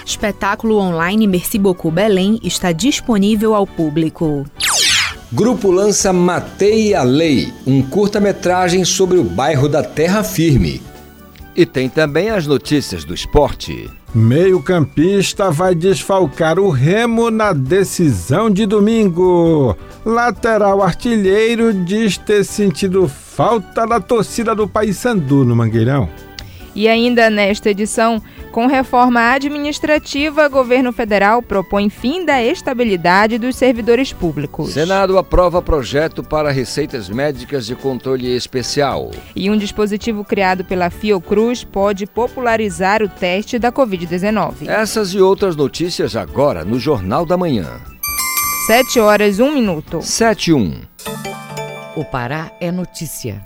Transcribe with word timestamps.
Espetáculo 0.05 0.79
online 0.79 1.27
Merci 1.27 1.59
Beaucoup 1.59 1.91
Belém 1.91 2.39
está 2.43 2.73
disponível 2.73 3.55
ao 3.55 3.67
público. 3.67 4.45
Grupo 5.33 5.71
lança 5.71 6.13
Matei 6.13 6.95
a 6.95 7.03
Lei, 7.03 7.53
um 7.67 7.83
curta-metragem 7.83 8.85
sobre 8.85 9.19
o 9.19 9.25
bairro 9.25 9.69
da 9.69 9.83
Terra 9.83 10.23
Firme. 10.23 10.81
E 11.57 11.65
tem 11.65 11.89
também 11.89 12.31
as 12.31 12.47
notícias 12.47 13.05
do 13.05 13.15
esporte. 13.15 13.91
Meio-campista 14.15 15.51
vai 15.51 15.75
desfalcar 15.75 16.59
o 16.59 16.71
Remo 16.71 17.31
na 17.31 17.53
decisão 17.53 18.49
de 18.49 18.67
domingo. 18.67 19.77
Lateral 20.05 20.83
artilheiro 20.83 21.73
diz 21.73 22.17
ter 22.17 22.45
sentido 22.45 23.09
falta 23.09 23.85
da 23.87 23.99
torcida 24.01 24.55
do 24.55 24.69
Paysandu 24.69 25.45
no 25.45 25.57
Mangueirão. 25.57 26.09
E 26.75 26.89
ainda 26.89 27.31
nesta 27.31 27.71
edição, 27.71 28.21
com 28.51 28.67
reforma 28.67 29.21
administrativa, 29.33 30.49
governo 30.49 30.93
federal 30.93 31.43
propõe 31.43 31.89
fim 31.89 32.25
da 32.25 32.43
estabilidade 32.43 33.39
dos 33.39 33.57
servidores 33.57 34.13
públicos. 34.13 34.73
Senado 34.73 35.19
aprova 35.19 35.63
projeto 35.63 36.23
para 36.23 36.51
receitas 36.51 37.09
médicas 37.09 37.67
de 37.67 37.75
controle 37.75 38.35
especial. 38.35 39.11
E 39.35 39.51
um 39.51 39.57
dispositivo 39.57 40.25
criado 40.25 40.65
pela 40.65 40.91
Fiocruz 40.91 41.65
pode 41.65 42.07
popularizar 42.07 43.03
o 43.03 43.09
teste 43.09 43.59
da 43.59 43.73
Covid-19. 43.73 44.69
Essas 44.69 45.15
e 45.15 45.21
outras 45.21 45.57
notícias 45.57 46.17
agora 46.17 46.65
no 46.65 46.79
Jornal 46.79 47.27
da 47.27 47.37
Manhã. 47.37 47.81
7 48.67 48.99
horas, 48.99 49.41
1 49.41 49.53
minuto. 49.53 50.01
7 50.01 50.51
e 50.51 50.55
1. 50.55 50.81
O 51.97 52.05
Pará 52.05 52.51
é 52.61 52.73
notícia. 52.73 53.43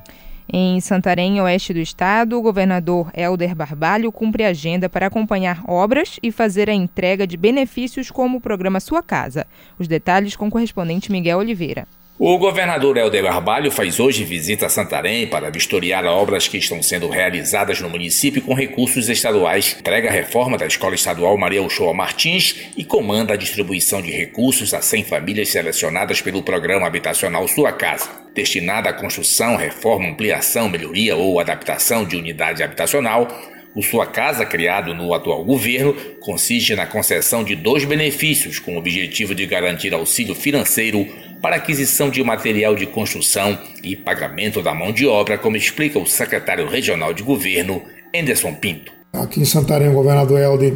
Em 0.50 0.80
Santarém, 0.80 1.38
oeste 1.42 1.74
do 1.74 1.78
estado, 1.78 2.38
o 2.38 2.40
governador 2.40 3.10
Helder 3.14 3.54
Barbalho 3.54 4.10
cumpre 4.10 4.44
agenda 4.44 4.88
para 4.88 5.06
acompanhar 5.06 5.62
obras 5.68 6.18
e 6.22 6.32
fazer 6.32 6.70
a 6.70 6.74
entrega 6.74 7.26
de 7.26 7.36
benefícios 7.36 8.10
como 8.10 8.38
o 8.38 8.40
programa 8.40 8.80
Sua 8.80 9.02
Casa. 9.02 9.46
Os 9.78 9.86
detalhes 9.86 10.36
com 10.36 10.48
o 10.48 10.50
correspondente 10.50 11.12
Miguel 11.12 11.38
Oliveira. 11.38 11.86
O 12.20 12.36
governador 12.36 12.96
Helder 12.96 13.22
Barbalho 13.22 13.70
faz 13.70 14.00
hoje 14.00 14.24
visita 14.24 14.66
a 14.66 14.68
Santarém 14.68 15.24
para 15.24 15.50
vistoriar 15.50 16.04
obras 16.04 16.48
que 16.48 16.58
estão 16.58 16.82
sendo 16.82 17.08
realizadas 17.08 17.80
no 17.80 17.88
município 17.88 18.42
com 18.42 18.54
recursos 18.54 19.08
estaduais, 19.08 19.76
entrega 19.78 20.08
a 20.08 20.12
reforma 20.12 20.58
da 20.58 20.66
Escola 20.66 20.96
Estadual 20.96 21.38
Maria 21.38 21.62
Uchoa 21.62 21.94
Martins 21.94 22.72
e 22.76 22.84
comanda 22.84 23.34
a 23.34 23.36
distribuição 23.36 24.02
de 24.02 24.10
recursos 24.10 24.74
a 24.74 24.82
100 24.82 25.04
famílias 25.04 25.50
selecionadas 25.50 26.20
pelo 26.20 26.42
Programa 26.42 26.88
Habitacional 26.88 27.46
Sua 27.46 27.70
Casa. 27.70 28.10
Destinada 28.34 28.90
à 28.90 28.92
construção, 28.92 29.54
reforma, 29.54 30.08
ampliação, 30.08 30.68
melhoria 30.68 31.14
ou 31.14 31.38
adaptação 31.38 32.04
de 32.04 32.16
unidade 32.16 32.64
habitacional, 32.64 33.28
o 33.76 33.82
Sua 33.82 34.06
Casa, 34.06 34.44
criado 34.44 34.92
no 34.92 35.14
atual 35.14 35.44
governo, 35.44 35.94
consiste 36.18 36.74
na 36.74 36.84
concessão 36.84 37.44
de 37.44 37.54
dois 37.54 37.84
benefícios 37.84 38.58
com 38.58 38.74
o 38.74 38.78
objetivo 38.78 39.36
de 39.36 39.46
garantir 39.46 39.94
auxílio 39.94 40.34
financeiro 40.34 41.06
para 41.40 41.56
aquisição 41.56 42.10
de 42.10 42.22
material 42.22 42.74
de 42.74 42.86
construção 42.86 43.58
e 43.82 43.94
pagamento 43.94 44.62
da 44.62 44.74
mão 44.74 44.92
de 44.92 45.06
obra, 45.06 45.38
como 45.38 45.56
explica 45.56 45.98
o 45.98 46.06
secretário 46.06 46.68
regional 46.68 47.12
de 47.12 47.22
governo, 47.22 47.82
Anderson 48.14 48.54
Pinto. 48.54 48.92
Aqui 49.12 49.40
em 49.40 49.44
Santarém, 49.44 49.88
o 49.88 49.92
governador 49.92 50.40
Helder 50.40 50.74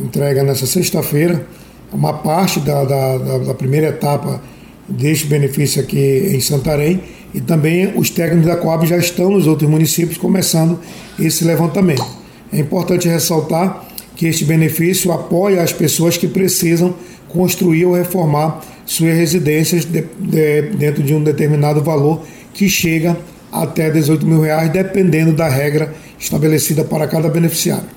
entrega 0.00 0.42
nessa 0.42 0.66
sexta-feira 0.66 1.46
uma 1.92 2.12
parte 2.12 2.60
da, 2.60 2.84
da, 2.84 3.38
da 3.38 3.54
primeira 3.54 3.88
etapa 3.88 4.42
deste 4.88 5.26
benefício 5.26 5.82
aqui 5.82 6.30
em 6.32 6.40
Santarém 6.40 7.00
e 7.32 7.40
também 7.40 7.92
os 7.96 8.10
técnicos 8.10 8.46
da 8.46 8.56
Coab 8.56 8.86
já 8.86 8.96
estão 8.96 9.30
nos 9.30 9.46
outros 9.46 9.68
municípios 9.68 10.18
começando 10.18 10.78
esse 11.18 11.44
levantamento. 11.44 12.06
É 12.52 12.58
importante 12.58 13.08
ressaltar 13.08 13.84
que 14.16 14.26
este 14.26 14.44
benefício 14.44 15.12
apoia 15.12 15.62
as 15.62 15.72
pessoas 15.72 16.16
que 16.16 16.28
precisam 16.28 16.94
construir 17.28 17.84
ou 17.84 17.94
reformar 17.94 18.60
suas 18.84 19.16
residências 19.16 19.84
de, 19.84 20.02
de, 20.02 20.62
dentro 20.76 21.02
de 21.02 21.14
um 21.14 21.22
determinado 21.22 21.82
valor 21.82 22.24
que 22.52 22.68
chega 22.68 23.16
até 23.52 23.90
18 23.90 24.26
mil 24.26 24.40
reais, 24.40 24.70
dependendo 24.70 25.32
da 25.32 25.48
regra 25.48 25.94
estabelecida 26.18 26.84
para 26.84 27.06
cada 27.06 27.28
beneficiário. 27.28 27.88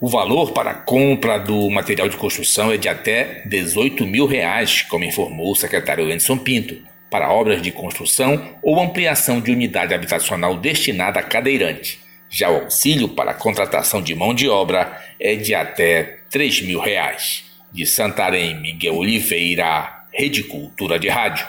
O 0.00 0.08
valor 0.08 0.52
para 0.52 0.70
a 0.70 0.74
compra 0.74 1.38
do 1.38 1.68
material 1.70 2.08
de 2.08 2.16
construção 2.16 2.72
é 2.72 2.76
de 2.76 2.88
até 2.88 3.42
18 3.46 4.06
mil 4.06 4.26
reais, 4.26 4.82
como 4.82 5.04
informou 5.04 5.52
o 5.52 5.56
secretário 5.56 6.06
Anderson 6.06 6.38
Pinto, 6.38 6.74
para 7.10 7.30
obras 7.30 7.60
de 7.60 7.70
construção 7.70 8.56
ou 8.62 8.80
ampliação 8.80 9.40
de 9.40 9.50
unidade 9.50 9.92
habitacional 9.92 10.56
destinada 10.56 11.20
a 11.20 11.22
cadeirante. 11.22 12.00
Já 12.30 12.48
o 12.48 12.62
auxílio 12.62 13.08
para 13.08 13.32
a 13.32 13.34
contratação 13.34 14.00
de 14.00 14.14
mão 14.14 14.32
de 14.32 14.48
obra 14.48 14.98
é 15.18 15.34
de 15.34 15.54
até 15.54 16.20
3 16.30 16.62
mil 16.62 16.80
reais. 16.80 17.44
De 17.72 17.84
Santarém, 17.84 18.58
Miguel 18.60 18.96
Oliveira, 18.96 19.99
Rede 20.12 20.42
Cultura 20.44 20.98
de 20.98 21.08
Rádio. 21.08 21.46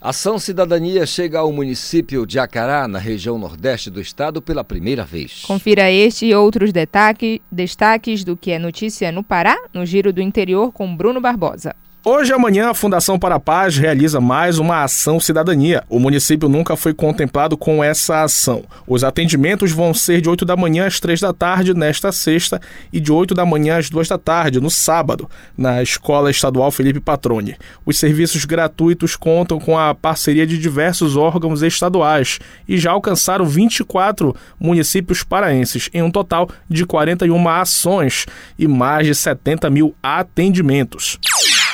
Ação 0.00 0.38
Cidadania 0.38 1.06
chega 1.06 1.38
ao 1.38 1.50
município 1.50 2.26
de 2.26 2.38
Acará, 2.38 2.86
na 2.86 2.98
região 2.98 3.38
nordeste 3.38 3.90
do 3.90 4.00
estado, 4.00 4.42
pela 4.42 4.62
primeira 4.62 5.04
vez. 5.04 5.42
Confira 5.46 5.90
este 5.90 6.26
e 6.26 6.34
outros 6.34 6.72
destaque, 6.72 7.40
destaques 7.50 8.22
do 8.22 8.36
que 8.36 8.52
é 8.52 8.58
notícia 8.58 9.10
no 9.10 9.24
Pará, 9.24 9.56
no 9.72 9.84
Giro 9.86 10.12
do 10.12 10.20
Interior, 10.20 10.70
com 10.70 10.94
Bruno 10.94 11.20
Barbosa. 11.20 11.74
Hoje 12.08 12.30
e 12.30 12.34
amanhã, 12.34 12.70
a 12.70 12.74
Fundação 12.74 13.18
para 13.18 13.34
a 13.34 13.40
Paz 13.40 13.76
realiza 13.76 14.20
mais 14.20 14.60
uma 14.60 14.84
ação 14.84 15.18
cidadania. 15.18 15.82
O 15.88 15.98
município 15.98 16.48
nunca 16.48 16.76
foi 16.76 16.94
contemplado 16.94 17.56
com 17.56 17.82
essa 17.82 18.22
ação. 18.22 18.62
Os 18.86 19.02
atendimentos 19.02 19.72
vão 19.72 19.92
ser 19.92 20.20
de 20.20 20.30
8 20.30 20.44
da 20.44 20.56
manhã 20.56 20.86
às 20.86 21.00
3 21.00 21.20
da 21.20 21.32
tarde 21.32 21.74
nesta 21.74 22.12
sexta 22.12 22.60
e 22.92 23.00
de 23.00 23.10
8 23.10 23.34
da 23.34 23.44
manhã 23.44 23.78
às 23.78 23.90
2 23.90 24.06
da 24.06 24.16
tarde 24.16 24.60
no 24.60 24.70
sábado, 24.70 25.28
na 25.58 25.82
Escola 25.82 26.30
Estadual 26.30 26.70
Felipe 26.70 27.00
Patrone. 27.00 27.56
Os 27.84 27.98
serviços 27.98 28.44
gratuitos 28.44 29.16
contam 29.16 29.58
com 29.58 29.76
a 29.76 29.92
parceria 29.92 30.46
de 30.46 30.58
diversos 30.58 31.16
órgãos 31.16 31.60
estaduais 31.60 32.38
e 32.68 32.78
já 32.78 32.92
alcançaram 32.92 33.44
24 33.44 34.32
municípios 34.60 35.24
paraenses, 35.24 35.90
em 35.92 36.02
um 36.02 36.10
total 36.12 36.48
de 36.70 36.86
41 36.86 37.48
ações 37.48 38.26
e 38.56 38.68
mais 38.68 39.08
de 39.08 39.14
70 39.16 39.68
mil 39.70 39.92
atendimentos. 40.00 41.18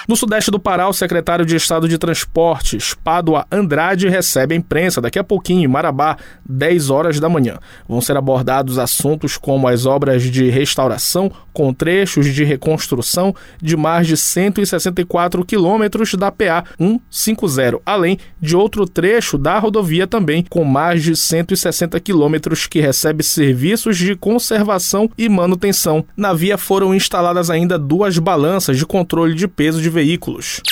No 0.09 0.17
sudeste 0.17 0.51
do 0.51 0.59
Pará, 0.59 0.89
o 0.89 0.93
secretário 0.93 1.47
de 1.47 1.55
Estado 1.55 1.89
de 1.89 1.97
Transportes, 1.97 2.93
Pádua 2.93 3.47
Andrade, 3.53 4.09
recebe 4.09 4.55
a 4.55 4.59
imprensa 4.59 5.01
daqui 5.01 5.19
a 5.19 5.25
pouquinho 5.25 5.63
em 5.63 5.69
Marabá, 5.69 6.17
10 6.45 6.91
horas 6.91 7.21
da 7.21 7.29
manhã. 7.29 7.59
Vão 7.89 8.01
ser 8.01 8.17
abordados 8.17 8.79
assuntos 8.79 9.37
como 9.37 9.69
as 9.69 9.87
obras 9.87 10.25
de 10.25 10.51
restauração 10.51 11.31
com 11.53 11.73
trechos 11.73 12.35
de 12.35 12.43
reconstrução 12.43 13.35
de 13.61 13.77
mais 13.77 14.07
de 14.07 14.17
164 14.17 15.45
quilômetros 15.45 16.15
da 16.15 16.33
PA 16.33 16.65
150, 17.11 17.81
além 17.87 18.19
de 18.41 18.57
outro 18.57 18.87
trecho 18.87 19.39
da 19.39 19.59
rodovia 19.59 20.07
também 20.07 20.45
com 20.49 20.65
mais 20.65 21.03
de 21.03 21.15
160 21.15 22.01
quilômetros 22.01 22.67
que 22.67 22.81
recebe 22.81 23.23
serviços 23.23 23.97
de 23.97 24.17
conservação 24.17 25.09
e 25.17 25.29
manutenção. 25.29 26.05
Na 26.17 26.33
via 26.33 26.59
foram 26.59 26.95
instaladas 26.95 27.51
ainda 27.51 27.79
duas 27.79 28.19
balanças 28.19 28.77
de 28.77 28.87
controle 28.87 29.35
de 29.35 29.47
peso 29.47 29.81
de 29.81 29.92
veículos. 29.93 30.62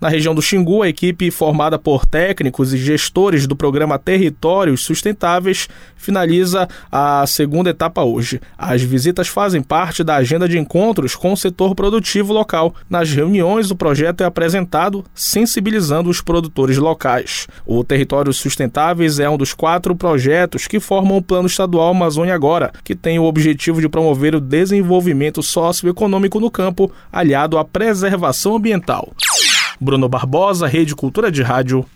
Na 0.00 0.08
região 0.08 0.34
do 0.34 0.40
Xingu, 0.40 0.82
a 0.82 0.88
equipe 0.88 1.30
formada 1.30 1.78
por 1.78 2.06
técnicos 2.06 2.72
e 2.72 2.78
gestores 2.78 3.46
do 3.46 3.54
programa 3.54 3.98
Territórios 3.98 4.82
Sustentáveis 4.82 5.68
finaliza 5.94 6.66
a 6.90 7.26
segunda 7.26 7.68
etapa 7.68 8.02
hoje. 8.02 8.40
As 8.56 8.80
visitas 8.80 9.28
fazem 9.28 9.62
parte 9.62 10.02
da 10.02 10.16
agenda 10.16 10.48
de 10.48 10.58
encontros 10.58 11.14
com 11.14 11.34
o 11.34 11.36
setor 11.36 11.74
produtivo 11.74 12.32
local. 12.32 12.74
Nas 12.88 13.12
reuniões, 13.12 13.70
o 13.70 13.76
projeto 13.76 14.22
é 14.22 14.24
apresentado 14.24 15.04
sensibilizando 15.14 16.08
os 16.08 16.22
produtores 16.22 16.78
locais. 16.78 17.46
O 17.66 17.84
Territórios 17.84 18.38
Sustentáveis 18.38 19.20
é 19.20 19.28
um 19.28 19.36
dos 19.36 19.52
quatro 19.52 19.94
projetos 19.94 20.66
que 20.66 20.80
formam 20.80 21.18
o 21.18 21.22
Plano 21.22 21.46
Estadual 21.46 21.90
Amazônia 21.90 22.34
Agora, 22.34 22.72
que 22.82 22.96
tem 22.96 23.18
o 23.18 23.24
objetivo 23.24 23.82
de 23.82 23.88
promover 23.88 24.34
o 24.34 24.40
desenvolvimento 24.40 25.42
socioeconômico 25.42 26.40
no 26.40 26.50
campo, 26.50 26.90
aliado 27.12 27.58
à 27.58 27.64
preservação 27.66 28.56
ambiental. 28.56 29.12
Bruno 29.82 30.10
Barbosa, 30.10 30.66
Rede 30.66 30.94
Cultura 30.94 31.32
de 31.32 31.42
Rádio. 31.42 31.86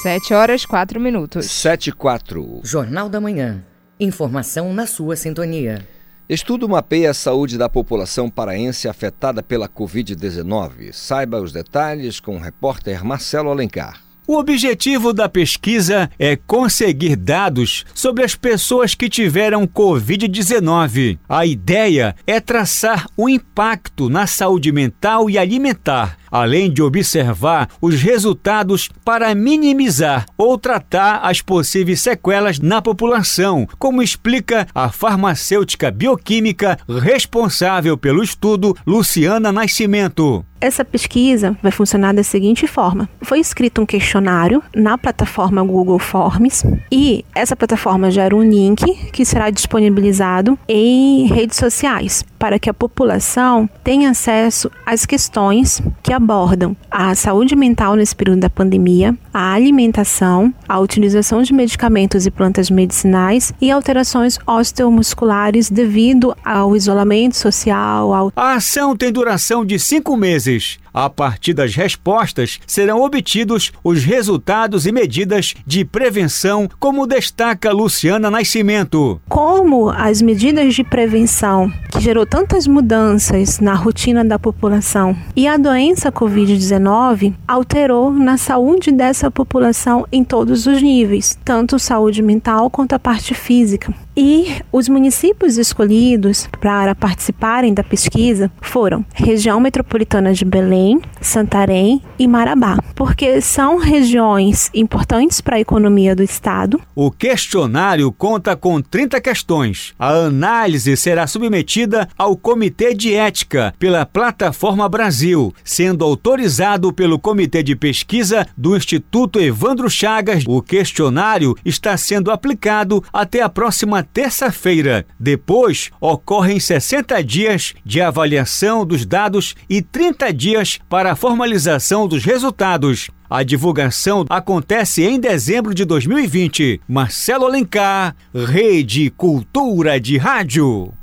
7 0.00 0.32
horas 0.32 0.64
4 0.64 1.00
minutos. 1.00 1.46
7 1.46 1.88
e 1.88 1.92
4. 1.92 2.60
Jornal 2.62 3.08
da 3.08 3.20
Manhã. 3.20 3.64
Informação 3.98 4.72
na 4.72 4.86
sua 4.86 5.16
sintonia. 5.16 5.84
Estudo 6.28 6.68
mapeia 6.68 7.10
a 7.10 7.14
saúde 7.14 7.58
da 7.58 7.68
população 7.68 8.30
paraense 8.30 8.86
afetada 8.86 9.42
pela 9.42 9.68
Covid-19. 9.68 10.92
Saiba 10.92 11.40
os 11.40 11.50
detalhes 11.50 12.20
com 12.20 12.36
o 12.36 12.40
repórter 12.40 13.04
Marcelo 13.04 13.50
Alencar. 13.50 14.07
O 14.30 14.36
objetivo 14.36 15.14
da 15.14 15.26
pesquisa 15.26 16.10
é 16.18 16.36
conseguir 16.36 17.16
dados 17.16 17.86
sobre 17.94 18.22
as 18.22 18.34
pessoas 18.34 18.94
que 18.94 19.08
tiveram 19.08 19.66
Covid-19. 19.66 21.18
A 21.26 21.46
ideia 21.46 22.14
é 22.26 22.38
traçar 22.38 23.06
o 23.16 23.26
impacto 23.26 24.10
na 24.10 24.26
saúde 24.26 24.70
mental 24.70 25.30
e 25.30 25.38
alimentar, 25.38 26.18
além 26.30 26.70
de 26.70 26.82
observar 26.82 27.68
os 27.80 28.00
resultados 28.00 28.88
para 29.04 29.34
minimizar 29.34 30.26
ou 30.36 30.58
tratar 30.58 31.20
as 31.22 31.40
possíveis 31.40 32.00
sequelas 32.00 32.58
na 32.58 32.80
população, 32.82 33.66
como 33.78 34.02
explica 34.02 34.66
a 34.74 34.90
farmacêutica 34.90 35.90
bioquímica 35.90 36.78
responsável 37.02 37.96
pelo 37.96 38.22
estudo, 38.22 38.76
Luciana 38.86 39.52
Nascimento. 39.52 40.44
Essa 40.60 40.84
pesquisa 40.84 41.56
vai 41.62 41.70
funcionar 41.70 42.12
da 42.12 42.22
seguinte 42.22 42.66
forma: 42.66 43.08
foi 43.22 43.38
escrito 43.38 43.80
um 43.80 43.86
questionário 43.86 44.62
na 44.74 44.98
plataforma 44.98 45.62
Google 45.62 45.98
Forms 45.98 46.64
e 46.90 47.24
essa 47.34 47.54
plataforma 47.54 48.10
gera 48.10 48.34
um 48.34 48.42
link 48.42 48.84
que 49.12 49.24
será 49.24 49.50
disponibilizado 49.50 50.58
em 50.68 51.26
redes 51.26 51.56
sociais 51.56 52.24
para 52.38 52.58
que 52.58 52.70
a 52.70 52.74
população 52.74 53.68
tenha 53.82 54.10
acesso 54.10 54.70
às 54.86 55.04
questões 55.04 55.82
que 56.02 56.12
abordam 56.12 56.76
a 56.90 57.14
saúde 57.14 57.56
mental 57.56 57.96
nesse 57.96 58.14
período 58.14 58.40
da 58.40 58.50
pandemia, 58.50 59.16
a 59.32 59.52
alimentação, 59.52 60.52
a 60.68 60.78
utilização 60.78 61.42
de 61.42 61.52
medicamentos 61.52 62.26
e 62.26 62.30
plantas 62.30 62.70
medicinais 62.70 63.52
e 63.60 63.70
alterações 63.70 64.38
osteomusculares 64.46 65.70
devido 65.70 66.34
ao 66.44 66.76
isolamento 66.76 67.36
social. 67.36 68.14
Ao... 68.14 68.32
A 68.36 68.54
ação 68.54 68.96
tem 68.96 69.12
duração 69.12 69.64
de 69.64 69.78
cinco 69.78 70.16
meses. 70.16 70.78
A 71.00 71.08
partir 71.08 71.54
das 71.54 71.76
respostas 71.76 72.58
serão 72.66 73.02
obtidos 73.02 73.70
os 73.84 74.02
resultados 74.02 74.84
e 74.84 74.90
medidas 74.90 75.54
de 75.64 75.84
prevenção, 75.84 76.68
como 76.80 77.06
destaca 77.06 77.70
Luciana 77.70 78.28
Nascimento. 78.28 79.20
Como 79.28 79.90
as 79.90 80.20
medidas 80.20 80.74
de 80.74 80.82
prevenção, 80.82 81.72
que 81.92 82.00
gerou 82.00 82.26
tantas 82.26 82.66
mudanças 82.66 83.60
na 83.60 83.74
rotina 83.74 84.24
da 84.24 84.40
população, 84.40 85.16
e 85.36 85.46
a 85.46 85.56
doença 85.56 86.10
Covid-19 86.10 87.32
alterou 87.46 88.12
na 88.12 88.36
saúde 88.36 88.90
dessa 88.90 89.30
população 89.30 90.04
em 90.10 90.24
todos 90.24 90.66
os 90.66 90.82
níveis, 90.82 91.38
tanto 91.44 91.78
saúde 91.78 92.22
mental 92.22 92.68
quanto 92.68 92.94
a 92.94 92.98
parte 92.98 93.34
física. 93.34 93.94
E 94.20 94.56
os 94.72 94.88
municípios 94.88 95.56
escolhidos 95.58 96.48
para 96.60 96.92
participarem 96.92 97.72
da 97.72 97.84
pesquisa 97.84 98.50
foram 98.60 99.06
região 99.14 99.60
metropolitana 99.60 100.34
de 100.34 100.44
Belém, 100.44 101.00
Santarém 101.20 102.02
e 102.18 102.26
Marabá, 102.26 102.78
porque 102.96 103.40
são 103.40 103.78
regiões 103.78 104.72
importantes 104.74 105.40
para 105.40 105.54
a 105.54 105.60
economia 105.60 106.16
do 106.16 106.22
estado. 106.24 106.80
O 106.96 107.12
questionário 107.12 108.10
conta 108.10 108.56
com 108.56 108.82
30 108.82 109.20
questões. 109.20 109.94
A 109.96 110.08
análise 110.08 110.96
será 110.96 111.24
submetida 111.28 112.08
ao 112.18 112.36
Comitê 112.36 112.94
de 112.94 113.14
Ética 113.14 113.72
pela 113.78 114.04
Plataforma 114.04 114.88
Brasil, 114.88 115.54
sendo 115.62 116.04
autorizado 116.04 116.92
pelo 116.92 117.20
Comitê 117.20 117.62
de 117.62 117.76
Pesquisa 117.76 118.44
do 118.56 118.76
Instituto 118.76 119.38
Evandro 119.38 119.88
Chagas. 119.88 120.42
O 120.44 120.60
questionário 120.60 121.54
está 121.64 121.96
sendo 121.96 122.32
aplicado 122.32 123.04
até 123.12 123.42
a 123.42 123.48
próxima 123.48 124.07
terça-feira. 124.12 125.06
Depois, 125.18 125.90
ocorrem 126.00 126.58
60 126.58 127.22
dias 127.22 127.74
de 127.84 128.00
avaliação 128.00 128.84
dos 128.84 129.04
dados 129.04 129.54
e 129.68 129.80
30 129.80 130.32
dias 130.32 130.78
para 130.88 131.12
a 131.12 131.16
formalização 131.16 132.06
dos 132.06 132.24
resultados. 132.24 133.10
A 133.30 133.42
divulgação 133.42 134.24
acontece 134.30 135.04
em 135.04 135.20
dezembro 135.20 135.74
de 135.74 135.84
2020. 135.84 136.80
Marcelo 136.88 137.44
Alencar, 137.44 138.16
Rede 138.34 139.10
Cultura 139.10 140.00
de 140.00 140.16
Rádio. 140.16 140.94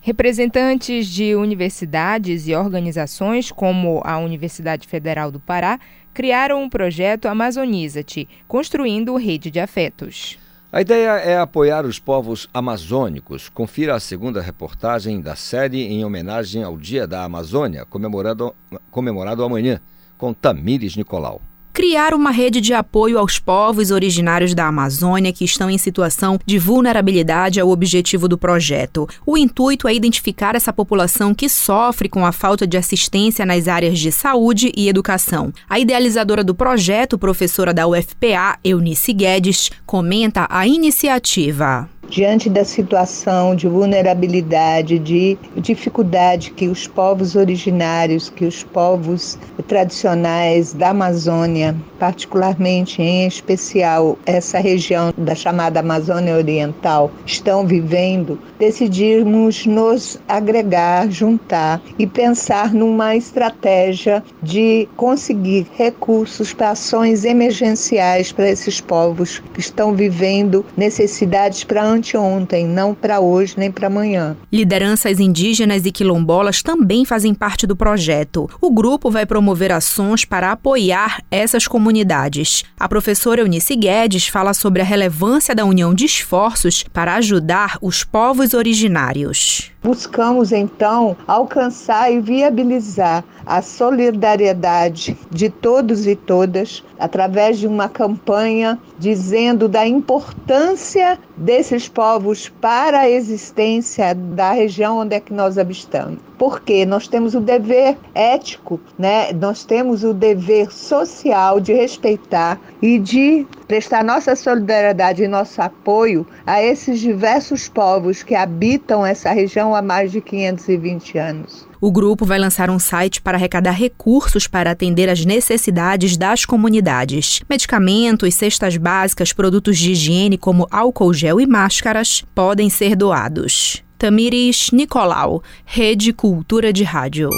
Representantes 0.00 1.08
de 1.08 1.34
universidades 1.34 2.46
e 2.46 2.54
organizações, 2.54 3.50
como 3.50 4.00
a 4.04 4.18
Universidade 4.18 4.86
Federal 4.86 5.32
do 5.32 5.40
Pará, 5.40 5.80
criaram 6.14 6.62
um 6.62 6.68
projeto 6.68 7.26
Amazoniza-te, 7.26 8.28
construindo 8.48 9.16
rede 9.16 9.50
de 9.50 9.60
afetos. 9.60 10.38
A 10.72 10.80
ideia 10.80 11.18
é 11.18 11.38
apoiar 11.38 11.86
os 11.86 11.98
povos 11.98 12.48
amazônicos. 12.52 13.48
Confira 13.48 13.94
a 13.94 14.00
segunda 14.00 14.40
reportagem 14.42 15.20
da 15.20 15.36
série 15.36 15.82
em 15.82 16.04
homenagem 16.04 16.62
ao 16.62 16.76
Dia 16.76 17.06
da 17.06 17.22
Amazônia, 17.22 17.86
comemorado, 17.86 18.54
comemorado 18.90 19.44
amanhã, 19.44 19.80
com 20.18 20.34
Tamires 20.34 20.96
Nicolau 20.96 21.40
criar 21.76 22.14
uma 22.14 22.30
rede 22.30 22.58
de 22.58 22.72
apoio 22.72 23.18
aos 23.18 23.38
povos 23.38 23.90
originários 23.90 24.54
da 24.54 24.66
Amazônia 24.66 25.30
que 25.30 25.44
estão 25.44 25.68
em 25.68 25.76
situação 25.76 26.40
de 26.46 26.58
vulnerabilidade 26.58 27.60
é 27.60 27.64
o 27.64 27.68
objetivo 27.68 28.26
do 28.26 28.38
projeto. 28.38 29.06
O 29.26 29.36
intuito 29.36 29.86
é 29.86 29.94
identificar 29.94 30.54
essa 30.56 30.72
população 30.72 31.34
que 31.34 31.50
sofre 31.50 32.08
com 32.08 32.24
a 32.24 32.32
falta 32.32 32.66
de 32.66 32.78
assistência 32.78 33.44
nas 33.44 33.68
áreas 33.68 33.98
de 33.98 34.10
saúde 34.10 34.72
e 34.74 34.88
educação. 34.88 35.52
A 35.68 35.78
idealizadora 35.78 36.42
do 36.42 36.54
projeto, 36.54 37.18
professora 37.18 37.74
da 37.74 37.86
UFPA, 37.86 38.58
Eunice 38.64 39.12
Guedes, 39.12 39.70
comenta 39.84 40.46
a 40.48 40.66
iniciativa 40.66 41.90
diante 42.08 42.48
da 42.48 42.64
situação 42.64 43.54
de 43.54 43.68
vulnerabilidade, 43.68 44.98
de 44.98 45.38
dificuldade 45.56 46.50
que 46.50 46.68
os 46.68 46.86
povos 46.86 47.36
originários, 47.36 48.28
que 48.28 48.44
os 48.44 48.62
povos 48.62 49.38
tradicionais 49.66 50.72
da 50.72 50.90
Amazônia, 50.90 51.74
particularmente 51.98 53.02
em 53.02 53.26
especial 53.26 54.18
essa 54.24 54.58
região 54.58 55.12
da 55.16 55.34
chamada 55.34 55.80
Amazônia 55.80 56.36
Oriental, 56.36 57.10
estão 57.24 57.66
vivendo, 57.66 58.38
decidimos 58.58 59.66
nos 59.66 60.18
agregar, 60.28 61.10
juntar 61.10 61.80
e 61.98 62.06
pensar 62.06 62.72
numa 62.72 63.16
estratégia 63.16 64.22
de 64.42 64.88
conseguir 64.96 65.66
recursos 65.76 66.52
para 66.52 66.70
ações 66.70 67.24
emergenciais 67.24 68.32
para 68.32 68.48
esses 68.48 68.80
povos 68.80 69.42
que 69.52 69.60
estão 69.60 69.94
vivendo 69.94 70.64
necessidades 70.76 71.64
para 71.64 71.82
anteontem, 71.96 72.66
não 72.66 72.94
para 72.94 73.20
hoje 73.20 73.54
nem 73.56 73.70
para 73.70 73.88
amanhã. 73.88 74.36
Lideranças 74.52 75.18
indígenas 75.18 75.84
e 75.84 75.92
quilombolas 75.92 76.62
também 76.62 77.04
fazem 77.04 77.34
parte 77.34 77.66
do 77.66 77.74
projeto. 77.74 78.48
O 78.60 78.70
grupo 78.70 79.10
vai 79.10 79.26
promover 79.26 79.72
ações 79.72 80.24
para 80.24 80.52
apoiar 80.52 81.22
essas 81.30 81.66
comunidades. 81.66 82.64
A 82.78 82.88
professora 82.88 83.40
Eunice 83.40 83.74
Guedes 83.74 84.28
fala 84.28 84.54
sobre 84.54 84.82
a 84.82 84.84
relevância 84.84 85.54
da 85.54 85.64
união 85.64 85.94
de 85.94 86.04
esforços 86.04 86.84
para 86.92 87.14
ajudar 87.14 87.78
os 87.80 88.04
povos 88.04 88.54
originários. 88.54 89.72
Buscamos 89.82 90.50
então 90.50 91.16
alcançar 91.28 92.12
e 92.12 92.20
viabilizar 92.20 93.24
a 93.46 93.62
solidariedade 93.62 95.16
de 95.30 95.48
todos 95.48 96.06
e 96.06 96.16
todas 96.16 96.82
através 96.98 97.58
de 97.58 97.68
uma 97.68 97.88
campanha 97.88 98.78
dizendo 98.98 99.68
da 99.68 99.86
importância 99.86 101.16
desses 101.36 101.88
povos 101.88 102.48
para 102.48 103.00
a 103.00 103.10
existência 103.10 104.14
da 104.14 104.50
região 104.50 104.98
onde 104.98 105.14
é 105.14 105.20
que 105.20 105.32
nós 105.32 105.56
habitamos. 105.56 106.18
Porque 106.36 106.84
nós 106.84 107.06
temos 107.06 107.34
o 107.34 107.40
dever 107.40 107.96
ético, 108.14 108.80
né? 108.98 109.32
Nós 109.32 109.64
temos 109.64 110.04
o 110.04 110.12
dever 110.12 110.70
social 110.72 111.60
de 111.60 111.72
respeitar 111.72 112.60
e 112.82 112.98
de 112.98 113.46
prestar 113.66 114.04
nossa 114.04 114.36
solidariedade 114.36 115.22
e 115.22 115.28
nosso 115.28 115.62
apoio 115.62 116.26
a 116.44 116.62
esses 116.62 117.00
diversos 117.00 117.68
povos 117.68 118.22
que 118.22 118.34
habitam 118.34 119.04
essa 119.06 119.30
região 119.30 119.74
há 119.74 119.80
mais 119.80 120.12
de 120.12 120.20
520 120.20 121.18
anos. 121.18 121.65
O 121.80 121.92
grupo 121.92 122.24
vai 122.24 122.38
lançar 122.38 122.70
um 122.70 122.78
site 122.78 123.20
para 123.20 123.36
arrecadar 123.36 123.72
recursos 123.72 124.46
para 124.46 124.70
atender 124.70 125.08
às 125.08 125.24
necessidades 125.24 126.16
das 126.16 126.44
comunidades. 126.44 127.40
Medicamentos, 127.48 128.34
cestas 128.34 128.76
básicas, 128.76 129.32
produtos 129.32 129.76
de 129.76 129.92
higiene 129.92 130.38
como 130.38 130.66
álcool 130.70 131.12
gel 131.12 131.40
e 131.40 131.46
máscaras 131.46 132.24
podem 132.34 132.70
ser 132.70 132.96
doados. 132.96 133.82
Tamires 133.98 134.70
Nicolau, 134.72 135.42
Rede 135.64 136.12
Cultura 136.12 136.72
de 136.72 136.84
Rádio. 136.84 137.30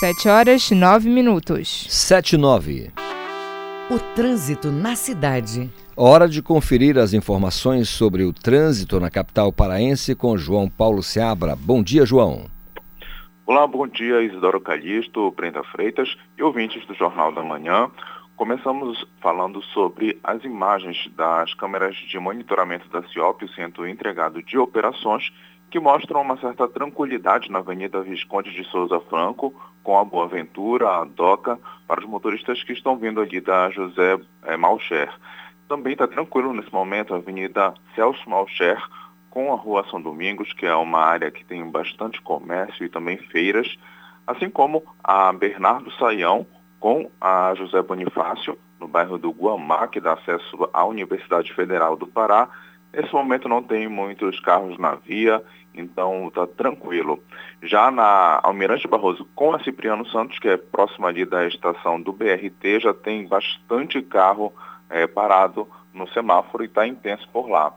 7 0.00 0.28
horas 0.28 0.70
9 0.70 1.08
minutos. 1.08 1.86
7 1.88 2.34
e 2.34 2.38
9. 2.38 2.90
O 3.90 3.98
trânsito 4.14 4.70
na 4.70 4.96
cidade. 4.96 5.70
Hora 5.94 6.28
de 6.28 6.40
conferir 6.42 6.98
as 6.98 7.12
informações 7.12 7.88
sobre 7.88 8.24
o 8.24 8.32
trânsito 8.32 8.98
na 8.98 9.10
capital 9.10 9.52
paraense 9.52 10.14
com 10.14 10.36
João 10.36 10.68
Paulo 10.68 11.02
Seabra. 11.02 11.54
Bom 11.54 11.82
dia, 11.82 12.06
João. 12.06 12.46
Olá, 13.44 13.66
bom 13.66 13.88
dia, 13.88 14.22
Isidoro 14.22 14.60
Calixto, 14.60 15.28
Brenda 15.32 15.64
Freitas 15.64 16.16
e 16.38 16.42
ouvintes 16.44 16.86
do 16.86 16.94
Jornal 16.94 17.32
da 17.32 17.42
Manhã. 17.42 17.90
Começamos 18.36 19.04
falando 19.20 19.60
sobre 19.60 20.16
as 20.22 20.44
imagens 20.44 21.10
das 21.16 21.52
câmeras 21.54 21.96
de 21.96 22.16
monitoramento 22.20 22.88
da 22.88 23.02
CIOP, 23.02 23.44
o 23.44 23.48
Centro 23.48 23.88
Entregado 23.88 24.40
de 24.44 24.56
Operações, 24.56 25.32
que 25.72 25.80
mostram 25.80 26.22
uma 26.22 26.36
certa 26.36 26.68
tranquilidade 26.68 27.50
na 27.50 27.58
Avenida 27.58 28.00
Visconde 28.00 28.52
de 28.52 28.62
Souza 28.62 29.00
Franco, 29.10 29.52
com 29.82 29.98
a 29.98 30.04
Boa 30.04 30.28
Ventura, 30.28 31.00
a 31.00 31.04
DOCA, 31.04 31.58
para 31.88 31.98
os 31.98 32.06
motoristas 32.06 32.62
que 32.62 32.72
estão 32.72 32.96
vindo 32.96 33.20
ali 33.20 33.40
da 33.40 33.70
José 33.70 34.20
é, 34.44 34.56
Malcher. 34.56 35.12
Também 35.66 35.94
está 35.94 36.06
tranquilo 36.06 36.52
nesse 36.52 36.72
momento 36.72 37.12
a 37.12 37.16
Avenida 37.16 37.74
Celso 37.96 38.22
Malcher 38.30 38.80
com 39.32 39.50
a 39.50 39.56
Rua 39.56 39.84
São 39.90 40.00
Domingos, 40.00 40.52
que 40.52 40.66
é 40.66 40.74
uma 40.74 41.00
área 41.00 41.30
que 41.30 41.42
tem 41.42 41.64
bastante 41.68 42.20
comércio 42.20 42.84
e 42.84 42.88
também 42.90 43.16
feiras, 43.16 43.78
assim 44.26 44.50
como 44.50 44.84
a 45.02 45.32
Bernardo 45.32 45.90
Saião 45.92 46.46
com 46.78 47.10
a 47.18 47.54
José 47.54 47.80
Bonifácio, 47.80 48.58
no 48.78 48.86
bairro 48.86 49.16
do 49.16 49.30
Guamá, 49.30 49.88
que 49.88 50.00
dá 50.00 50.12
acesso 50.12 50.68
à 50.72 50.84
Universidade 50.84 51.50
Federal 51.54 51.96
do 51.96 52.06
Pará. 52.06 52.46
Nesse 52.92 53.10
momento 53.14 53.48
não 53.48 53.62
tem 53.62 53.88
muitos 53.88 54.38
carros 54.40 54.76
na 54.78 54.96
via, 54.96 55.42
então 55.74 56.28
está 56.28 56.46
tranquilo. 56.46 57.22
Já 57.62 57.90
na 57.90 58.38
Almirante 58.42 58.86
Barroso 58.86 59.26
com 59.34 59.54
a 59.54 59.64
Cipriano 59.64 60.06
Santos, 60.08 60.38
que 60.38 60.48
é 60.48 60.58
próxima 60.58 61.08
ali 61.08 61.24
da 61.24 61.46
estação 61.46 61.98
do 61.98 62.12
BRT, 62.12 62.80
já 62.80 62.92
tem 62.92 63.26
bastante 63.26 64.02
carro 64.02 64.52
é, 64.90 65.06
parado 65.06 65.66
no 65.94 66.06
semáforo 66.08 66.64
e 66.64 66.66
está 66.66 66.86
intenso 66.86 67.26
por 67.32 67.48
lá. 67.48 67.72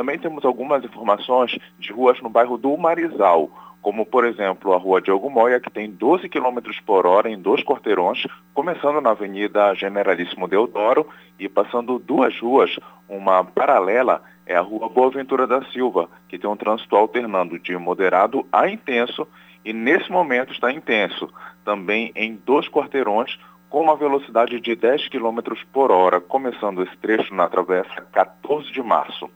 Também 0.00 0.18
temos 0.18 0.46
algumas 0.46 0.82
informações 0.82 1.58
de 1.78 1.92
ruas 1.92 2.18
no 2.22 2.30
bairro 2.30 2.56
do 2.56 2.74
Marizal, 2.74 3.50
como 3.82 4.06
por 4.06 4.24
exemplo 4.24 4.72
a 4.72 4.78
rua 4.78 4.98
Diogo 4.98 5.28
Moia, 5.28 5.60
que 5.60 5.68
tem 5.68 5.90
12 5.90 6.26
km 6.26 6.56
por 6.86 7.04
hora 7.04 7.28
em 7.28 7.38
dois 7.38 7.62
quarteirões, 7.62 8.26
começando 8.54 8.98
na 9.02 9.10
Avenida 9.10 9.74
Generalíssimo 9.74 10.48
Deodoro 10.48 11.06
e 11.38 11.50
passando 11.50 11.98
duas 11.98 12.34
ruas, 12.40 12.78
uma 13.06 13.44
paralela 13.44 14.22
é 14.46 14.56
a 14.56 14.62
rua 14.62 14.88
Boa 14.88 15.10
Ventura 15.10 15.46
da 15.46 15.62
Silva, 15.66 16.08
que 16.30 16.38
tem 16.38 16.48
um 16.48 16.56
trânsito 16.56 16.96
alternando 16.96 17.58
de 17.58 17.76
moderado 17.76 18.46
a 18.50 18.70
intenso 18.70 19.28
e 19.62 19.74
nesse 19.74 20.10
momento 20.10 20.54
está 20.54 20.72
intenso, 20.72 21.28
também 21.62 22.10
em 22.16 22.36
dois 22.36 22.70
quarteirões, 22.70 23.38
com 23.68 23.82
uma 23.82 23.96
velocidade 23.96 24.58
de 24.62 24.74
10 24.74 25.08
km 25.08 25.40
por 25.70 25.90
hora, 25.92 26.22
começando 26.22 26.82
esse 26.82 26.96
trecho 26.96 27.34
na 27.34 27.50
travessa 27.50 28.00
14 28.12 28.72
de 28.72 28.82
março. 28.82 29.28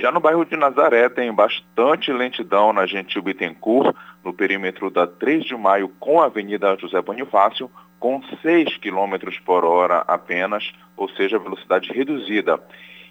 Já 0.00 0.12
no 0.12 0.20
bairro 0.20 0.44
de 0.44 0.56
Nazaré 0.56 1.08
tem 1.08 1.32
bastante 1.32 2.12
lentidão 2.12 2.72
na 2.72 2.86
Gentil 2.86 3.20
Bittencourt, 3.20 3.96
no 4.24 4.32
perímetro 4.32 4.90
da 4.90 5.08
3 5.08 5.44
de 5.44 5.56
maio 5.56 5.88
com 5.98 6.20
a 6.20 6.26
Avenida 6.26 6.76
José 6.78 7.02
Bonifácio, 7.02 7.68
com 7.98 8.22
6 8.40 8.76
km 8.76 9.16
por 9.44 9.64
hora 9.64 10.04
apenas, 10.06 10.70
ou 10.96 11.08
seja, 11.08 11.36
velocidade 11.36 11.92
reduzida. 11.92 12.60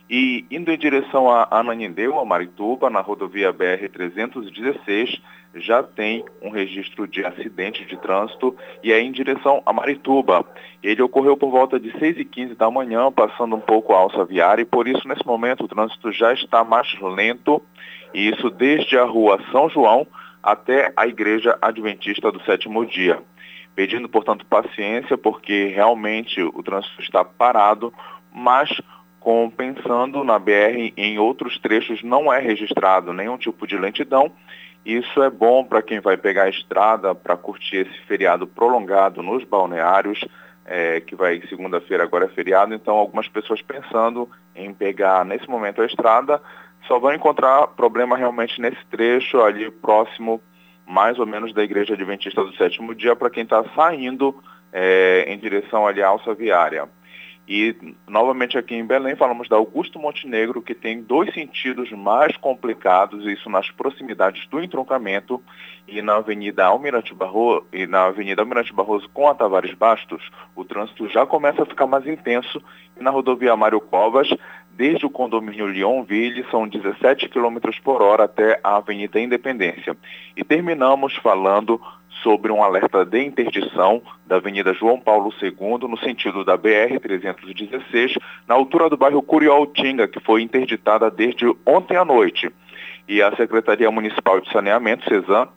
E 0.09 0.45
indo 0.49 0.71
em 0.71 0.77
direção 0.77 1.29
a 1.29 1.47
Ananindeu, 1.51 2.19
a 2.19 2.25
Marituba, 2.25 2.89
na 2.89 3.01
rodovia 3.01 3.53
BR-316, 3.53 5.19
já 5.55 5.83
tem 5.83 6.23
um 6.41 6.49
registro 6.49 7.07
de 7.07 7.25
acidente 7.25 7.83
de 7.85 7.97
trânsito 7.97 8.55
e 8.83 8.91
é 8.91 9.01
em 9.01 9.11
direção 9.11 9.61
a 9.65 9.73
Marituba. 9.73 10.45
Ele 10.81 11.01
ocorreu 11.01 11.35
por 11.35 11.49
volta 11.49 11.79
de 11.79 11.91
6 11.99 12.19
e 12.19 12.25
15 12.25 12.55
da 12.55 12.69
manhã, 12.71 13.11
passando 13.11 13.55
um 13.55 13.59
pouco 13.59 13.93
a 13.93 13.99
alça 13.99 14.23
viária, 14.23 14.61
e 14.61 14.65
por 14.65 14.87
isso, 14.87 15.07
nesse 15.07 15.25
momento, 15.25 15.65
o 15.65 15.67
trânsito 15.67 16.11
já 16.11 16.33
está 16.33 16.63
mais 16.63 16.87
lento, 17.01 17.61
e 18.13 18.29
isso 18.29 18.49
desde 18.49 18.97
a 18.97 19.03
rua 19.03 19.39
São 19.51 19.69
João 19.69 20.07
até 20.41 20.93
a 20.95 21.07
Igreja 21.07 21.57
Adventista 21.61 22.31
do 22.31 22.41
Sétimo 22.43 22.85
Dia. 22.85 23.19
Pedindo, 23.75 24.07
portanto, 24.07 24.45
paciência, 24.45 25.17
porque 25.17 25.67
realmente 25.67 26.41
o 26.41 26.63
trânsito 26.63 27.01
está 27.01 27.23
parado, 27.23 27.93
mas 28.33 28.69
compensando 29.27 30.23
na 30.23 30.39
BR 30.39 30.93
em 30.95 31.19
outros 31.19 31.59
trechos 31.59 32.01
não 32.01 32.31
é 32.31 32.39
registrado 32.39 33.11
nenhum 33.11 33.37
tipo 33.37 33.67
de 33.67 33.77
lentidão. 33.77 34.31
Isso 34.85 35.21
é 35.21 35.29
bom 35.29 35.65
para 35.65 35.81
quem 35.81 35.99
vai 35.99 36.15
pegar 36.15 36.43
a 36.43 36.49
estrada 36.49 37.13
para 37.13 37.35
curtir 37.35 37.85
esse 37.85 37.99
feriado 38.05 38.47
prolongado 38.47 39.21
nos 39.21 39.43
balneários, 39.43 40.23
é, 40.65 41.01
que 41.01 41.13
vai 41.13 41.41
segunda-feira 41.49 42.05
agora 42.05 42.23
é 42.23 42.29
feriado, 42.29 42.73
então 42.73 42.95
algumas 42.95 43.27
pessoas 43.27 43.61
pensando 43.61 44.29
em 44.55 44.73
pegar 44.73 45.25
nesse 45.25 45.49
momento 45.49 45.81
a 45.81 45.85
estrada 45.85 46.41
só 46.87 46.97
vão 46.97 47.13
encontrar 47.13 47.67
problema 47.67 48.15
realmente 48.15 48.61
nesse 48.61 48.85
trecho 48.89 49.41
ali 49.41 49.69
próximo 49.69 50.41
mais 50.87 51.19
ou 51.19 51.25
menos 51.25 51.53
da 51.53 51.65
Igreja 51.65 51.95
Adventista 51.95 52.45
do 52.45 52.55
Sétimo 52.55 52.95
Dia 52.95 53.13
para 53.13 53.29
quem 53.29 53.43
está 53.43 53.61
saindo 53.75 54.41
é, 54.71 55.25
em 55.27 55.37
direção 55.37 55.85
ali 55.85 56.01
à 56.01 56.07
alça 56.07 56.33
viária. 56.33 56.87
E, 57.47 57.73
novamente, 58.05 58.57
aqui 58.57 58.75
em 58.75 58.85
Belém, 58.85 59.15
falamos 59.15 59.47
da 59.47 59.55
Augusto 59.55 59.97
Montenegro, 59.97 60.61
que 60.61 60.75
tem 60.75 61.01
dois 61.01 61.33
sentidos 61.33 61.89
mais 61.93 62.35
complicados, 62.35 63.25
isso 63.25 63.49
nas 63.49 63.71
proximidades 63.71 64.45
do 64.47 64.61
entroncamento 64.61 65.41
e 65.87 66.01
na 66.01 66.17
Avenida 66.17 66.65
Almirante 66.65 67.13
Barroso, 67.13 67.65
e 67.71 67.87
na 67.87 68.05
Avenida 68.07 68.41
Almirante 68.41 68.73
Barroso 68.73 69.07
com 69.13 69.29
a 69.29 69.33
Tavares 69.33 69.73
Bastos, 69.73 70.29
o 70.53 70.65
trânsito 70.65 71.07
já 71.07 71.25
começa 71.25 71.63
a 71.63 71.65
ficar 71.65 71.87
mais 71.87 72.05
intenso 72.05 72.61
e 72.99 73.01
na 73.01 73.11
rodovia 73.11 73.55
Mário 73.55 73.79
Covas, 73.79 74.27
desde 74.69 75.05
o 75.05 75.09
condomínio 75.09 75.67
Leonville, 75.67 76.45
são 76.51 76.67
17 76.67 77.29
km 77.29 77.57
por 77.81 78.01
hora 78.01 78.25
até 78.25 78.59
a 78.61 78.75
Avenida 78.75 79.19
Independência. 79.19 79.95
E 80.35 80.43
terminamos 80.43 81.15
falando 81.15 81.81
sobre 82.27 82.51
um 82.51 82.61
alerta 82.61 83.05
de 83.05 83.23
interdição 83.23 84.01
da 84.25 84.35
Avenida 84.35 84.73
João 84.73 84.99
Paulo 84.99 85.33
II, 85.41 85.87
no 85.87 85.97
sentido 85.97 86.43
da 86.43 86.57
BR-316, 86.57 88.17
na 88.45 88.53
altura 88.53 88.89
do 88.89 88.97
bairro 88.97 89.21
Curioltinga, 89.21 90.09
que 90.09 90.19
foi 90.19 90.41
interditada 90.41 91.09
desde 91.09 91.45
ontem 91.65 91.95
à 91.95 92.03
noite. 92.03 92.51
E 93.07 93.21
a 93.21 93.33
Secretaria 93.37 93.89
Municipal 93.89 94.41
de 94.41 94.51
Saneamento, 94.51 95.07
CESAM, 95.07 95.47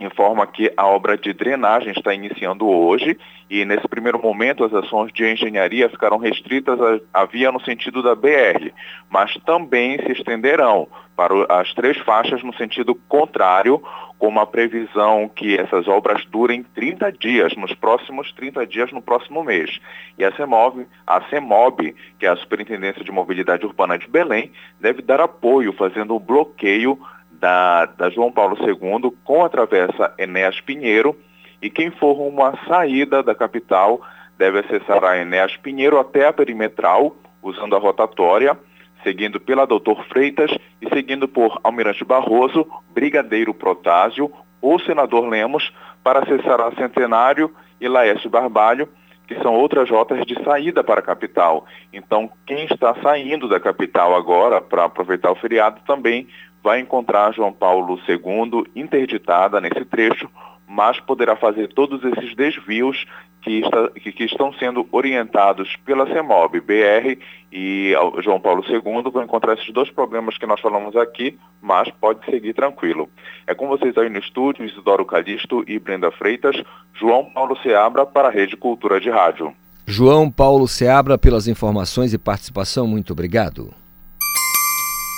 informa 0.00 0.46
que 0.46 0.72
a 0.76 0.86
obra 0.86 1.16
de 1.16 1.32
drenagem 1.32 1.92
está 1.92 2.14
iniciando 2.14 2.66
hoje 2.66 3.18
e 3.50 3.64
nesse 3.64 3.86
primeiro 3.88 4.20
momento 4.20 4.64
as 4.64 4.72
ações 4.72 5.12
de 5.12 5.24
engenharia 5.24 5.88
ficarão 5.88 6.16
restritas 6.16 6.78
à 7.12 7.24
via 7.24 7.52
no 7.52 7.60
sentido 7.60 8.02
da 8.02 8.14
BR, 8.14 8.72
mas 9.10 9.34
também 9.44 9.98
se 9.98 10.12
estenderão 10.12 10.88
para 11.16 11.34
as 11.60 11.74
três 11.74 11.98
faixas 11.98 12.42
no 12.42 12.54
sentido 12.54 12.94
contrário, 12.94 13.82
com 14.18 14.28
uma 14.28 14.46
previsão 14.46 15.28
que 15.28 15.58
essas 15.58 15.86
obras 15.86 16.24
durem 16.26 16.62
30 16.62 17.12
dias, 17.12 17.54
nos 17.56 17.74
próximos 17.74 18.32
30 18.32 18.66
dias 18.66 18.92
no 18.92 19.02
próximo 19.02 19.42
mês. 19.42 19.80
E 20.16 20.24
a 20.24 20.32
CEMOB, 20.32 20.86
a 21.06 21.20
CEMOB, 21.28 21.94
que 22.18 22.24
é 22.24 22.28
a 22.28 22.36
Superintendência 22.36 23.04
de 23.04 23.12
Mobilidade 23.12 23.66
Urbana 23.66 23.98
de 23.98 24.08
Belém, 24.08 24.50
deve 24.80 25.02
dar 25.02 25.20
apoio, 25.20 25.74
fazendo 25.74 26.14
um 26.14 26.18
bloqueio 26.18 26.98
da, 27.40 27.86
da 27.86 28.10
João 28.10 28.30
Paulo 28.30 28.56
II 28.60 29.12
com 29.24 29.44
a 29.44 29.48
travessa 29.48 30.12
Enéas 30.18 30.60
Pinheiro, 30.60 31.16
e 31.62 31.70
quem 31.70 31.90
for 31.90 32.16
à 32.42 32.56
saída 32.68 33.22
da 33.22 33.34
capital 33.34 34.00
deve 34.38 34.60
acessar 34.60 35.02
a 35.04 35.18
Enéas 35.18 35.56
Pinheiro 35.56 35.98
até 35.98 36.26
a 36.26 36.32
perimetral, 36.32 37.16
usando 37.42 37.74
a 37.74 37.78
rotatória, 37.78 38.56
seguindo 39.02 39.40
pela 39.40 39.66
Doutor 39.66 40.04
Freitas 40.06 40.50
e 40.80 40.88
seguindo 40.90 41.26
por 41.26 41.58
Almirante 41.64 42.04
Barroso, 42.04 42.66
Brigadeiro 42.90 43.54
Protásio 43.54 44.30
ou 44.60 44.78
Senador 44.78 45.26
Lemos 45.26 45.72
para 46.04 46.20
acessar 46.20 46.60
a 46.60 46.72
Centenário 46.72 47.54
e 47.80 47.88
Laércio 47.88 48.28
Barbalho, 48.28 48.88
que 49.26 49.34
são 49.42 49.54
outras 49.54 49.88
rotas 49.88 50.26
de 50.26 50.34
saída 50.42 50.82
para 50.82 51.00
a 51.00 51.04
capital. 51.04 51.64
Então, 51.92 52.30
quem 52.46 52.64
está 52.64 52.94
saindo 53.02 53.48
da 53.48 53.60
capital 53.60 54.14
agora 54.14 54.60
para 54.60 54.84
aproveitar 54.84 55.30
o 55.30 55.36
feriado 55.36 55.80
também 55.86 56.26
vai 56.62 56.80
encontrar 56.80 57.32
João 57.32 57.52
Paulo 57.52 57.98
II 58.08 58.64
interditada 58.74 59.60
nesse 59.60 59.84
trecho, 59.84 60.28
mas 60.66 61.00
poderá 61.00 61.34
fazer 61.34 61.68
todos 61.68 62.04
esses 62.04 62.34
desvios 62.34 63.04
que, 63.42 63.60
está, 63.60 63.88
que, 63.90 64.12
que, 64.12 64.24
estão 64.24 64.52
sendo 64.52 64.86
orientados 64.92 65.74
pela 65.84 66.06
CEMOB, 66.06 66.60
BR 66.60 67.18
e 67.50 67.92
João 68.22 68.40
Paulo 68.40 68.62
II, 68.68 69.10
vão 69.10 69.22
encontrar 69.22 69.54
esses 69.54 69.72
dois 69.72 69.90
problemas 69.90 70.36
que 70.36 70.46
nós 70.46 70.60
falamos 70.60 70.94
aqui, 70.94 71.38
mas 71.60 71.90
pode 72.00 72.24
seguir 72.26 72.54
tranquilo. 72.54 73.08
É 73.46 73.54
com 73.54 73.66
vocês 73.66 73.96
aí 73.96 74.08
no 74.08 74.18
estúdio, 74.18 74.64
Isidoro 74.64 75.04
Calixto 75.04 75.64
e 75.66 75.78
Brenda 75.78 76.10
Freitas, 76.10 76.62
João 76.94 77.24
Paulo 77.24 77.56
Seabra 77.62 78.04
para 78.04 78.28
a 78.28 78.30
Rede 78.30 78.56
Cultura 78.56 79.00
de 79.00 79.10
Rádio. 79.10 79.52
João 79.86 80.30
Paulo 80.30 80.68
Seabra, 80.68 81.18
pelas 81.18 81.48
informações 81.48 82.12
e 82.12 82.18
participação, 82.18 82.86
muito 82.86 83.12
obrigado. 83.12 83.79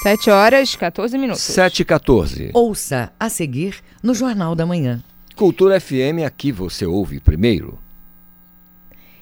7 0.02 0.30
horas 0.30 0.74
14 0.74 1.16
minutos. 1.16 1.42
7 1.42 1.80
e 1.80 1.84
14. 1.84 2.50
Ouça 2.52 3.12
a 3.20 3.28
seguir 3.28 3.76
no 4.02 4.12
Jornal 4.14 4.56
da 4.56 4.66
Manhã. 4.66 5.00
Cultura 5.36 5.80
FM, 5.80 6.26
aqui 6.26 6.50
você 6.50 6.84
ouve 6.84 7.20
primeiro. 7.20 7.78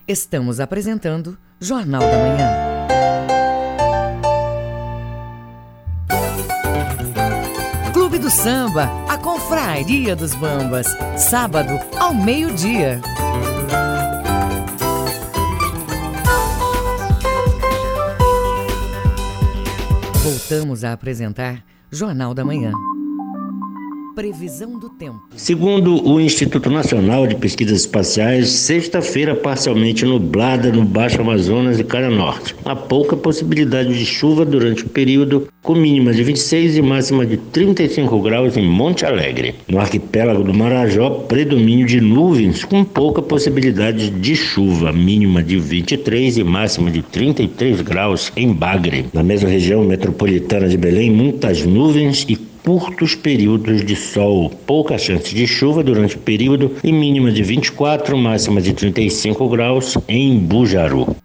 Estamos 0.09 0.59
apresentando 0.59 1.37
Jornal 1.61 2.01
da 2.01 2.17
Manhã. 2.17 2.51
Clube 7.93 8.19
do 8.19 8.31
Samba, 8.31 8.89
a 9.07 9.19
Confraria 9.19 10.17
dos 10.17 10.35
Bambas, 10.35 10.87
sábado 11.19 11.79
ao 11.99 12.15
meio-dia. 12.15 13.03
Voltamos 20.23 20.85
a 20.85 20.93
apresentar 20.93 21.65
Jornal 21.91 22.35
da 22.35 22.45
Manhã. 22.45 22.73
Previsão 24.15 24.79
do 24.79 24.89
tempo. 24.91 25.21
Segundo 25.37 26.07
o 26.07 26.21
Instituto 26.21 26.69
Nacional 26.69 27.27
de 27.27 27.37
Pesquisas 27.37 27.81
Espaciais, 27.81 28.49
sexta-feira 28.49 29.37
parcialmente 29.37 30.05
nublada 30.05 30.73
no 30.73 30.85
Baixo 30.85 31.21
Amazonas 31.21 31.79
e 31.79 31.85
Cara 31.85 32.11
Norte. 32.11 32.55
Há 32.65 32.75
pouca 32.75 33.17
possibilidade 33.17 33.97
de 33.97 34.05
chuva 34.05 34.45
durante 34.45 34.85
o 34.85 34.89
período, 34.89 35.49
com 35.63 35.75
mínima 35.75 36.13
de 36.13 36.25
26 36.25 36.79
e 36.79 36.83
máxima 36.83 37.25
de 37.25 37.37
35 37.37 38.21
graus 38.21 38.57
em 38.57 38.67
Monte 38.67 39.07
Alegre. 39.07 39.55
No 39.69 39.79
arquipélago 39.79 40.43
do 40.43 40.53
Marajó, 40.53 41.11
predomínio 41.29 41.87
de 41.87 42.01
nuvens 42.01 42.65
com 42.65 42.85
pouca 42.85 43.23
possibilidade 43.23 44.11
de 44.11 44.35
chuva, 44.35 44.93
mínima 44.93 45.43
de 45.43 45.59
23 45.59 46.39
e 46.39 46.45
máxima 46.45 46.91
de 46.91 47.03
33 47.03 47.81
graus 47.83 48.33
em 48.37 48.53
Bagre. 48.53 49.07
Na 49.13 49.23
mesma 49.23 49.49
região 49.49 49.85
metropolitana 49.85 50.69
de 50.69 50.77
Belém, 50.77 51.11
muitas 51.11 51.65
nuvens 51.65 52.27
e 52.29 52.50
curtos 52.65 53.15
períodos 53.15 53.85
de 53.85 53.97
sol, 53.97 54.51
pouca 54.67 54.99
chance 54.99 55.35
de 55.35 55.47
chuva 55.47 55.83
durante 55.83 56.17
o 56.17 56.21
período 56.21 56.77
e 56.83 56.93
mínima 56.93 57.31
de 57.31 57.43
24, 57.43 58.17
máxima 58.17 58.61
de 58.61 58.73
35 58.73 59.49
graus 59.49 59.97
em 60.09 60.39
Bujaru. 60.39 61.17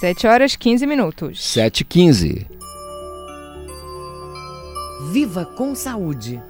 7 0.00 0.26
horas 0.26 0.54
15 0.54 0.86
minutos. 0.86 1.42
7 1.42 1.80
e 1.80 1.84
15. 1.84 2.46
Viva 5.12 5.44
com 5.44 5.74
saúde. 5.74 6.40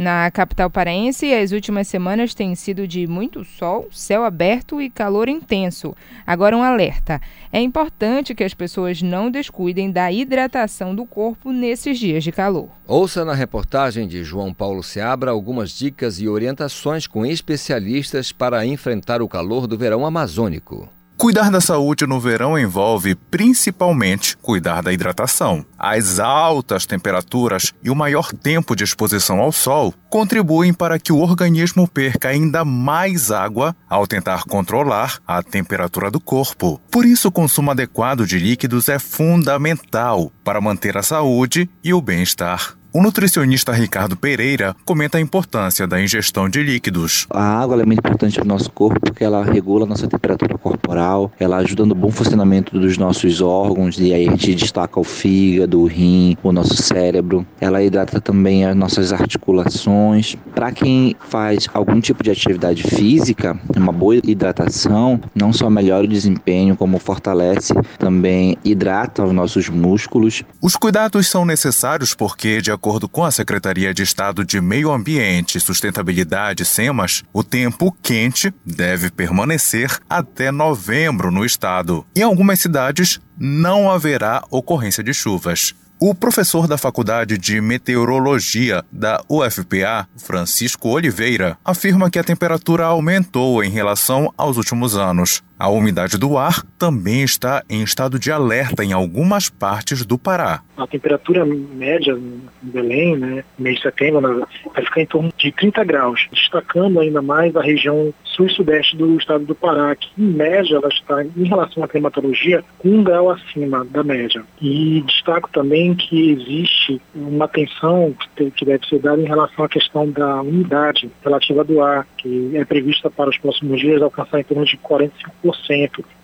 Na 0.00 0.30
capital 0.30 0.70
paraense, 0.70 1.30
as 1.34 1.52
últimas 1.52 1.86
semanas 1.86 2.32
têm 2.32 2.54
sido 2.54 2.88
de 2.88 3.06
muito 3.06 3.44
sol, 3.44 3.86
céu 3.92 4.24
aberto 4.24 4.80
e 4.80 4.88
calor 4.88 5.28
intenso. 5.28 5.94
Agora, 6.26 6.56
um 6.56 6.62
alerta: 6.62 7.20
é 7.52 7.60
importante 7.60 8.34
que 8.34 8.42
as 8.42 8.54
pessoas 8.54 9.02
não 9.02 9.30
descuidem 9.30 9.90
da 9.92 10.10
hidratação 10.10 10.94
do 10.94 11.04
corpo 11.04 11.52
nesses 11.52 11.98
dias 11.98 12.24
de 12.24 12.32
calor. 12.32 12.70
Ouça 12.86 13.26
na 13.26 13.34
reportagem 13.34 14.08
de 14.08 14.24
João 14.24 14.54
Paulo 14.54 14.82
Seabra 14.82 15.32
algumas 15.32 15.70
dicas 15.70 16.18
e 16.18 16.26
orientações 16.26 17.06
com 17.06 17.26
especialistas 17.26 18.32
para 18.32 18.64
enfrentar 18.64 19.20
o 19.20 19.28
calor 19.28 19.66
do 19.66 19.76
verão 19.76 20.06
amazônico. 20.06 20.88
Cuidar 21.20 21.50
da 21.50 21.60
saúde 21.60 22.06
no 22.06 22.18
verão 22.18 22.58
envolve 22.58 23.14
principalmente 23.14 24.38
cuidar 24.38 24.82
da 24.82 24.90
hidratação. 24.90 25.66
As 25.78 26.18
altas 26.18 26.86
temperaturas 26.86 27.74
e 27.82 27.90
o 27.90 27.94
maior 27.94 28.32
tempo 28.32 28.74
de 28.74 28.84
exposição 28.84 29.38
ao 29.38 29.52
sol 29.52 29.92
contribuem 30.08 30.72
para 30.72 30.98
que 30.98 31.12
o 31.12 31.18
organismo 31.18 31.86
perca 31.86 32.30
ainda 32.30 32.64
mais 32.64 33.30
água 33.30 33.76
ao 33.86 34.06
tentar 34.06 34.44
controlar 34.44 35.18
a 35.26 35.42
temperatura 35.42 36.10
do 36.10 36.18
corpo. 36.18 36.80
Por 36.90 37.04
isso, 37.04 37.28
o 37.28 37.32
consumo 37.32 37.70
adequado 37.70 38.24
de 38.24 38.38
líquidos 38.38 38.88
é 38.88 38.98
fundamental 38.98 40.32
para 40.42 40.58
manter 40.58 40.96
a 40.96 41.02
saúde 41.02 41.68
e 41.84 41.92
o 41.92 42.00
bem-estar. 42.00 42.79
O 42.92 43.00
nutricionista 43.00 43.70
Ricardo 43.70 44.16
Pereira 44.16 44.74
comenta 44.84 45.16
a 45.16 45.20
importância 45.20 45.86
da 45.86 46.02
ingestão 46.02 46.48
de 46.48 46.60
líquidos. 46.60 47.24
A 47.30 47.60
água 47.60 47.80
é 47.80 47.86
muito 47.86 48.00
importante 48.00 48.34
para 48.34 48.44
o 48.44 48.48
nosso 48.48 48.68
corpo 48.72 48.98
porque 48.98 49.22
ela 49.22 49.44
regula 49.44 49.84
a 49.84 49.88
nossa 49.88 50.08
temperatura 50.08 50.58
corporal, 50.58 51.30
ela 51.38 51.58
ajuda 51.58 51.86
no 51.86 51.94
bom 51.94 52.10
funcionamento 52.10 52.76
dos 52.76 52.98
nossos 52.98 53.40
órgãos, 53.40 53.96
e 54.00 54.12
aí 54.12 54.26
a 54.26 54.32
gente 54.32 54.56
destaca 54.56 54.98
o 54.98 55.04
fígado, 55.04 55.80
o 55.80 55.86
rim, 55.86 56.36
o 56.42 56.50
nosso 56.50 56.82
cérebro. 56.82 57.46
Ela 57.60 57.80
hidrata 57.80 58.20
também 58.20 58.64
as 58.64 58.74
nossas 58.74 59.12
articulações. 59.12 60.36
Para 60.52 60.72
quem 60.72 61.14
faz 61.28 61.68
algum 61.72 62.00
tipo 62.00 62.24
de 62.24 62.32
atividade 62.32 62.82
física, 62.82 63.56
uma 63.76 63.92
boa 63.92 64.16
hidratação 64.16 65.20
não 65.32 65.52
só 65.52 65.70
melhora 65.70 66.06
o 66.06 66.08
desempenho, 66.08 66.76
como 66.76 66.98
fortalece, 66.98 67.72
também 68.00 68.58
hidrata 68.64 69.24
os 69.24 69.32
nossos 69.32 69.68
músculos. 69.68 70.42
Os 70.60 70.74
cuidados 70.74 71.28
são 71.28 71.44
necessários 71.44 72.14
porque, 72.14 72.60
de 72.60 72.79
acordo 72.80 73.06
com 73.06 73.22
a 73.22 73.30
Secretaria 73.30 73.92
de 73.92 74.02
Estado 74.02 74.42
de 74.42 74.58
Meio 74.58 74.90
Ambiente 74.90 75.58
e 75.58 75.60
Sustentabilidade, 75.60 76.64
SEMAS, 76.64 77.22
o 77.30 77.44
tempo 77.44 77.94
quente 78.02 78.54
deve 78.64 79.10
permanecer 79.10 79.98
até 80.08 80.50
novembro 80.50 81.30
no 81.30 81.44
estado. 81.44 82.06
Em 82.16 82.22
algumas 82.22 82.58
cidades, 82.58 83.20
não 83.38 83.90
haverá 83.90 84.42
ocorrência 84.50 85.04
de 85.04 85.12
chuvas. 85.12 85.74
O 86.00 86.14
professor 86.14 86.66
da 86.66 86.78
Faculdade 86.78 87.36
de 87.36 87.60
Meteorologia 87.60 88.82
da 88.90 89.22
UFPA, 89.28 90.08
Francisco 90.16 90.88
Oliveira, 90.88 91.58
afirma 91.62 92.08
que 92.08 92.18
a 92.18 92.24
temperatura 92.24 92.86
aumentou 92.86 93.62
em 93.62 93.68
relação 93.68 94.32
aos 94.38 94.56
últimos 94.56 94.96
anos. 94.96 95.42
A 95.60 95.68
umidade 95.68 96.16
do 96.16 96.38
ar 96.38 96.64
também 96.78 97.22
está 97.22 97.62
em 97.68 97.82
estado 97.82 98.18
de 98.18 98.32
alerta 98.32 98.82
em 98.82 98.94
algumas 98.94 99.50
partes 99.50 100.06
do 100.06 100.16
Pará. 100.16 100.62
A 100.74 100.86
temperatura 100.86 101.44
média 101.44 102.12
em 102.12 102.40
Belém, 102.62 103.18
né, 103.18 103.44
mês 103.58 103.76
de 103.76 103.82
setembro, 103.82 104.46
vai 104.74 104.84
ficar 104.86 105.02
em 105.02 105.06
torno 105.06 105.30
de 105.36 105.52
30 105.52 105.84
graus, 105.84 106.26
destacando 106.32 106.98
ainda 106.98 107.20
mais 107.20 107.54
a 107.54 107.60
região 107.60 108.14
sul 108.24 108.46
e 108.46 108.54
sudeste 108.54 108.96
do 108.96 109.18
estado 109.18 109.44
do 109.44 109.54
Pará, 109.54 109.94
que 109.94 110.08
em 110.16 110.28
média 110.28 110.76
ela 110.76 110.88
está, 110.88 111.22
em 111.22 111.44
relação 111.44 111.84
à 111.84 111.88
climatologia, 111.88 112.64
um 112.82 113.04
grau 113.04 113.28
acima 113.28 113.84
da 113.84 114.02
média. 114.02 114.42
E 114.62 115.02
destaco 115.06 115.50
também 115.52 115.94
que 115.94 116.30
existe 116.30 117.02
uma 117.14 117.44
atenção 117.44 118.14
que 118.56 118.64
deve 118.64 118.86
ser 118.86 119.00
dada 119.00 119.20
em 119.20 119.26
relação 119.26 119.66
à 119.66 119.68
questão 119.68 120.10
da 120.10 120.40
umidade 120.40 121.10
relativa 121.22 121.62
do 121.62 121.82
ar, 121.82 122.06
que 122.16 122.56
é 122.56 122.64
prevista 122.64 123.10
para 123.10 123.28
os 123.28 123.36
próximos 123.36 123.78
dias 123.78 124.00
alcançar 124.00 124.40
em 124.40 124.44
torno 124.44 124.64
de 124.64 124.78
45% 124.78 125.49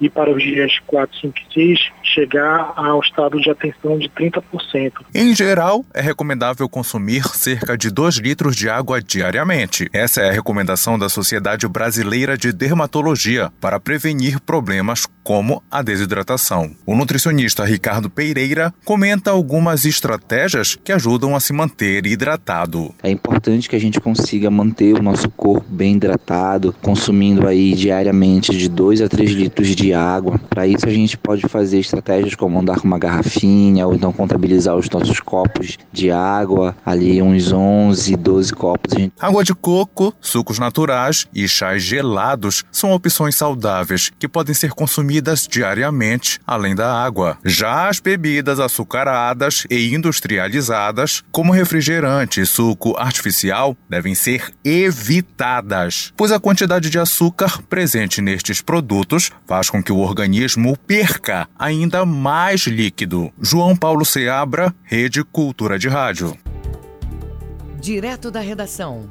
e 0.00 0.08
para 0.08 0.30
os 0.30 0.42
dias 0.42 0.78
4, 0.86 1.20
5 1.20 1.38
e 1.38 1.54
6 1.54 1.78
chegar 2.02 2.72
ao 2.76 3.00
estado 3.00 3.40
de 3.40 3.50
atenção 3.50 3.98
de 3.98 4.08
30%. 4.08 4.42
Em 5.14 5.34
geral, 5.34 5.84
é 5.94 6.00
recomendável 6.00 6.68
consumir 6.68 7.24
cerca 7.34 7.76
de 7.76 7.90
2 7.90 8.16
litros 8.16 8.56
de 8.56 8.68
água 8.68 9.00
diariamente. 9.00 9.88
Essa 9.92 10.22
é 10.22 10.28
a 10.28 10.32
recomendação 10.32 10.98
da 10.98 11.08
Sociedade 11.08 11.66
Brasileira 11.68 12.36
de 12.36 12.52
Dermatologia 12.52 13.50
para 13.60 13.80
prevenir 13.80 14.40
problemas 14.40 15.06
como 15.26 15.60
a 15.68 15.82
desidratação. 15.82 16.70
O 16.86 16.94
nutricionista 16.94 17.64
Ricardo 17.64 18.08
Pereira 18.08 18.72
comenta 18.84 19.32
algumas 19.32 19.84
estratégias 19.84 20.78
que 20.84 20.92
ajudam 20.92 21.34
a 21.34 21.40
se 21.40 21.52
manter 21.52 22.06
hidratado. 22.06 22.94
É 23.02 23.10
importante 23.10 23.68
que 23.68 23.74
a 23.74 23.80
gente 23.80 24.00
consiga 24.00 24.48
manter 24.52 24.94
o 24.94 25.02
nosso 25.02 25.28
corpo 25.28 25.66
bem 25.68 25.96
hidratado, 25.96 26.72
consumindo 26.80 27.48
aí 27.48 27.74
diariamente 27.74 28.56
de 28.56 28.68
2 28.68 29.02
a 29.02 29.08
3 29.08 29.32
litros 29.32 29.74
de 29.74 29.92
água. 29.92 30.38
Para 30.48 30.64
isso 30.64 30.86
a 30.86 30.92
gente 30.92 31.18
pode 31.18 31.42
fazer 31.48 31.80
estratégias 31.80 32.36
como 32.36 32.60
andar 32.60 32.78
com 32.78 32.86
uma 32.86 32.96
garrafinha 32.96 33.84
ou 33.84 33.96
então 33.96 34.12
contabilizar 34.12 34.76
os 34.76 34.88
nossos 34.88 35.18
copos 35.18 35.76
de 35.92 36.08
água, 36.08 36.76
ali 36.86 37.20
uns 37.20 37.50
11, 37.50 38.14
12 38.14 38.52
copos. 38.52 38.94
Gente... 38.96 39.12
Água 39.18 39.42
de 39.42 39.56
coco, 39.56 40.14
sucos 40.20 40.60
naturais 40.60 41.26
e 41.34 41.48
chás 41.48 41.82
gelados 41.82 42.62
são 42.70 42.92
opções 42.92 43.34
saudáveis 43.34 44.12
que 44.16 44.28
podem 44.28 44.54
ser 44.54 44.70
consumidas 44.70 45.15
diariamente, 45.48 46.38
além 46.46 46.74
da 46.74 46.92
água. 46.92 47.38
Já 47.44 47.88
as 47.88 48.00
bebidas 48.00 48.60
açucaradas 48.60 49.66
e 49.70 49.94
industrializadas, 49.94 51.22
como 51.30 51.52
refrigerante 51.52 52.40
e 52.40 52.46
suco 52.46 52.96
artificial, 52.96 53.76
devem 53.88 54.14
ser 54.14 54.52
evitadas, 54.64 56.12
pois 56.16 56.32
a 56.32 56.40
quantidade 56.40 56.88
de 56.88 56.98
açúcar 56.98 57.62
presente 57.68 58.20
nestes 58.22 58.60
produtos 58.60 58.86
produtos 58.86 59.30
faz 59.46 59.70
com 59.70 59.82
que 59.82 59.92
o 59.92 59.98
organismo 59.98 60.76
perca 60.76 61.48
ainda 61.58 62.04
mais 62.04 62.62
líquido. 62.66 63.32
João 63.40 63.76
Paulo 63.76 64.04
Seabra, 64.04 64.74
Rede 64.82 65.24
Cultura 65.24 65.78
de 65.78 65.88
Rádio. 65.88 66.36
direto 67.80 68.32
da 68.32 68.40
redação. 68.40 69.08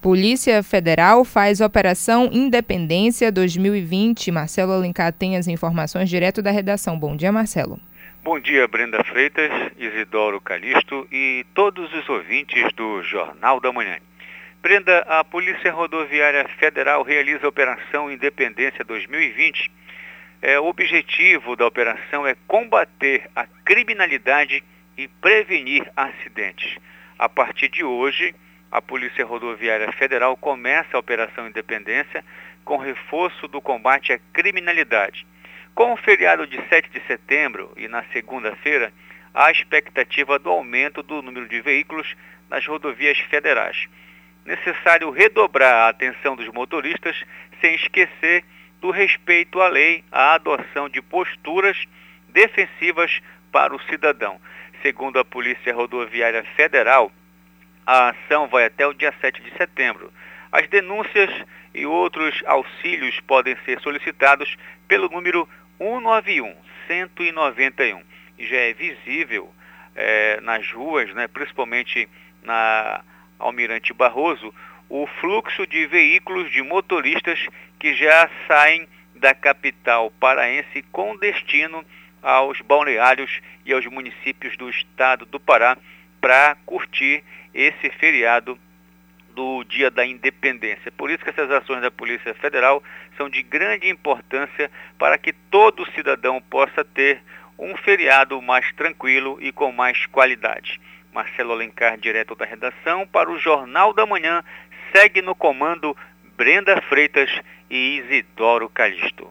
Polícia 0.00 0.62
Federal 0.62 1.26
faz 1.26 1.60
Operação 1.60 2.30
Independência 2.32 3.30
2020. 3.30 4.32
Marcelo 4.32 4.72
Alencar 4.72 5.12
tem 5.12 5.36
as 5.36 5.46
informações 5.46 6.08
direto 6.08 6.40
da 6.40 6.50
redação. 6.50 6.98
Bom 6.98 7.14
dia, 7.14 7.30
Marcelo. 7.30 7.78
Bom 8.24 8.40
dia, 8.40 8.66
Brenda 8.66 9.04
Freitas, 9.04 9.50
Isidoro 9.76 10.40
Calixto 10.40 11.06
e 11.12 11.44
todos 11.52 11.92
os 11.92 12.08
ouvintes 12.08 12.72
do 12.72 13.02
Jornal 13.02 13.60
da 13.60 13.70
Manhã. 13.70 13.98
Brenda, 14.62 15.00
a 15.00 15.22
Polícia 15.22 15.70
Rodoviária 15.70 16.48
Federal 16.58 17.02
realiza 17.02 17.44
a 17.44 17.50
Operação 17.50 18.10
Independência 18.10 18.82
2020. 18.82 19.70
É, 20.40 20.58
o 20.58 20.64
objetivo 20.64 21.56
da 21.56 21.66
operação 21.66 22.26
é 22.26 22.34
combater 22.46 23.28
a 23.36 23.46
criminalidade 23.66 24.64
e 24.96 25.06
prevenir 25.06 25.86
acidentes. 25.94 26.78
A 27.18 27.28
partir 27.28 27.68
de 27.68 27.84
hoje, 27.84 28.34
a 28.70 28.80
Polícia 28.80 29.24
Rodoviária 29.24 29.90
Federal 29.92 30.36
começa 30.36 30.96
a 30.96 31.00
Operação 31.00 31.48
Independência 31.48 32.24
com 32.64 32.76
reforço 32.76 33.48
do 33.48 33.60
combate 33.60 34.12
à 34.12 34.18
criminalidade. 34.32 35.26
Com 35.74 35.92
o 35.92 35.96
feriado 35.96 36.46
de 36.46 36.56
7 36.68 36.88
de 36.90 37.00
setembro 37.06 37.72
e 37.76 37.88
na 37.88 38.04
segunda-feira, 38.12 38.92
há 39.34 39.50
expectativa 39.50 40.38
do 40.38 40.50
aumento 40.50 41.02
do 41.02 41.22
número 41.22 41.48
de 41.48 41.60
veículos 41.60 42.14
nas 42.48 42.64
rodovias 42.66 43.18
federais. 43.18 43.88
Necessário 44.44 45.10
redobrar 45.10 45.86
a 45.86 45.88
atenção 45.88 46.36
dos 46.36 46.48
motoristas 46.48 47.16
sem 47.60 47.74
esquecer 47.74 48.44
do 48.80 48.90
respeito 48.90 49.60
à 49.60 49.68
lei, 49.68 50.04
à 50.10 50.34
adoção 50.34 50.88
de 50.88 51.02
posturas 51.02 51.76
defensivas 52.28 53.20
para 53.52 53.74
o 53.74 53.82
cidadão. 53.82 54.40
Segundo 54.82 55.18
a 55.18 55.24
Polícia 55.24 55.74
Rodoviária 55.74 56.42
Federal, 56.56 57.12
a 57.86 58.10
ação 58.10 58.46
vai 58.48 58.66
até 58.66 58.86
o 58.86 58.92
dia 58.92 59.12
7 59.20 59.42
de 59.42 59.50
setembro. 59.56 60.12
As 60.52 60.68
denúncias 60.68 61.30
e 61.74 61.86
outros 61.86 62.42
auxílios 62.46 63.18
podem 63.20 63.56
ser 63.64 63.80
solicitados 63.80 64.56
pelo 64.88 65.08
número 65.08 65.48
191 65.78 66.54
191 66.86 68.02
e 68.38 68.46
já 68.46 68.56
é 68.56 68.72
visível 68.72 69.52
é, 69.94 70.40
nas 70.40 70.70
ruas, 70.72 71.12
né, 71.14 71.28
principalmente 71.28 72.08
na 72.42 73.02
Almirante 73.38 73.92
Barroso, 73.92 74.52
o 74.88 75.06
fluxo 75.20 75.66
de 75.66 75.86
veículos 75.86 76.50
de 76.50 76.62
motoristas 76.62 77.46
que 77.78 77.94
já 77.94 78.28
saem 78.48 78.88
da 79.14 79.34
capital 79.34 80.10
paraense 80.18 80.82
com 80.90 81.16
destino 81.16 81.84
aos 82.22 82.60
balneários 82.60 83.40
e 83.64 83.72
aos 83.72 83.86
municípios 83.86 84.56
do 84.56 84.68
estado 84.68 85.24
do 85.26 85.38
Pará 85.38 85.78
para 86.20 86.56
curtir 86.66 87.22
esse 87.54 87.90
feriado 87.98 88.58
do 89.34 89.64
Dia 89.64 89.90
da 89.90 90.04
Independência. 90.04 90.92
Por 90.92 91.10
isso 91.10 91.22
que 91.22 91.30
essas 91.30 91.50
ações 91.50 91.80
da 91.80 91.90
Polícia 91.90 92.34
Federal 92.34 92.82
são 93.16 93.28
de 93.28 93.42
grande 93.42 93.88
importância 93.88 94.70
para 94.98 95.16
que 95.16 95.32
todo 95.50 95.90
cidadão 95.92 96.40
possa 96.42 96.84
ter 96.84 97.22
um 97.58 97.76
feriado 97.76 98.40
mais 98.40 98.72
tranquilo 98.74 99.38
e 99.40 99.52
com 99.52 99.70
mais 99.70 100.06
qualidade. 100.06 100.80
Marcelo 101.12 101.52
Alencar, 101.52 101.98
direto 101.98 102.34
da 102.34 102.44
redação, 102.44 103.06
para 103.06 103.30
o 103.30 103.38
Jornal 103.38 103.92
da 103.92 104.06
Manhã, 104.06 104.42
segue 104.94 105.20
no 105.20 105.34
comando 105.34 105.96
Brenda 106.36 106.80
Freitas 106.82 107.30
e 107.68 107.98
Isidoro 107.98 108.68
Calixto. 108.68 109.28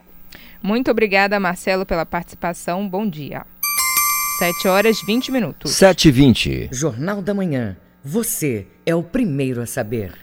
Muito 0.61 0.91
obrigada, 0.91 1.39
Marcelo, 1.39 1.85
pela 1.85 2.05
participação. 2.05 2.87
Bom 2.87 3.09
dia. 3.09 3.45
7 4.39 4.67
horas 4.67 5.01
20 5.01 5.31
minutos. 5.31 5.71
7 5.71 6.09
e 6.09 6.11
20. 6.11 6.69
Jornal 6.71 7.21
da 7.21 7.33
Manhã. 7.33 7.77
Você 8.03 8.65
é 8.85 8.95
o 8.95 9.03
primeiro 9.03 9.61
a 9.61 9.65
saber. 9.65 10.13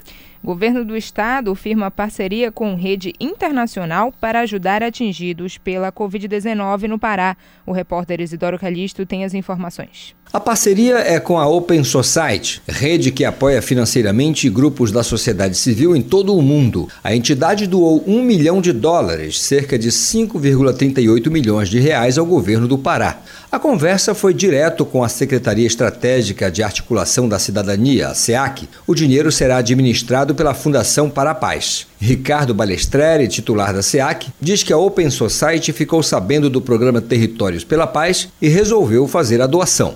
Governo 0.43 0.83
do 0.83 0.97
Estado 0.97 1.55
firma 1.55 1.91
parceria 1.91 2.51
com 2.51 2.75
rede 2.75 3.13
internacional 3.21 4.13
para 4.13 4.41
ajudar 4.41 4.83
atingidos 4.83 5.59
pela 5.59 5.93
Covid-19 5.93 6.89
no 6.89 6.99
Pará. 6.99 7.37
O 7.67 7.73
repórter 7.73 8.21
Isidoro 8.21 8.59
Calixto 8.59 9.05
tem 9.05 9.25
as 9.25 9.35
informações. 9.35 10.17
A 10.33 10.41
parceria 10.41 10.99
é 10.99 11.19
com 11.19 11.39
a 11.39 11.47
Open 11.47 11.83
Society, 11.83 12.61
rede 12.69 13.11
que 13.11 13.25
apoia 13.25 13.63
financeiramente 13.63 14.51
grupos 14.51 14.93
da 14.93 15.03
sociedade 15.03 15.57
civil 15.57 15.97
em 15.97 16.03
todo 16.03 16.37
o 16.37 16.43
mundo. 16.43 16.89
A 17.03 17.15
entidade 17.15 17.67
doou 17.67 18.05
um 18.07 18.23
milhão 18.23 18.61
de 18.61 18.73
dólares, 18.73 19.41
cerca 19.41 19.79
de 19.79 19.89
5,38 19.89 21.31
milhões 21.31 21.71
de 21.71 21.79
reais, 21.79 22.19
ao 22.19 22.27
governo 22.27 22.69
do 22.69 22.77
Pará. 22.77 23.21
A 23.51 23.59
conversa 23.59 24.15
foi 24.15 24.35
direto 24.35 24.85
com 24.85 25.03
a 25.03 25.09
Secretaria 25.09 25.67
Estratégica 25.67 26.51
de 26.51 26.63
Articulação 26.63 27.29
da 27.29 27.39
Cidadania, 27.39 28.09
a 28.09 28.15
SEAC. 28.15 28.69
O 28.87 28.95
dinheiro 28.95 29.33
será 29.33 29.59
administrado 29.59 30.35
pela 30.35 30.53
Fundação 30.53 31.09
para 31.09 31.31
a 31.31 31.35
Paz. 31.35 31.87
Ricardo 31.99 32.53
Balestreri, 32.53 33.29
titular 33.29 33.73
da 33.73 33.81
SEAC, 33.81 34.29
diz 34.39 34.63
que 34.63 34.73
a 34.73 34.77
Open 34.77 35.09
Society 35.09 35.73
ficou 35.73 36.03
sabendo 36.03 36.51
do 36.51 36.61
programa 36.61 37.01
Territórios 37.01 37.65
pela 37.65 37.87
Paz 37.87 38.29
e 38.43 38.49
resolveu 38.49 39.09
fazer 39.09 39.41
a 39.41 39.47
doação. 39.47 39.95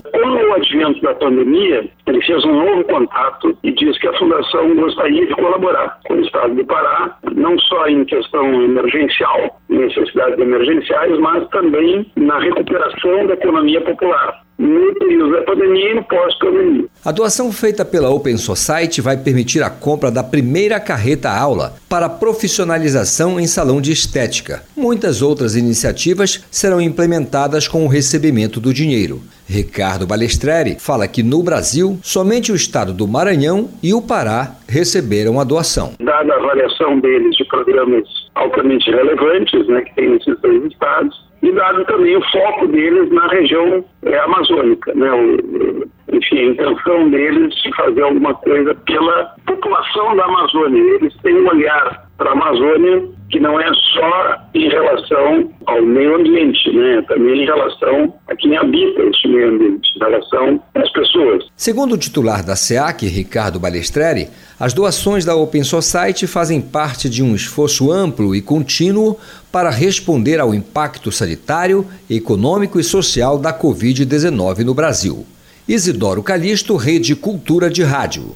Com 0.81 0.85
o 0.85 0.88
advento 0.88 1.03
da 1.03 1.14
pandemia, 1.14 1.85
ele 2.07 2.23
fez 2.23 2.43
um 2.47 2.64
novo 2.64 2.85
contato 2.85 3.55
e 3.62 3.71
diz 3.73 3.99
que 3.99 4.09
a 4.09 4.19
Fundação 4.19 4.75
gostaria 4.77 5.27
de 5.27 5.35
colaborar 5.35 5.99
com 6.07 6.14
o 6.14 6.21
Estado 6.21 6.55
do 6.55 6.64
Pará, 6.64 7.19
não 7.35 7.59
só 7.59 7.87
em 7.87 8.03
questão 8.07 8.47
emergencial, 8.62 9.60
necessidades 9.81 10.38
emergenciais, 10.38 11.19
mas 11.19 11.49
também 11.49 12.07
na 12.16 12.38
recuperação 12.38 13.27
da 13.27 13.35
economia 13.35 13.81
popular 13.81 14.43
no 14.61 14.95
período 14.95 15.33
da 15.33 15.43
pandemia 15.43 15.90
e 15.90 15.95
no 15.95 16.05
pós-pandemia. 16.05 16.85
A 17.03 17.11
doação 17.11 17.51
feita 17.51 17.83
pela 17.83 18.11
Open 18.11 18.37
Society 18.37 19.01
vai 19.01 19.16
permitir 19.16 19.62
a 19.62 19.71
compra 19.71 20.11
da 20.11 20.23
primeira 20.23 20.79
carreta-aula 20.79 21.73
para 21.88 22.11
profissionalização 22.11 23.40
em 23.40 23.47
salão 23.47 23.81
de 23.81 23.90
estética. 23.90 24.62
Muitas 24.77 25.23
outras 25.23 25.57
iniciativas 25.57 26.47
serão 26.51 26.79
implementadas 26.79 27.66
com 27.66 27.87
o 27.87 27.88
recebimento 27.88 28.61
do 28.61 28.75
dinheiro. 28.75 29.23
Ricardo 29.49 30.07
Balestreri 30.07 30.77
fala 30.79 31.09
que 31.09 31.23
no 31.23 31.43
Brasil, 31.43 31.99
somente 32.03 32.53
o 32.53 32.55
estado 32.55 32.93
do 32.93 33.09
Maranhão 33.09 33.71
e 33.83 33.95
o 33.95 34.03
Pará 34.03 34.57
receberam 34.69 35.40
a 35.40 35.45
doação. 35.45 35.95
Dada 35.99 36.35
a 36.35 36.37
avaliação 36.37 37.01
deles 37.01 37.35
de 37.35 37.45
programas 37.47 38.19
altamente 38.35 38.90
relevantes, 38.90 39.66
né, 39.69 39.83
que 39.83 39.95
tem 39.95 40.11
nesses 40.11 40.38
dois 40.40 40.64
estados, 40.64 41.31
e 41.43 41.53
dado 41.53 41.85
também 41.87 42.16
o 42.16 42.31
foco 42.31 42.66
deles 42.69 43.11
na 43.11 43.27
região 43.29 43.85
é, 44.03 44.19
amazônica, 44.19 44.93
né? 44.95 45.11
O, 45.11 45.88
enfim, 46.12 46.38
a 46.38 46.45
intenção 46.45 47.11
deles 47.11 47.55
de 47.55 47.75
fazer 47.75 48.03
alguma 48.03 48.35
coisa 48.35 48.75
pela 48.75 49.35
população 49.47 50.16
da 50.16 50.25
Amazônia. 50.25 50.83
Eles 50.97 51.16
têm 51.23 51.35
um 51.35 51.49
olhar 51.49 52.10
para 52.20 52.33
a 52.33 52.33
Amazônia 52.35 53.09
que 53.30 53.40
não 53.40 53.59
é 53.59 53.66
só 53.94 54.37
em 54.54 54.68
relação 54.68 55.50
ao 55.64 55.83
meio 55.83 56.16
ambiente, 56.16 56.70
né? 56.70 57.02
também 57.09 57.42
em 57.42 57.46
relação 57.46 58.12
a 58.28 58.37
quem 58.37 58.56
habita 58.56 59.00
esse 59.02 59.26
meio 59.28 59.54
ambiente, 59.54 59.88
em 59.96 59.98
relação 60.00 60.62
às 60.74 60.92
pessoas. 60.92 61.44
Segundo 61.56 61.94
o 61.94 61.98
titular 61.98 62.44
da 62.44 62.56
SEAC, 62.56 63.06
Ricardo 63.06 63.59
Balestreri, 63.59 64.28
as 64.59 64.74
doações 64.74 65.24
da 65.24 65.35
Open 65.35 65.62
Society 65.62 66.26
fazem 66.26 66.61
parte 66.61 67.09
de 67.09 67.22
um 67.22 67.35
esforço 67.35 67.90
amplo 67.90 68.35
e 68.35 68.42
contínuo 68.42 69.16
para 69.50 69.70
responder 69.70 70.40
ao 70.40 70.52
impacto 70.52 71.11
sanitário, 71.11 71.87
econômico 72.11 72.78
e 72.78 72.85
social 72.85 73.38
da 73.38 73.56
Covid-19 73.56 74.64
no 74.64 74.74
Brasil. 74.74 75.24
Isidoro 75.66 76.22
Calixto, 76.22 76.76
Rede 76.76 77.14
Cultura 77.14 77.70
de 77.70 77.83
Rádio. 77.83 78.35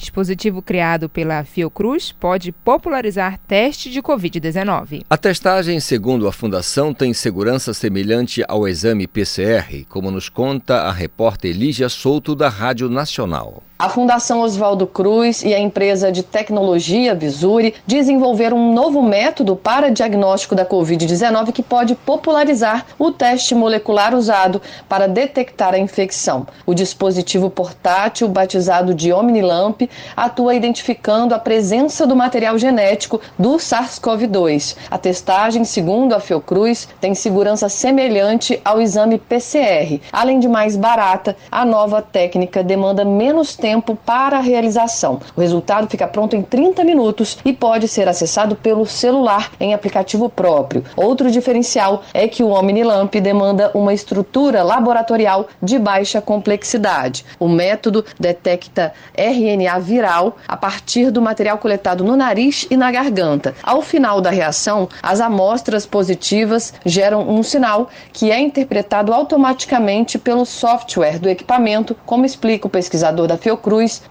Dispositivo 0.00 0.62
criado 0.62 1.10
pela 1.10 1.44
Fiocruz 1.44 2.10
pode 2.10 2.52
popularizar 2.52 3.38
teste 3.46 3.90
de 3.90 4.00
Covid-19. 4.00 5.04
A 5.10 5.16
testagem, 5.16 5.78
segundo 5.78 6.26
a 6.26 6.32
Fundação, 6.32 6.94
tem 6.94 7.12
segurança 7.12 7.74
semelhante 7.74 8.42
ao 8.48 8.66
exame 8.66 9.06
PCR, 9.06 9.84
como 9.90 10.10
nos 10.10 10.30
conta 10.30 10.84
a 10.84 10.90
repórter 10.90 11.54
Lígia 11.54 11.90
Souto, 11.90 12.34
da 12.34 12.48
Rádio 12.48 12.88
Nacional. 12.88 13.62
A 13.80 13.88
Fundação 13.88 14.42
Oswaldo 14.42 14.86
Cruz 14.86 15.42
e 15.42 15.54
a 15.54 15.58
empresa 15.58 16.12
de 16.12 16.22
tecnologia 16.22 17.14
Visuri 17.14 17.74
desenvolveram 17.86 18.58
um 18.58 18.74
novo 18.74 19.02
método 19.02 19.56
para 19.56 19.90
diagnóstico 19.90 20.54
da 20.54 20.66
Covid-19 20.66 21.50
que 21.50 21.62
pode 21.62 21.94
popularizar 21.94 22.84
o 22.98 23.10
teste 23.10 23.54
molecular 23.54 24.14
usado 24.14 24.60
para 24.86 25.08
detectar 25.08 25.72
a 25.72 25.78
infecção. 25.78 26.46
O 26.66 26.74
dispositivo 26.74 27.48
portátil, 27.48 28.28
batizado 28.28 28.92
de 28.92 29.14
OmniLamp, 29.14 29.88
atua 30.14 30.54
identificando 30.54 31.34
a 31.34 31.38
presença 31.38 32.06
do 32.06 32.14
material 32.14 32.58
genético 32.58 33.18
do 33.38 33.56
SARS-CoV-2. 33.56 34.76
A 34.90 34.98
testagem, 34.98 35.64
segundo 35.64 36.12
a 36.12 36.20
Fiocruz, 36.20 36.86
tem 37.00 37.14
segurança 37.14 37.66
semelhante 37.70 38.60
ao 38.62 38.78
exame 38.78 39.16
PCR. 39.16 40.02
Além 40.12 40.38
de 40.38 40.48
mais 40.48 40.76
barata, 40.76 41.34
a 41.50 41.64
nova 41.64 42.02
técnica 42.02 42.62
demanda 42.62 43.06
menos 43.06 43.56
tempo 43.56 43.69
tempo 43.70 43.94
para 43.94 44.38
a 44.38 44.40
realização. 44.40 45.20
O 45.36 45.40
resultado 45.40 45.88
fica 45.88 46.08
pronto 46.08 46.34
em 46.34 46.42
30 46.42 46.82
minutos 46.82 47.38
e 47.44 47.52
pode 47.52 47.86
ser 47.86 48.08
acessado 48.08 48.56
pelo 48.56 48.84
celular 48.84 49.52
em 49.60 49.72
aplicativo 49.72 50.28
próprio. 50.28 50.82
Outro 50.96 51.30
diferencial 51.30 52.02
é 52.12 52.26
que 52.26 52.42
o 52.42 52.48
Omnilamp 52.48 53.14
demanda 53.14 53.70
uma 53.72 53.94
estrutura 53.94 54.64
laboratorial 54.64 55.46
de 55.62 55.78
baixa 55.78 56.20
complexidade. 56.20 57.24
O 57.38 57.48
método 57.48 58.04
detecta 58.18 58.92
RNA 59.16 59.78
viral 59.78 60.36
a 60.48 60.56
partir 60.56 61.12
do 61.12 61.22
material 61.22 61.56
coletado 61.58 62.02
no 62.02 62.16
nariz 62.16 62.66
e 62.72 62.76
na 62.76 62.90
garganta. 62.90 63.54
Ao 63.62 63.82
final 63.82 64.20
da 64.20 64.30
reação, 64.30 64.88
as 65.00 65.20
amostras 65.20 65.86
positivas 65.86 66.74
geram 66.84 67.28
um 67.30 67.44
sinal 67.44 67.88
que 68.12 68.32
é 68.32 68.40
interpretado 68.40 69.14
automaticamente 69.14 70.18
pelo 70.18 70.44
software 70.44 71.20
do 71.20 71.28
equipamento, 71.28 71.96
como 72.04 72.26
explica 72.26 72.66
o 72.66 72.70
pesquisador 72.70 73.28
da 73.28 73.36
Fiocruz, 73.36 73.59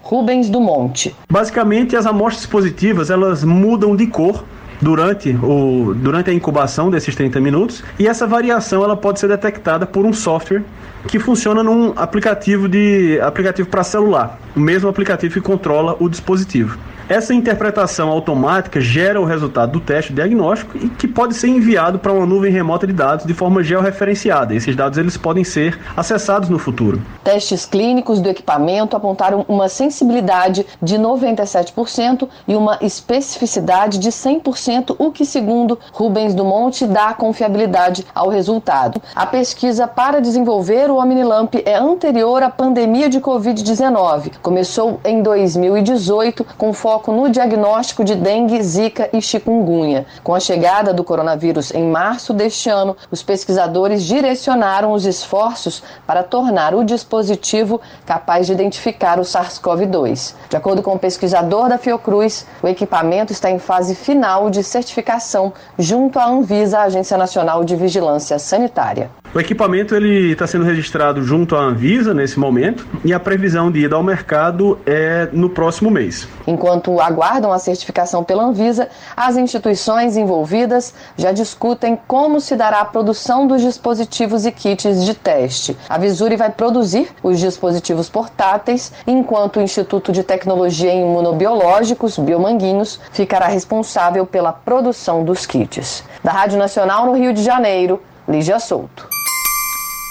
Rubens 0.02 0.48
Dumont. 0.48 1.14
Basicamente, 1.30 1.96
as 1.96 2.06
amostras 2.06 2.46
positivas 2.46 3.10
elas 3.10 3.44
mudam 3.44 3.96
de 3.96 4.06
cor 4.06 4.44
durante, 4.80 5.30
o, 5.42 5.94
durante 5.94 6.30
a 6.30 6.32
incubação 6.32 6.90
desses 6.90 7.14
30 7.14 7.40
minutos 7.40 7.84
e 7.98 8.06
essa 8.06 8.26
variação 8.26 8.82
ela 8.82 8.96
pode 8.96 9.20
ser 9.20 9.28
detectada 9.28 9.86
por 9.86 10.04
um 10.04 10.12
software 10.12 10.62
que 11.06 11.18
funciona 11.18 11.62
num 11.62 11.92
aplicativo 11.96 12.68
de 12.68 13.18
aplicativo 13.20 13.68
para 13.68 13.82
celular, 13.82 14.38
o 14.56 14.60
mesmo 14.60 14.88
aplicativo 14.88 15.34
que 15.34 15.40
controla 15.40 15.96
o 15.98 16.08
dispositivo. 16.08 16.78
Essa 17.10 17.34
interpretação 17.34 18.08
automática 18.08 18.80
gera 18.80 19.20
o 19.20 19.24
resultado 19.24 19.72
do 19.72 19.80
teste 19.80 20.12
diagnóstico 20.12 20.78
e 20.78 20.88
que 20.88 21.08
pode 21.08 21.34
ser 21.34 21.48
enviado 21.48 21.98
para 21.98 22.12
uma 22.12 22.24
nuvem 22.24 22.52
remota 22.52 22.86
de 22.86 22.92
dados 22.92 23.26
de 23.26 23.34
forma 23.34 23.64
georreferenciada. 23.64 24.54
Esses 24.54 24.76
dados 24.76 24.96
eles 24.96 25.16
podem 25.16 25.42
ser 25.42 25.76
acessados 25.96 26.48
no 26.48 26.56
futuro. 26.56 27.02
Testes 27.24 27.66
clínicos 27.66 28.20
do 28.20 28.28
equipamento 28.28 28.96
apontaram 28.96 29.44
uma 29.48 29.68
sensibilidade 29.68 30.64
de 30.80 30.98
97% 30.98 32.28
e 32.46 32.54
uma 32.54 32.78
especificidade 32.80 33.98
de 33.98 34.10
100%, 34.10 34.94
o 34.96 35.10
que, 35.10 35.26
segundo 35.26 35.80
Rubens 35.92 36.32
Dumont, 36.32 36.86
dá 36.86 37.12
confiabilidade 37.12 38.06
ao 38.14 38.28
resultado. 38.28 39.02
A 39.16 39.26
pesquisa 39.26 39.88
para 39.88 40.20
desenvolver 40.20 40.88
o 40.88 40.98
Omnilamp 40.98 41.56
é 41.64 41.74
anterior 41.74 42.40
à 42.40 42.50
pandemia 42.50 43.08
de 43.08 43.20
Covid-19. 43.20 44.34
Começou 44.40 45.00
em 45.04 45.20
2018 45.24 46.46
com 46.56 46.72
foco 46.72 46.99
foco 47.00 47.12
no 47.12 47.30
diagnóstico 47.30 48.04
de 48.04 48.14
dengue, 48.14 48.62
zika 48.62 49.08
e 49.10 49.22
chikungunya. 49.22 50.04
Com 50.22 50.34
a 50.34 50.40
chegada 50.40 50.92
do 50.92 51.02
coronavírus 51.02 51.72
em 51.72 51.90
março 51.90 52.34
deste 52.34 52.68
ano, 52.68 52.94
os 53.10 53.22
pesquisadores 53.22 54.04
direcionaram 54.04 54.92
os 54.92 55.06
esforços 55.06 55.82
para 56.06 56.22
tornar 56.22 56.74
o 56.74 56.84
dispositivo 56.84 57.80
capaz 58.04 58.46
de 58.46 58.52
identificar 58.52 59.18
o 59.18 59.22
SARS-CoV-2. 59.22 60.34
De 60.50 60.56
acordo 60.56 60.82
com 60.82 60.94
o 60.94 60.98
pesquisador 60.98 61.70
da 61.70 61.78
Fiocruz, 61.78 62.46
o 62.62 62.68
equipamento 62.68 63.32
está 63.32 63.50
em 63.50 63.58
fase 63.58 63.94
final 63.94 64.50
de 64.50 64.62
certificação 64.62 65.54
junto 65.78 66.18
à 66.18 66.28
Anvisa, 66.28 66.80
a 66.80 66.82
Agência 66.82 67.16
Nacional 67.16 67.64
de 67.64 67.76
Vigilância 67.76 68.38
Sanitária. 68.38 69.10
O 69.32 69.38
equipamento 69.38 69.94
ele 69.94 70.32
está 70.32 70.44
sendo 70.44 70.64
registrado 70.64 71.22
junto 71.22 71.54
à 71.54 71.60
Anvisa 71.60 72.12
nesse 72.12 72.36
momento 72.36 72.84
e 73.04 73.14
a 73.14 73.20
previsão 73.20 73.70
de 73.70 73.84
ida 73.84 73.94
ao 73.94 74.02
mercado 74.02 74.76
é 74.84 75.28
no 75.32 75.48
próximo 75.48 75.88
mês. 75.88 76.26
Enquanto 76.48 76.89
aguardam 76.98 77.52
a 77.52 77.58
certificação 77.58 78.24
pela 78.24 78.44
Anvisa, 78.44 78.88
as 79.14 79.36
instituições 79.36 80.16
envolvidas 80.16 80.94
já 81.16 81.30
discutem 81.30 81.98
como 82.08 82.40
se 82.40 82.56
dará 82.56 82.80
a 82.80 82.84
produção 82.84 83.46
dos 83.46 83.60
dispositivos 83.60 84.46
e 84.46 84.52
kits 84.52 85.04
de 85.04 85.12
teste. 85.12 85.76
A 85.88 85.98
Visuri 85.98 86.36
vai 86.36 86.50
produzir 86.50 87.08
os 87.22 87.38
dispositivos 87.38 88.08
portáteis, 88.08 88.92
enquanto 89.06 89.58
o 89.58 89.62
Instituto 89.62 90.10
de 90.10 90.22
Tecnologia 90.22 90.90
em 90.90 91.02
Imunobiológicos, 91.02 92.18
Biomanguinhos, 92.18 92.98
ficará 93.12 93.46
responsável 93.46 94.24
pela 94.24 94.52
produção 94.52 95.22
dos 95.22 95.44
kits. 95.44 96.02
Da 96.24 96.32
Rádio 96.32 96.58
Nacional 96.58 97.04
no 97.04 97.12
Rio 97.12 97.34
de 97.34 97.42
Janeiro, 97.42 98.02
Lígia 98.26 98.58
Souto. 98.58 99.08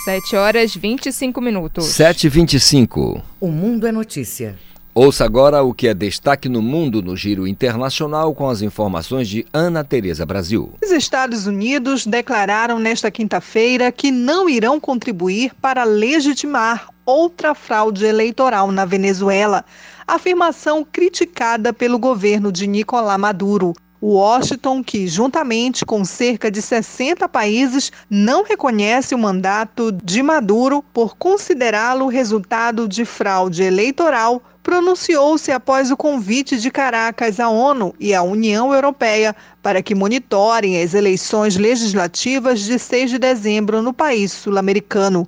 7 0.05 0.35
horas 0.37 0.75
25 0.75 1.41
minutos. 1.41 1.85
7h25. 1.85 3.21
O 3.39 3.47
Mundo 3.47 3.85
é 3.85 3.91
Notícia. 3.91 4.57
Ouça 4.93 5.23
agora 5.23 5.61
o 5.61 5.71
que 5.71 5.87
é 5.87 5.93
destaque 5.93 6.49
no 6.49 6.63
mundo 6.63 6.99
no 7.01 7.15
giro 7.15 7.47
internacional 7.47 8.33
com 8.33 8.49
as 8.49 8.63
informações 8.63 9.29
de 9.29 9.45
Ana 9.53 9.83
Tereza 9.83 10.25
Brasil. 10.25 10.73
Os 10.83 10.91
Estados 10.91 11.45
Unidos 11.45 12.07
declararam 12.07 12.79
nesta 12.79 13.11
quinta-feira 13.11 13.91
que 13.91 14.09
não 14.09 14.49
irão 14.49 14.79
contribuir 14.79 15.53
para 15.61 15.83
legitimar 15.83 16.89
outra 17.05 17.53
fraude 17.53 18.03
eleitoral 18.03 18.71
na 18.71 18.83
Venezuela. 18.83 19.63
Afirmação 20.07 20.83
criticada 20.83 21.71
pelo 21.71 21.99
governo 21.99 22.51
de 22.51 22.65
Nicolás 22.65 23.19
Maduro. 23.19 23.73
Washington, 24.01 24.81
que 24.81 25.07
juntamente 25.07 25.85
com 25.85 26.05
cerca 26.05 26.49
de 26.49 26.61
60 26.61 27.27
países 27.27 27.91
não 28.09 28.43
reconhece 28.43 29.13
o 29.13 29.19
mandato 29.19 29.91
de 29.91 30.23
Maduro 30.23 30.83
por 30.93 31.17
considerá-lo 31.17 32.07
resultado 32.07 32.87
de 32.87 33.03
fraude 33.03 33.61
eleitoral, 33.61 34.41
pronunciou-se 34.69 35.51
após 35.51 35.89
o 35.89 35.97
convite 35.97 36.55
de 36.55 36.69
Caracas 36.69 37.39
à 37.39 37.49
ONU 37.49 37.91
e 37.99 38.13
à 38.13 38.21
União 38.21 38.71
Europeia 38.71 39.35
para 39.63 39.81
que 39.81 39.95
monitorem 39.95 40.79
as 40.79 40.93
eleições 40.93 41.57
legislativas 41.57 42.59
de 42.59 42.77
6 42.77 43.09
de 43.09 43.17
dezembro 43.17 43.81
no 43.81 43.91
país 43.91 44.31
sul-americano. 44.31 45.27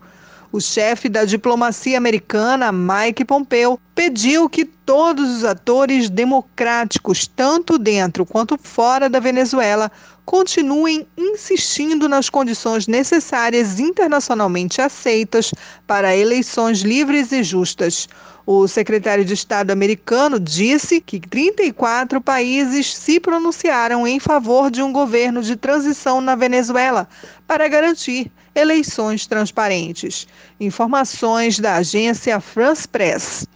O 0.53 0.59
chefe 0.59 1.07
da 1.07 1.23
diplomacia 1.23 1.97
americana, 1.97 2.73
Mike 2.73 3.23
Pompeo, 3.23 3.79
pediu 3.95 4.49
que 4.49 4.65
todos 4.65 5.37
os 5.37 5.45
atores 5.45 6.09
democráticos, 6.09 7.25
tanto 7.25 7.77
dentro 7.77 8.25
quanto 8.25 8.59
fora 8.61 9.09
da 9.09 9.17
Venezuela, 9.21 9.89
continuem 10.25 11.07
insistindo 11.17 12.09
nas 12.09 12.29
condições 12.29 12.85
necessárias 12.85 13.79
internacionalmente 13.79 14.81
aceitas 14.81 15.53
para 15.87 16.17
eleições 16.17 16.81
livres 16.81 17.31
e 17.31 17.43
justas. 17.43 18.09
O 18.45 18.67
secretário 18.67 19.23
de 19.23 19.33
Estado 19.33 19.71
americano 19.71 20.37
disse 20.37 20.99
que 20.99 21.21
34 21.21 22.19
países 22.19 22.93
se 22.93 23.21
pronunciaram 23.21 24.05
em 24.05 24.19
favor 24.19 24.69
de 24.69 24.81
um 24.81 24.91
governo 24.91 25.41
de 25.41 25.55
transição 25.55 26.19
na 26.19 26.35
Venezuela 26.35 27.07
para 27.47 27.69
garantir 27.69 28.29
eleições 28.55 29.25
transparentes. 29.25 30.27
Informações 30.59 31.59
da 31.59 31.75
agência 31.75 32.39
France 32.39 32.87
Press. 32.87 33.47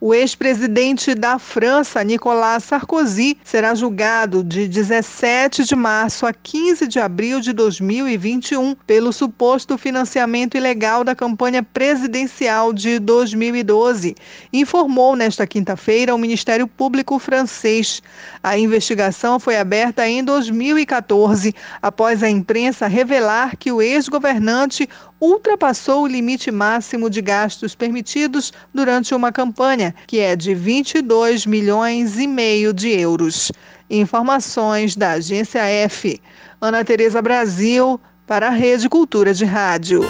O 0.00 0.14
ex-presidente 0.14 1.12
da 1.12 1.40
França, 1.40 2.04
Nicolas 2.04 2.62
Sarkozy, 2.62 3.36
será 3.42 3.74
julgado 3.74 4.44
de 4.44 4.68
17 4.68 5.64
de 5.64 5.74
março 5.74 6.24
a 6.24 6.32
15 6.32 6.86
de 6.86 7.00
abril 7.00 7.40
de 7.40 7.52
2021 7.52 8.76
pelo 8.86 9.12
suposto 9.12 9.76
financiamento 9.76 10.56
ilegal 10.56 11.02
da 11.02 11.16
campanha 11.16 11.64
presidencial 11.64 12.72
de 12.72 13.00
2012, 13.00 14.14
informou 14.52 15.16
nesta 15.16 15.44
quinta-feira 15.48 16.14
o 16.14 16.18
Ministério 16.18 16.68
Público 16.68 17.18
francês. 17.18 18.00
A 18.40 18.56
investigação 18.56 19.40
foi 19.40 19.56
aberta 19.56 20.08
em 20.08 20.22
2014, 20.22 21.52
após 21.82 22.22
a 22.22 22.30
imprensa 22.30 22.86
revelar 22.86 23.56
que 23.56 23.72
o 23.72 23.82
ex-governante 23.82 24.88
ultrapassou 25.20 26.02
o 26.02 26.06
limite 26.06 26.50
máximo 26.50 27.10
de 27.10 27.20
gastos 27.20 27.74
permitidos 27.74 28.52
durante 28.72 29.14
uma 29.14 29.32
campanha, 29.32 29.94
que 30.06 30.18
é 30.18 30.36
de 30.36 30.54
22 30.54 31.46
milhões 31.46 32.18
e 32.18 32.26
meio 32.26 32.72
de 32.72 32.88
euros. 32.88 33.50
Informações 33.90 34.94
da 34.94 35.12
agência 35.12 35.60
F. 35.60 36.20
Ana 36.60 36.84
Tereza 36.84 37.22
Brasil, 37.22 38.00
para 38.26 38.48
a 38.48 38.50
Rede 38.50 38.88
Cultura 38.88 39.32
de 39.32 39.44
Rádio. 39.44 40.02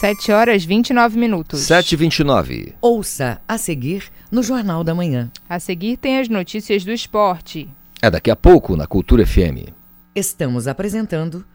7 0.00 0.32
horas 0.32 0.64
29 0.64 1.16
minutos. 1.16 1.60
7h29. 1.60 2.72
Ouça 2.80 3.40
a 3.46 3.56
seguir 3.56 4.10
no 4.28 4.42
Jornal 4.42 4.82
da 4.82 4.92
Manhã. 4.92 5.30
A 5.48 5.60
seguir 5.60 5.98
tem 5.98 6.18
as 6.18 6.28
notícias 6.28 6.84
do 6.84 6.90
esporte. 6.90 7.68
É 8.02 8.10
daqui 8.10 8.28
a 8.28 8.34
pouco 8.34 8.76
na 8.76 8.88
Cultura 8.88 9.24
FM. 9.24 9.70
Estamos 10.16 10.66
apresentando 10.66 11.44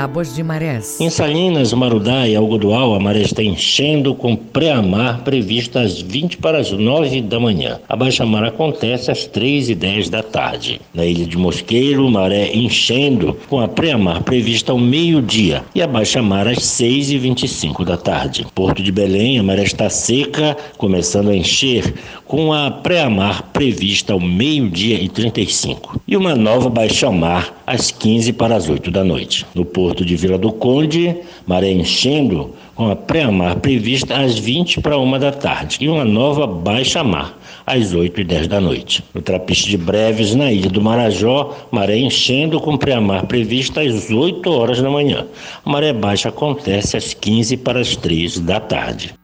Tábuas 0.00 0.34
de 0.34 0.42
marés. 0.42 0.98
Em 0.98 1.10
Salinas, 1.10 1.74
Marudá 1.74 2.26
e 2.26 2.34
Algodual, 2.34 2.94
a 2.94 2.98
maré 2.98 3.20
está 3.20 3.42
enchendo 3.42 4.14
com 4.14 4.34
pré-amar 4.34 5.22
prevista 5.24 5.82
às 5.82 6.00
20 6.00 6.38
para 6.38 6.56
as 6.56 6.72
9 6.72 7.20
da 7.20 7.38
manhã. 7.38 7.78
A 7.86 7.94
baixa-mar 7.94 8.44
acontece 8.44 9.10
às 9.10 9.26
3 9.26 9.68
e 9.68 9.74
10 9.74 10.08
da 10.08 10.22
tarde. 10.22 10.80
Na 10.94 11.04
ilha 11.04 11.26
de 11.26 11.36
Mosqueiro, 11.36 12.08
maré 12.08 12.50
enchendo 12.54 13.36
com 13.46 13.60
a 13.60 13.68
pré-amar 13.68 14.22
prevista 14.22 14.72
ao 14.72 14.78
meio-dia 14.78 15.62
e 15.74 15.82
a 15.82 15.86
baixa-mar 15.86 16.48
às 16.48 16.64
6 16.64 17.10
e 17.10 17.18
25 17.18 17.84
da 17.84 17.98
tarde. 17.98 18.46
Porto 18.54 18.82
de 18.82 18.90
Belém, 18.90 19.38
a 19.38 19.42
maré 19.42 19.64
está 19.64 19.90
seca, 19.90 20.56
começando 20.78 21.28
a 21.28 21.36
encher 21.36 21.92
com 22.26 22.54
a 22.54 22.70
pré-amar 22.70 23.42
prevista 23.52 24.14
ao 24.14 24.20
meio-dia 24.20 24.98
e 24.98 25.10
35 25.10 26.00
e 26.08 26.16
uma 26.16 26.34
nova 26.34 26.70
baixa-mar 26.70 27.59
às 27.70 27.92
15 27.92 28.32
para 28.32 28.56
as 28.56 28.68
8 28.68 28.90
da 28.90 29.04
noite. 29.04 29.46
No 29.54 29.64
porto 29.64 30.04
de 30.04 30.16
Vila 30.16 30.36
do 30.36 30.50
Conde, 30.50 31.16
maré 31.46 31.70
enchendo 31.70 32.52
com 32.74 32.90
a 32.90 32.96
pré-amar 32.96 33.60
prevista 33.60 34.16
às 34.16 34.36
20 34.36 34.80
para 34.80 34.98
uma 34.98 35.20
da 35.20 35.30
tarde 35.30 35.78
e 35.80 35.88
uma 35.88 36.04
nova 36.04 36.48
baixa-mar 36.48 37.38
às 37.64 37.94
8 37.94 38.22
e 38.22 38.24
10 38.24 38.48
da 38.48 38.60
noite. 38.60 39.04
No 39.14 39.22
Trapiche 39.22 39.68
de 39.68 39.76
Breves, 39.76 40.34
na 40.34 40.50
ilha 40.50 40.68
do 40.68 40.82
Marajó, 40.82 41.56
maré 41.70 41.96
enchendo 41.96 42.58
com 42.60 42.76
pré-amar 42.76 43.26
prevista 43.26 43.82
às 43.82 44.10
8 44.10 44.50
horas 44.50 44.82
da 44.82 44.90
manhã. 44.90 45.26
A 45.64 45.70
maré 45.70 45.92
baixa 45.92 46.28
acontece 46.28 46.96
às 46.96 47.14
15 47.14 47.56
para 47.58 47.78
as 47.78 47.94
3 47.94 48.40
da 48.40 48.58
tarde. 48.58 49.14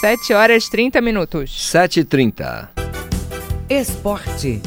7 0.00 0.32
horas 0.32 0.68
30 0.68 1.00
minutos. 1.00 1.50
7h30. 1.72 2.68
Esporte. 3.70 4.60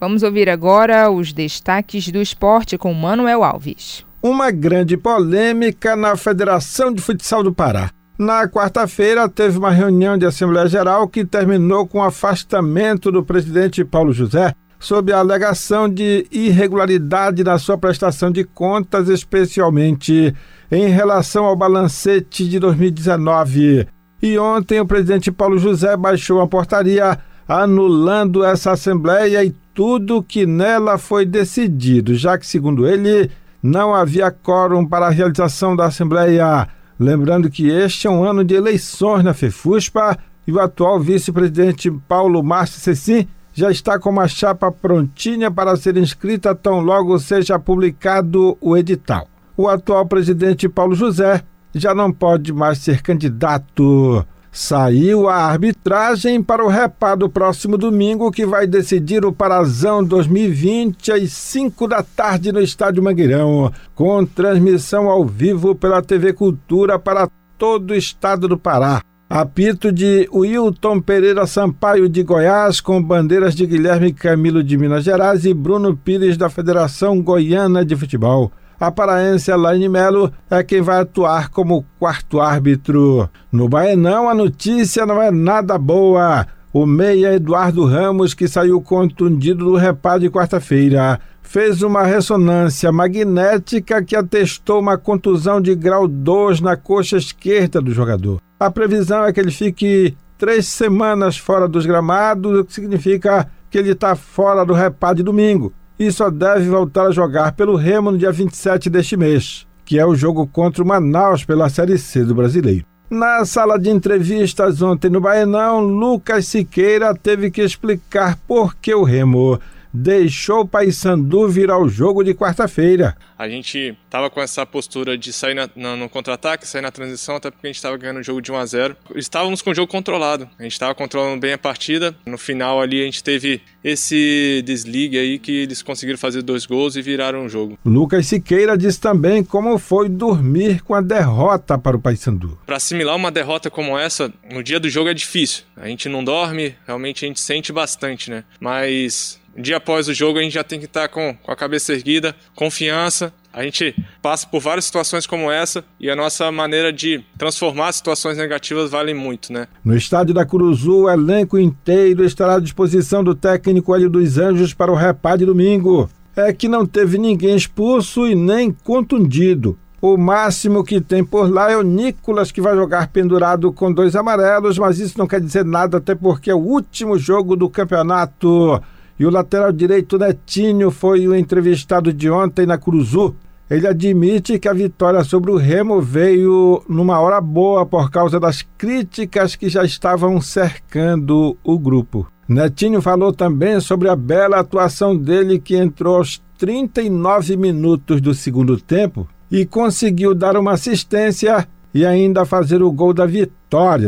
Vamos 0.00 0.22
ouvir 0.22 0.48
agora 0.48 1.10
os 1.10 1.32
destaques 1.32 2.08
do 2.12 2.22
esporte 2.22 2.78
com 2.78 2.94
Manuel 2.94 3.42
Alves. 3.42 4.06
Uma 4.22 4.52
grande 4.52 4.96
polêmica 4.96 5.96
na 5.96 6.16
Federação 6.16 6.92
de 6.92 7.02
Futsal 7.02 7.42
do 7.42 7.52
Pará. 7.52 7.90
Na 8.16 8.46
quarta-feira, 8.46 9.28
teve 9.28 9.58
uma 9.58 9.72
reunião 9.72 10.16
de 10.16 10.24
Assembleia 10.24 10.68
Geral 10.68 11.08
que 11.08 11.24
terminou 11.24 11.84
com 11.84 11.98
o 11.98 12.02
afastamento 12.02 13.10
do 13.10 13.24
presidente 13.24 13.84
Paulo 13.84 14.12
José, 14.12 14.54
sob 14.78 15.12
a 15.12 15.18
alegação 15.18 15.88
de 15.88 16.26
irregularidade 16.30 17.42
na 17.42 17.58
sua 17.58 17.76
prestação 17.76 18.30
de 18.30 18.44
contas, 18.44 19.08
especialmente 19.08 20.32
em 20.70 20.86
relação 20.86 21.44
ao 21.44 21.56
balancete 21.56 22.48
de 22.48 22.60
2019. 22.60 23.88
E 24.22 24.38
ontem 24.38 24.78
o 24.78 24.86
presidente 24.86 25.32
Paulo 25.32 25.58
José 25.58 25.96
baixou 25.96 26.38
uma 26.38 26.46
portaria 26.46 27.18
anulando 27.48 28.44
essa 28.44 28.72
assembleia 28.72 29.42
e 29.42 29.54
tudo 29.78 30.24
que 30.24 30.44
nela 30.44 30.98
foi 30.98 31.24
decidido, 31.24 32.16
já 32.16 32.36
que, 32.36 32.44
segundo 32.44 32.84
ele, 32.84 33.30
não 33.62 33.94
havia 33.94 34.28
quórum 34.28 34.84
para 34.84 35.06
a 35.06 35.10
realização 35.10 35.76
da 35.76 35.84
assembleia. 35.84 36.66
Lembrando 36.98 37.48
que 37.48 37.68
este 37.68 38.08
é 38.08 38.10
um 38.10 38.24
ano 38.24 38.42
de 38.42 38.56
eleições 38.56 39.22
na 39.22 39.32
FEFUSPA 39.32 40.18
e 40.48 40.50
o 40.52 40.58
atual 40.58 40.98
vice-presidente 40.98 41.92
Paulo 42.08 42.42
Márcio 42.42 42.80
Cecim 42.80 43.28
já 43.54 43.70
está 43.70 44.00
com 44.00 44.10
uma 44.10 44.26
chapa 44.26 44.72
prontinha 44.72 45.48
para 45.48 45.76
ser 45.76 45.96
inscrita 45.96 46.56
tão 46.56 46.80
logo 46.80 47.16
seja 47.20 47.56
publicado 47.56 48.58
o 48.60 48.76
edital 48.76 49.28
o 49.56 49.68
atual 49.68 50.06
presidente 50.06 50.68
Paulo 50.68 50.96
José 50.96 51.40
já 51.72 51.94
não 51.94 52.12
pode 52.12 52.52
mais 52.52 52.78
ser 52.78 53.00
candidato. 53.00 54.26
Saiu 54.50 55.28
a 55.28 55.36
arbitragem 55.36 56.42
para 56.42 56.64
o 56.64 56.68
REPA 56.68 57.14
do 57.14 57.28
próximo 57.28 57.76
domingo, 57.76 58.32
que 58.32 58.46
vai 58.46 58.66
decidir 58.66 59.24
o 59.24 59.32
Parazão 59.32 60.02
2020 60.02 61.12
às 61.12 61.32
5 61.32 61.86
da 61.86 62.02
tarde 62.02 62.50
no 62.50 62.60
Estádio 62.60 63.02
Mangueirão, 63.02 63.72
com 63.94 64.24
transmissão 64.24 65.08
ao 65.08 65.24
vivo 65.24 65.74
pela 65.74 66.02
TV 66.02 66.32
Cultura 66.32 66.98
para 66.98 67.28
todo 67.56 67.90
o 67.90 67.96
estado 67.96 68.48
do 68.48 68.58
Pará. 68.58 69.02
Apito 69.30 69.92
de 69.92 70.26
Wilton 70.32 71.02
Pereira 71.02 71.46
Sampaio 71.46 72.08
de 72.08 72.22
Goiás, 72.22 72.80
com 72.80 73.02
bandeiras 73.02 73.54
de 73.54 73.66
Guilherme 73.66 74.10
Camilo 74.10 74.64
de 74.64 74.78
Minas 74.78 75.04
Gerais 75.04 75.44
e 75.44 75.52
Bruno 75.52 75.94
Pires 75.94 76.38
da 76.38 76.48
Federação 76.48 77.20
Goiana 77.20 77.84
de 77.84 77.94
Futebol 77.94 78.50
a 78.80 78.92
paraense 78.92 79.50
Elaine 79.50 79.88
Melo 79.88 80.32
é 80.48 80.62
quem 80.62 80.80
vai 80.80 81.00
atuar 81.00 81.48
como 81.48 81.84
quarto 81.98 82.40
árbitro. 82.40 83.28
No 83.50 83.68
Baenão, 83.68 84.28
a 84.28 84.34
notícia 84.34 85.04
não 85.04 85.20
é 85.20 85.32
nada 85.32 85.76
boa. 85.76 86.46
O 86.72 86.86
meia 86.86 87.34
Eduardo 87.34 87.84
Ramos, 87.84 88.34
que 88.34 88.46
saiu 88.46 88.80
contundido 88.80 89.64
do 89.64 89.74
reparo 89.74 90.20
de 90.20 90.30
quarta-feira, 90.30 91.18
fez 91.42 91.82
uma 91.82 92.04
ressonância 92.04 92.92
magnética 92.92 94.00
que 94.04 94.14
atestou 94.14 94.78
uma 94.78 94.96
contusão 94.96 95.60
de 95.60 95.74
grau 95.74 96.06
2 96.06 96.60
na 96.60 96.76
coxa 96.76 97.16
esquerda 97.16 97.80
do 97.80 97.90
jogador. 97.90 98.40
A 98.60 98.70
previsão 98.70 99.24
é 99.24 99.32
que 99.32 99.40
ele 99.40 99.50
fique 99.50 100.16
três 100.36 100.68
semanas 100.68 101.36
fora 101.36 101.66
dos 101.66 101.84
gramados, 101.84 102.60
o 102.60 102.64
que 102.64 102.74
significa 102.74 103.50
que 103.70 103.76
ele 103.76 103.90
está 103.90 104.14
fora 104.14 104.64
do 104.64 104.72
reparo 104.72 105.16
de 105.16 105.22
domingo 105.24 105.72
e 105.98 106.10
só 106.12 106.30
deve 106.30 106.68
voltar 106.68 107.06
a 107.06 107.10
jogar 107.10 107.52
pelo 107.52 107.76
Remo 107.76 108.12
no 108.12 108.18
dia 108.18 108.30
27 108.30 108.88
deste 108.88 109.16
mês, 109.16 109.66
que 109.84 109.98
é 109.98 110.06
o 110.06 110.14
jogo 110.14 110.46
contra 110.46 110.82
o 110.82 110.86
Manaus 110.86 111.44
pela 111.44 111.68
Série 111.68 111.98
C 111.98 112.24
do 112.24 112.34
Brasileiro. 112.34 112.84
Na 113.10 113.44
sala 113.44 113.78
de 113.78 113.88
entrevistas 113.88 114.82
ontem 114.82 115.10
no 115.10 115.20
Baenão, 115.20 115.80
Lucas 115.80 116.46
Siqueira 116.46 117.14
teve 117.14 117.50
que 117.50 117.62
explicar 117.62 118.36
por 118.46 118.76
que 118.76 118.94
o 118.94 119.02
Remo 119.02 119.58
deixou 119.98 120.60
o 120.60 120.68
Paysandu 120.68 121.48
virar 121.48 121.78
o 121.78 121.88
jogo 121.88 122.22
de 122.22 122.32
quarta-feira. 122.32 123.16
A 123.36 123.48
gente 123.48 123.96
estava 124.04 124.30
com 124.30 124.40
essa 124.40 124.64
postura 124.64 125.18
de 125.18 125.32
sair 125.32 125.54
na, 125.54 125.68
na, 125.74 125.96
no 125.96 126.08
contra-ataque, 126.08 126.66
sair 126.66 126.82
na 126.82 126.90
transição, 126.90 127.36
até 127.36 127.50
porque 127.50 127.66
a 127.66 127.70
gente 127.70 127.76
estava 127.76 127.96
ganhando 127.96 128.20
o 128.20 128.22
jogo 128.22 128.40
de 128.40 128.52
1 128.52 128.56
a 128.56 128.66
0 128.66 128.96
Estávamos 129.16 129.60
com 129.60 129.70
o 129.70 129.74
jogo 129.74 129.90
controlado, 129.90 130.48
a 130.58 130.62
gente 130.62 130.72
estava 130.72 130.94
controlando 130.94 131.40
bem 131.40 131.52
a 131.52 131.58
partida. 131.58 132.14
No 132.24 132.38
final 132.38 132.80
ali 132.80 133.02
a 133.02 133.04
gente 133.04 133.22
teve 133.22 133.60
esse 133.82 134.62
desligue 134.64 135.18
aí 135.18 135.38
que 135.38 135.52
eles 135.52 135.82
conseguiram 135.82 136.18
fazer 136.18 136.42
dois 136.42 136.64
gols 136.64 136.96
e 136.96 137.02
viraram 137.02 137.46
o 137.46 137.48
jogo. 137.48 137.78
Lucas 137.84 138.26
Siqueira 138.26 138.76
diz 138.76 138.98
também 138.98 139.42
como 139.42 139.78
foi 139.78 140.08
dormir 140.08 140.82
com 140.82 140.94
a 140.94 141.00
derrota 141.00 141.76
para 141.78 141.96
o 141.96 142.00
Paysandu. 142.00 142.58
Para 142.66 142.76
assimilar 142.76 143.16
uma 143.16 143.30
derrota 143.30 143.70
como 143.70 143.98
essa, 143.98 144.32
no 144.52 144.62
dia 144.62 144.78
do 144.78 144.88
jogo 144.88 145.08
é 145.08 145.14
difícil. 145.14 145.64
A 145.76 145.88
gente 145.88 146.08
não 146.08 146.22
dorme, 146.22 146.74
realmente 146.86 147.24
a 147.24 147.28
gente 147.28 147.40
sente 147.40 147.72
bastante, 147.72 148.30
né? 148.30 148.44
Mas 148.60 149.40
dia 149.58 149.76
após 149.78 150.08
o 150.08 150.14
jogo 150.14 150.38
a 150.38 150.42
gente 150.42 150.54
já 150.54 150.64
tem 150.64 150.78
que 150.78 150.86
estar 150.86 151.08
com, 151.08 151.34
com 151.42 151.50
a 151.50 151.56
cabeça 151.56 151.92
erguida, 151.92 152.34
confiança. 152.54 153.32
A 153.52 153.62
gente 153.64 153.94
passa 154.22 154.46
por 154.46 154.60
várias 154.60 154.84
situações 154.84 155.26
como 155.26 155.50
essa 155.50 155.84
e 155.98 156.08
a 156.08 156.14
nossa 156.14 156.50
maneira 156.52 156.92
de 156.92 157.24
transformar 157.36 157.90
situações 157.92 158.36
negativas 158.36 158.90
vale 158.90 159.12
muito, 159.14 159.52
né? 159.52 159.66
No 159.84 159.96
estádio 159.96 160.32
da 160.32 160.46
Curuzu, 160.46 161.04
o 161.04 161.10
elenco 161.10 161.58
inteiro 161.58 162.24
estará 162.24 162.56
à 162.56 162.60
disposição 162.60 163.24
do 163.24 163.34
técnico 163.34 163.94
Hélio 163.94 164.08
dos 164.08 164.38
Anjos 164.38 164.72
para 164.72 164.92
o 164.92 164.94
repá 164.94 165.34
de 165.34 165.44
domingo. 165.44 166.08
É 166.36 166.52
que 166.52 166.68
não 166.68 166.86
teve 166.86 167.18
ninguém 167.18 167.56
expulso 167.56 168.26
e 168.26 168.34
nem 168.34 168.70
contundido. 168.70 169.76
O 170.00 170.16
máximo 170.16 170.84
que 170.84 171.00
tem 171.00 171.24
por 171.24 171.50
lá 171.50 171.72
é 171.72 171.76
o 171.76 171.82
Nicolas, 171.82 172.52
que 172.52 172.60
vai 172.60 172.76
jogar 172.76 173.08
pendurado 173.08 173.72
com 173.72 173.92
dois 173.92 174.14
amarelos, 174.14 174.78
mas 174.78 175.00
isso 175.00 175.18
não 175.18 175.26
quer 175.26 175.40
dizer 175.40 175.64
nada, 175.64 175.96
até 175.96 176.14
porque 176.14 176.48
é 176.48 176.54
o 176.54 176.58
último 176.58 177.18
jogo 177.18 177.56
do 177.56 177.68
campeonato. 177.68 178.80
E 179.18 179.26
o 179.26 179.30
lateral 179.30 179.72
direito 179.72 180.16
Netinho 180.16 180.90
foi 180.90 181.26
o 181.26 181.34
entrevistado 181.34 182.12
de 182.12 182.30
ontem 182.30 182.64
na 182.64 182.78
Cruzu. 182.78 183.34
Ele 183.68 183.86
admite 183.86 184.58
que 184.58 184.68
a 184.68 184.72
vitória 184.72 185.24
sobre 185.24 185.50
o 185.50 185.56
Remo 185.56 186.00
veio 186.00 186.82
numa 186.88 187.18
hora 187.18 187.40
boa 187.40 187.84
por 187.84 188.10
causa 188.10 188.38
das 188.38 188.62
críticas 188.78 189.56
que 189.56 189.68
já 189.68 189.84
estavam 189.84 190.40
cercando 190.40 191.56
o 191.64 191.78
grupo. 191.78 192.28
Netinho 192.48 193.02
falou 193.02 193.32
também 193.32 193.80
sobre 193.80 194.08
a 194.08 194.16
bela 194.16 194.60
atuação 194.60 195.16
dele 195.16 195.58
que 195.58 195.76
entrou 195.76 196.16
aos 196.16 196.40
39 196.56 197.56
minutos 197.56 198.20
do 198.20 198.32
segundo 198.32 198.78
tempo 198.78 199.28
e 199.50 199.66
conseguiu 199.66 200.34
dar 200.34 200.56
uma 200.56 200.72
assistência 200.72 201.68
e 201.92 202.06
ainda 202.06 202.46
fazer 202.46 202.82
o 202.82 202.92
gol 202.92 203.12
da 203.12 203.26
vitória 203.26 203.57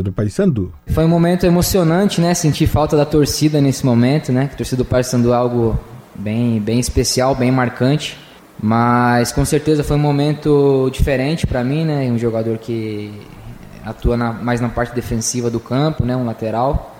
do 0.03 0.13
Paysandu. 0.13 0.73
Foi 0.87 1.05
um 1.05 1.09
momento 1.09 1.45
emocionante, 1.45 2.21
né? 2.21 2.33
Sentir 2.33 2.67
falta 2.67 2.97
da 2.97 3.05
torcida 3.05 3.61
nesse 3.61 3.85
momento, 3.85 4.33
né? 4.33 4.49
A 4.53 4.57
torcida 4.57 4.83
do 4.83 4.87
Paysandu 4.87 5.33
é 5.33 5.37
algo 5.37 5.79
bem, 6.15 6.59
bem 6.59 6.81
especial, 6.81 7.35
bem 7.35 7.51
marcante. 7.51 8.19
Mas 8.63 9.33
com 9.33 9.45
certeza 9.45 9.85
foi 9.85 9.97
um 9.97 10.01
momento 10.01 10.91
diferente 10.93 11.47
para 11.47 11.63
mim, 11.63 11.85
né? 11.85 12.11
Um 12.11 12.19
jogador 12.19 12.57
que 12.59 13.13
atua 13.85 14.17
na, 14.17 14.33
mais 14.33 14.61
na 14.61 14.69
parte 14.69 14.95
defensiva 14.95 15.51
do 15.51 15.61
campo, 15.61 16.05
né? 16.05 16.17
Um 16.17 16.25
lateral. 16.25 16.97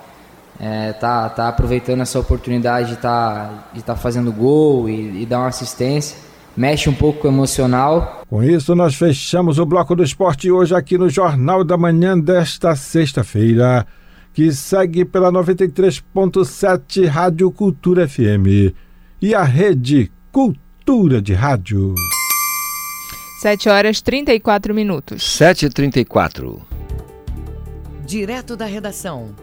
É, 0.59 0.93
tá, 0.93 1.27
tá 1.29 1.47
aproveitando 1.47 2.01
essa 2.01 2.19
oportunidade 2.19 2.89
de 2.89 2.97
tá, 2.97 3.65
de 3.73 3.81
tá 3.81 3.95
fazendo 3.95 4.31
gol 4.31 4.87
e, 4.87 5.23
e 5.23 5.25
dar 5.25 5.39
uma 5.39 5.47
assistência 5.47 6.15
mexe 6.55 6.89
um 6.89 6.93
pouco 6.93 7.21
com 7.21 7.27
o 7.27 7.31
emocional. 7.31 8.23
Com 8.29 8.43
isso, 8.43 8.75
nós 8.75 8.95
fechamos 8.95 9.59
o 9.59 9.65
bloco 9.65 9.95
do 9.95 10.03
esporte 10.03 10.51
hoje 10.51 10.75
aqui 10.75 10.97
no 10.97 11.09
Jornal 11.09 11.63
da 11.63 11.77
Manhã 11.77 12.19
desta 12.19 12.75
sexta-feira, 12.75 13.85
que 14.33 14.51
segue 14.51 15.05
pela 15.05 15.31
93.7 15.31 17.05
Rádio 17.07 17.51
Cultura 17.51 18.07
FM 18.07 18.73
e 19.21 19.35
a 19.35 19.43
Rede 19.43 20.11
Cultura 20.31 21.21
de 21.21 21.33
Rádio. 21.33 21.95
7 23.41 23.69
horas 23.69 24.01
34 24.01 24.73
minutos. 24.73 25.23
7h34. 25.23 26.61
Direto 28.05 28.55
da 28.55 28.65
redação. 28.65 29.33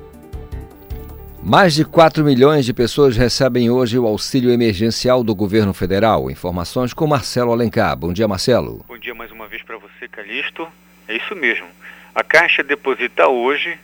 Mais 1.49 1.75
de 1.75 1.83
4 1.83 2.23
milhões 2.23 2.67
de 2.67 2.75
pessoas 2.75 3.17
recebem 3.17 3.71
hoje 3.71 3.99
o 3.99 4.07
auxílio 4.07 4.51
emergencial 4.51 5.25
do 5.25 5.35
governo 5.35 5.73
federal. 5.73 6.31
Informações 6.31 6.93
com 6.93 7.07
Marcelo 7.07 7.53
Alencar. 7.53 7.97
Bom 7.97 8.13
dia, 8.13 8.29
Marcelo. 8.29 8.85
Bom 8.87 8.99
dia 8.99 9.15
mais 9.15 9.33
uma 9.33 9.49
vez 9.49 9.63
para 9.63 9.79
você, 9.79 10.07
Calixto. 10.09 10.69
É 11.09 11.17
isso 11.17 11.35
mesmo. 11.35 11.67
A 12.15 12.23
Caixa 12.23 12.63
deposita 12.63 13.29
hoje 13.29 13.79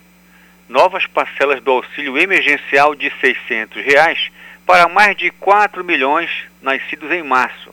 novas 0.68 1.06
parcelas 1.06 1.62
do 1.62 1.70
auxílio 1.70 2.18
emergencial 2.18 2.94
de 2.94 3.10
600 3.18 3.82
reais 3.82 4.18
para 4.66 4.86
mais 4.86 5.16
de 5.16 5.30
4 5.30 5.82
milhões 5.82 6.28
nascidos 6.60 7.10
em 7.12 7.22
março. 7.22 7.70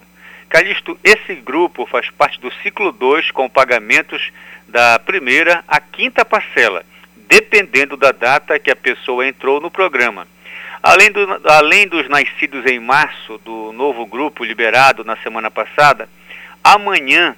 Calixto, 0.48 0.98
esse 1.04 1.36
grupo 1.36 1.86
faz 1.86 2.10
parte 2.10 2.40
do 2.40 2.50
ciclo 2.64 2.94
2 2.94 3.32
com 3.32 3.50
pagamentos 3.50 4.32
da 4.70 4.98
primeira 5.00 5.66
à 5.68 5.82
quinta 5.82 6.24
parcela 6.24 6.82
dependendo 7.32 7.96
da 7.96 8.12
data 8.12 8.60
que 8.60 8.70
a 8.70 8.76
pessoa 8.76 9.26
entrou 9.26 9.62
no 9.62 9.72
programa. 9.72 10.28
Além, 10.84 11.10
do, 11.10 11.42
além 11.46 11.88
dos 11.88 12.10
nascidos 12.10 12.66
em 12.66 12.78
março 12.78 13.38
do 13.38 13.72
novo 13.72 14.06
grupo 14.06 14.44
liberado 14.44 15.06
na 15.06 15.16
semana 15.16 15.50
passada, 15.50 16.10
amanhã 16.62 17.34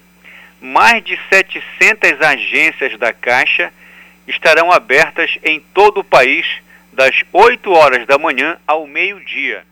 mais 0.59 1.03
de 1.03 1.15
700 1.29 2.19
agências 2.21 2.97
da 2.97 3.13
Caixa 3.13 3.71
estarão 4.27 4.71
abertas 4.71 5.37
em 5.43 5.59
todo 5.59 5.99
o 5.99 6.03
país 6.03 6.47
das 6.91 7.21
8 7.31 7.71
horas 7.71 8.07
da 8.07 8.17
manhã 8.17 8.57
ao 8.65 8.87
meio-dia 8.87 9.63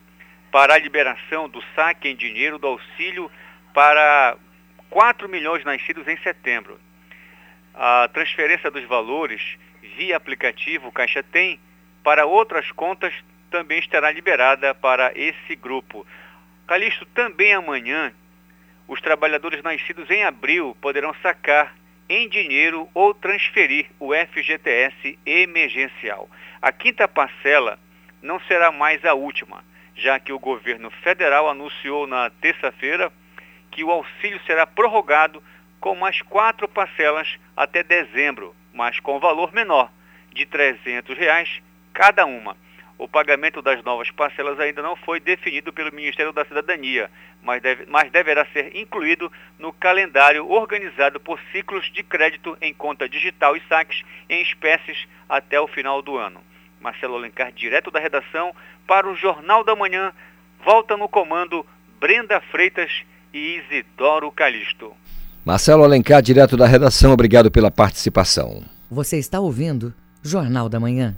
para 0.52 0.74
a 0.74 0.78
liberação 0.78 1.48
do 1.48 1.60
saque 1.74 2.08
em 2.08 2.14
dinheiro 2.14 2.60
do 2.60 2.68
auxílio 2.68 3.28
para 3.74 4.36
4 4.88 5.28
milhões 5.28 5.64
nascidos 5.64 6.06
em 6.06 6.16
setembro. 6.18 6.78
A 7.74 8.08
transferência 8.12 8.70
dos 8.70 8.84
valores 8.84 9.40
via 9.96 10.16
aplicativo 10.16 10.92
Caixa 10.92 11.22
Tem 11.22 11.58
para 12.02 12.26
outras 12.26 12.70
contas 12.72 13.14
também 13.50 13.78
estará 13.78 14.10
liberada 14.10 14.74
para 14.74 15.12
esse 15.14 15.54
grupo. 15.54 16.06
Calixto, 16.66 17.04
também 17.06 17.52
amanhã, 17.52 18.12
os 18.88 19.00
trabalhadores 19.00 19.62
nascidos 19.62 20.10
em 20.10 20.24
abril 20.24 20.76
poderão 20.80 21.14
sacar 21.22 21.74
em 22.08 22.28
dinheiro 22.28 22.88
ou 22.94 23.14
transferir 23.14 23.86
o 24.00 24.12
FGTS 24.14 25.18
emergencial. 25.24 26.28
A 26.60 26.72
quinta 26.72 27.06
parcela 27.06 27.78
não 28.22 28.40
será 28.40 28.72
mais 28.72 29.04
a 29.04 29.14
última, 29.14 29.64
já 29.94 30.18
que 30.18 30.32
o 30.32 30.38
governo 30.38 30.90
federal 31.02 31.48
anunciou 31.48 32.06
na 32.06 32.30
terça-feira 32.30 33.12
que 33.70 33.84
o 33.84 33.90
auxílio 33.90 34.40
será 34.46 34.66
prorrogado 34.66 35.42
com 35.80 35.94
mais 35.94 36.20
quatro 36.22 36.68
parcelas 36.68 37.38
até 37.56 37.82
dezembro, 37.82 38.54
mas 38.72 39.00
com 39.00 39.18
valor 39.18 39.52
menor, 39.52 39.90
de 40.34 40.46
300 40.46 41.16
reais 41.16 41.62
cada 41.92 42.24
uma. 42.24 42.56
O 42.98 43.08
pagamento 43.08 43.60
das 43.60 43.82
novas 43.82 44.10
parcelas 44.10 44.60
ainda 44.60 44.80
não 44.80 44.94
foi 44.94 45.18
definido 45.18 45.72
pelo 45.72 45.92
Ministério 45.92 46.32
da 46.32 46.44
Cidadania, 46.44 47.10
mas, 47.42 47.60
deve, 47.60 47.84
mas 47.86 48.10
deverá 48.12 48.46
ser 48.46 48.76
incluído 48.76 49.30
no 49.58 49.72
calendário 49.72 50.48
organizado 50.48 51.18
por 51.18 51.40
ciclos 51.50 51.90
de 51.90 52.02
crédito 52.02 52.56
em 52.60 52.72
conta 52.72 53.08
digital 53.08 53.56
e 53.56 53.62
saques 53.68 54.04
em 54.28 54.40
espécies 54.42 55.08
até 55.28 55.60
o 55.60 55.66
final 55.66 56.00
do 56.00 56.16
ano. 56.16 56.40
Marcelo 56.80 57.16
Alencar, 57.16 57.50
direto 57.52 57.90
da 57.90 57.98
redação, 57.98 58.54
para 58.86 59.08
o 59.08 59.16
Jornal 59.16 59.64
da 59.64 59.74
Manhã, 59.74 60.12
volta 60.64 60.96
no 60.96 61.08
comando 61.08 61.66
Brenda 61.98 62.40
Freitas 62.40 63.04
e 63.32 63.62
Isidoro 63.64 64.30
Calixto. 64.30 64.94
Marcelo 65.44 65.82
Alencar, 65.82 66.22
direto 66.22 66.56
da 66.56 66.66
redação, 66.66 67.12
obrigado 67.12 67.50
pela 67.50 67.68
participação. 67.68 68.62
Você 68.88 69.18
está 69.18 69.40
ouvindo 69.40 69.92
Jornal 70.22 70.68
da 70.68 70.78
Manhã. 70.78 71.16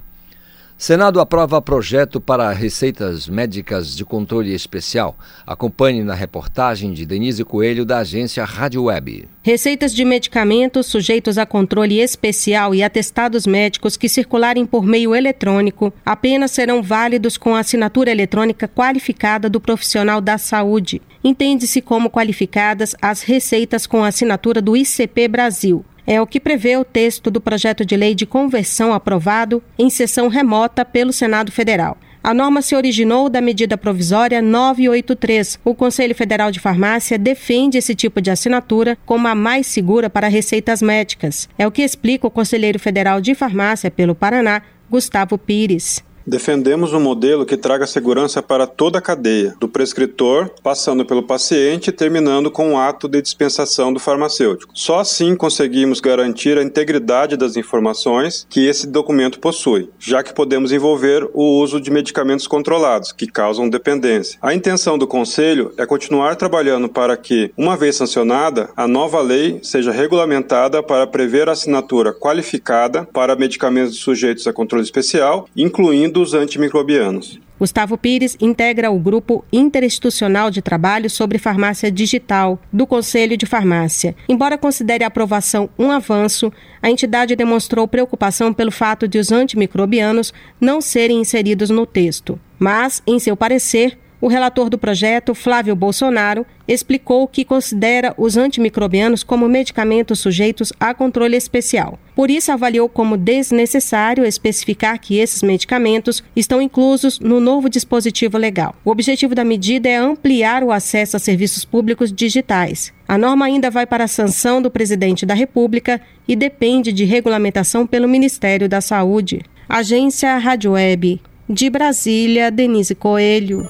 Senado 0.85 1.18
aprova 1.18 1.62
projeto 1.62 2.20
para 2.20 2.53
receitas 2.53 3.26
médicas 3.26 3.97
de 3.97 4.05
controle 4.05 4.53
especial. 4.53 5.16
Acompanhe 5.47 6.05
na 6.05 6.12
reportagem 6.12 6.93
de 6.93 7.07
Denise 7.07 7.43
Coelho, 7.43 7.87
da 7.87 8.01
agência 8.01 8.45
Rádio 8.45 8.82
Web. 8.82 9.26
Receitas 9.43 9.95
de 9.95 10.05
medicamentos 10.05 10.85
sujeitos 10.85 11.39
a 11.39 11.47
controle 11.47 12.01
especial 12.01 12.74
e 12.74 12.82
atestados 12.82 13.47
médicos 13.47 13.97
que 13.97 14.11
circularem 14.11 14.66
por 14.66 14.85
meio 14.85 15.14
eletrônico 15.14 15.91
apenas 16.05 16.51
serão 16.51 16.82
válidos 16.82 17.39
com 17.39 17.55
a 17.55 17.61
assinatura 17.61 18.11
eletrônica 18.11 18.68
qualificada 18.68 19.49
do 19.49 19.62
profissional 19.62 20.20
da 20.20 20.37
saúde. 20.37 21.01
Entende-se 21.24 21.80
como 21.80 22.11
qualificadas 22.11 22.95
as 23.01 23.22
receitas 23.22 23.87
com 23.87 24.05
a 24.05 24.09
assinatura 24.09 24.61
do 24.61 24.76
ICP 24.76 25.28
Brasil. 25.28 25.82
É 26.07 26.20
o 26.20 26.26
que 26.26 26.38
prevê 26.38 26.76
o 26.76 26.84
texto 26.84 27.30
do 27.30 27.40
projeto 27.40 27.84
de 27.84 27.96
lei 27.96 28.14
de 28.14 28.26
conversão 28.26 28.92
aprovado 28.92 29.62
em 29.78 29.88
sessão 29.88 30.28
remota 30.28 30.84
pelo 30.84 31.12
Senado 31.12 31.50
Federal. 31.50 31.96
A 32.22 32.32
norma 32.32 32.62
se 32.62 32.74
originou 32.74 33.28
da 33.28 33.42
medida 33.42 33.76
provisória 33.76 34.40
983. 34.40 35.61
O 35.62 35.74
Conselho 35.74 36.14
Federal 36.14 36.50
de 36.50 36.59
Farmácia 36.59 37.18
defende 37.18 37.76
esse 37.76 37.94
tipo 37.94 38.18
de 38.22 38.30
assinatura 38.30 38.96
como 39.05 39.28
a 39.28 39.34
mais 39.34 39.66
segura 39.66 40.09
para 40.09 40.28
receitas 40.28 40.80
médicas. 40.80 41.50
É 41.59 41.66
o 41.66 41.70
que 41.70 41.82
explica 41.82 42.26
o 42.26 42.30
conselheiro 42.30 42.78
federal 42.78 43.20
de 43.20 43.34
farmácia 43.34 43.90
pelo 43.90 44.14
Paraná, 44.14 44.62
Gustavo 44.90 45.36
Pires. 45.36 46.02
Defendemos 46.27 46.95
um 46.95 47.01
modelo 47.01 47.45
que 47.45 47.55
traga 47.57 47.87
segurança 47.87 48.43
para 48.43 48.66
toda 48.66 48.99
a 48.99 49.03
cadeia, 49.03 49.55
do 49.61 49.68
prescritor, 49.68 50.51
passando 50.62 51.05
pelo 51.05 51.22
paciente 51.22 51.89
e 51.89 51.93
terminando 51.93 52.51
com 52.51 52.72
o 52.72 52.79
ato 52.79 53.07
de 53.07 53.20
dispensação 53.20 53.93
do 53.93 54.01
farmacêutico. 54.01 54.72
Só 54.75 55.01
assim 55.01 55.37
conseguimos 55.37 56.01
garantir 56.01 56.57
a 56.57 56.62
integridade 56.62 57.37
das 57.37 57.57
informações 57.57 58.47
que 58.49 58.66
esse 58.66 58.87
documento 58.87 59.39
possui, 59.39 59.91
já 59.99 60.22
que 60.22 60.33
podemos 60.33 60.72
envolver 60.72 61.29
o 61.35 61.61
uso 61.61 61.79
de 61.79 61.91
medicamentos 61.91 62.47
controlados, 62.47 63.12
que 63.12 63.27
causam 63.27 63.68
dependência. 63.68 64.39
A 64.41 64.55
intenção 64.55 64.97
do 64.97 65.07
Conselho 65.07 65.75
é 65.77 65.85
continuar 65.85 66.37
trabalhando 66.37 66.89
para 66.89 67.18
que, 67.18 67.53
uma 67.55 67.77
vez 67.77 67.97
sancionada, 67.97 68.70
a 68.75 68.89
nova 68.89 69.20
lei 69.20 69.59
seja 69.62 69.93
regulamentada 69.93 70.83
para 70.83 71.07
prever 71.07 71.51
a 71.51 71.53
assinatura 71.53 72.14
qualificada 72.14 73.07
para 73.12 73.37
medicamentos 73.37 73.97
sujeitos 73.97 74.47
a 74.47 74.53
controle 74.55 74.85
especial, 74.85 75.47
incluindo 75.55 76.14
dos 76.15 76.33
antimicrobianos. 76.33 77.41
Gustavo 77.59 77.99
Pires 77.99 78.37
integra 78.41 78.91
o 78.91 78.99
Grupo 78.99 79.45
Interinstitucional 79.53 80.49
de 80.49 80.62
Trabalho 80.62 81.11
sobre 81.11 81.39
Farmácia 81.39 81.91
Digital 81.91 82.61
do 82.73 82.87
Conselho 82.87 83.37
de 83.37 83.47
Farmácia. 83.47 84.15
Embora 84.29 84.57
considere 84.57 85.03
a 85.03 85.09
aprovação 85.09 85.69
um 85.77 85.91
avanço, 85.91 86.53
a 86.81 86.89
entidade 86.89 87.35
demonstrou 87.35 87.89
preocupação 87.89 88.53
pelo 88.53 88.71
fato 88.71 89.09
de 89.09 89.19
os 89.19 89.33
antimicrobianos 89.33 90.33
não 90.61 90.81
serem 90.81 91.21
inseridos 91.21 91.69
no 91.69 91.85
texto. 91.85 92.39
Mas, 92.59 93.03
em 93.07 93.19
seu 93.19 93.37
parecer, 93.37 93.99
o 94.25 94.27
relator 94.27 94.70
do 94.70 94.79
projeto, 94.79 95.35
Flávio 95.35 95.77
Bolsonaro, 95.77 96.47
explicou 96.66 97.29
que 97.29 97.45
considera 97.45 98.14
os 98.16 98.39
antimicrobianos 98.39 99.22
como 99.22 99.47
medicamentos 99.47 100.18
sujeitos 100.18 100.72
a 100.81 100.95
controle 100.95 101.37
especial. 101.37 101.99
Por 102.16 102.31
isso, 102.31 102.51
avaliou 102.51 102.89
como 102.89 103.18
desnecessário 103.18 104.25
especificar 104.25 104.99
que 104.99 105.18
esses 105.18 105.43
medicamentos 105.43 106.25
estão 106.35 106.62
inclusos 106.62 107.20
no 107.20 107.39
novo 107.39 107.68
dispositivo 107.68 108.39
legal. 108.39 108.75
O 108.83 108.91
objetivo 108.91 109.35
da 109.35 109.45
medida 109.45 109.91
é 109.91 109.97
ampliar 109.97 110.64
o 110.64 110.72
acesso 110.72 111.18
a 111.18 111.20
serviços 111.20 111.66
públicos 111.66 112.11
digitais. 112.11 112.95
A 113.07 113.18
norma 113.18 113.45
ainda 113.45 113.70
vai 113.70 113.85
para 113.85 114.05
a 114.05 114.09
sanção 114.09 114.62
do 114.62 114.70
presidente 114.70 115.27
da 115.27 115.35
República 115.35 116.01
e 116.27 116.35
depende 116.35 116.95
de 116.95 117.05
regulamentação 117.05 117.87
pelo 117.87 118.09
Ministério 118.09 118.70
da 118.70 118.81
Saúde. 118.81 119.43
Agência 119.68 120.39
Rádio 120.39 120.72
Web. 120.72 121.20
De 121.47 121.68
Brasília, 121.68 122.51
Denise 122.51 122.95
Coelho. 122.95 123.68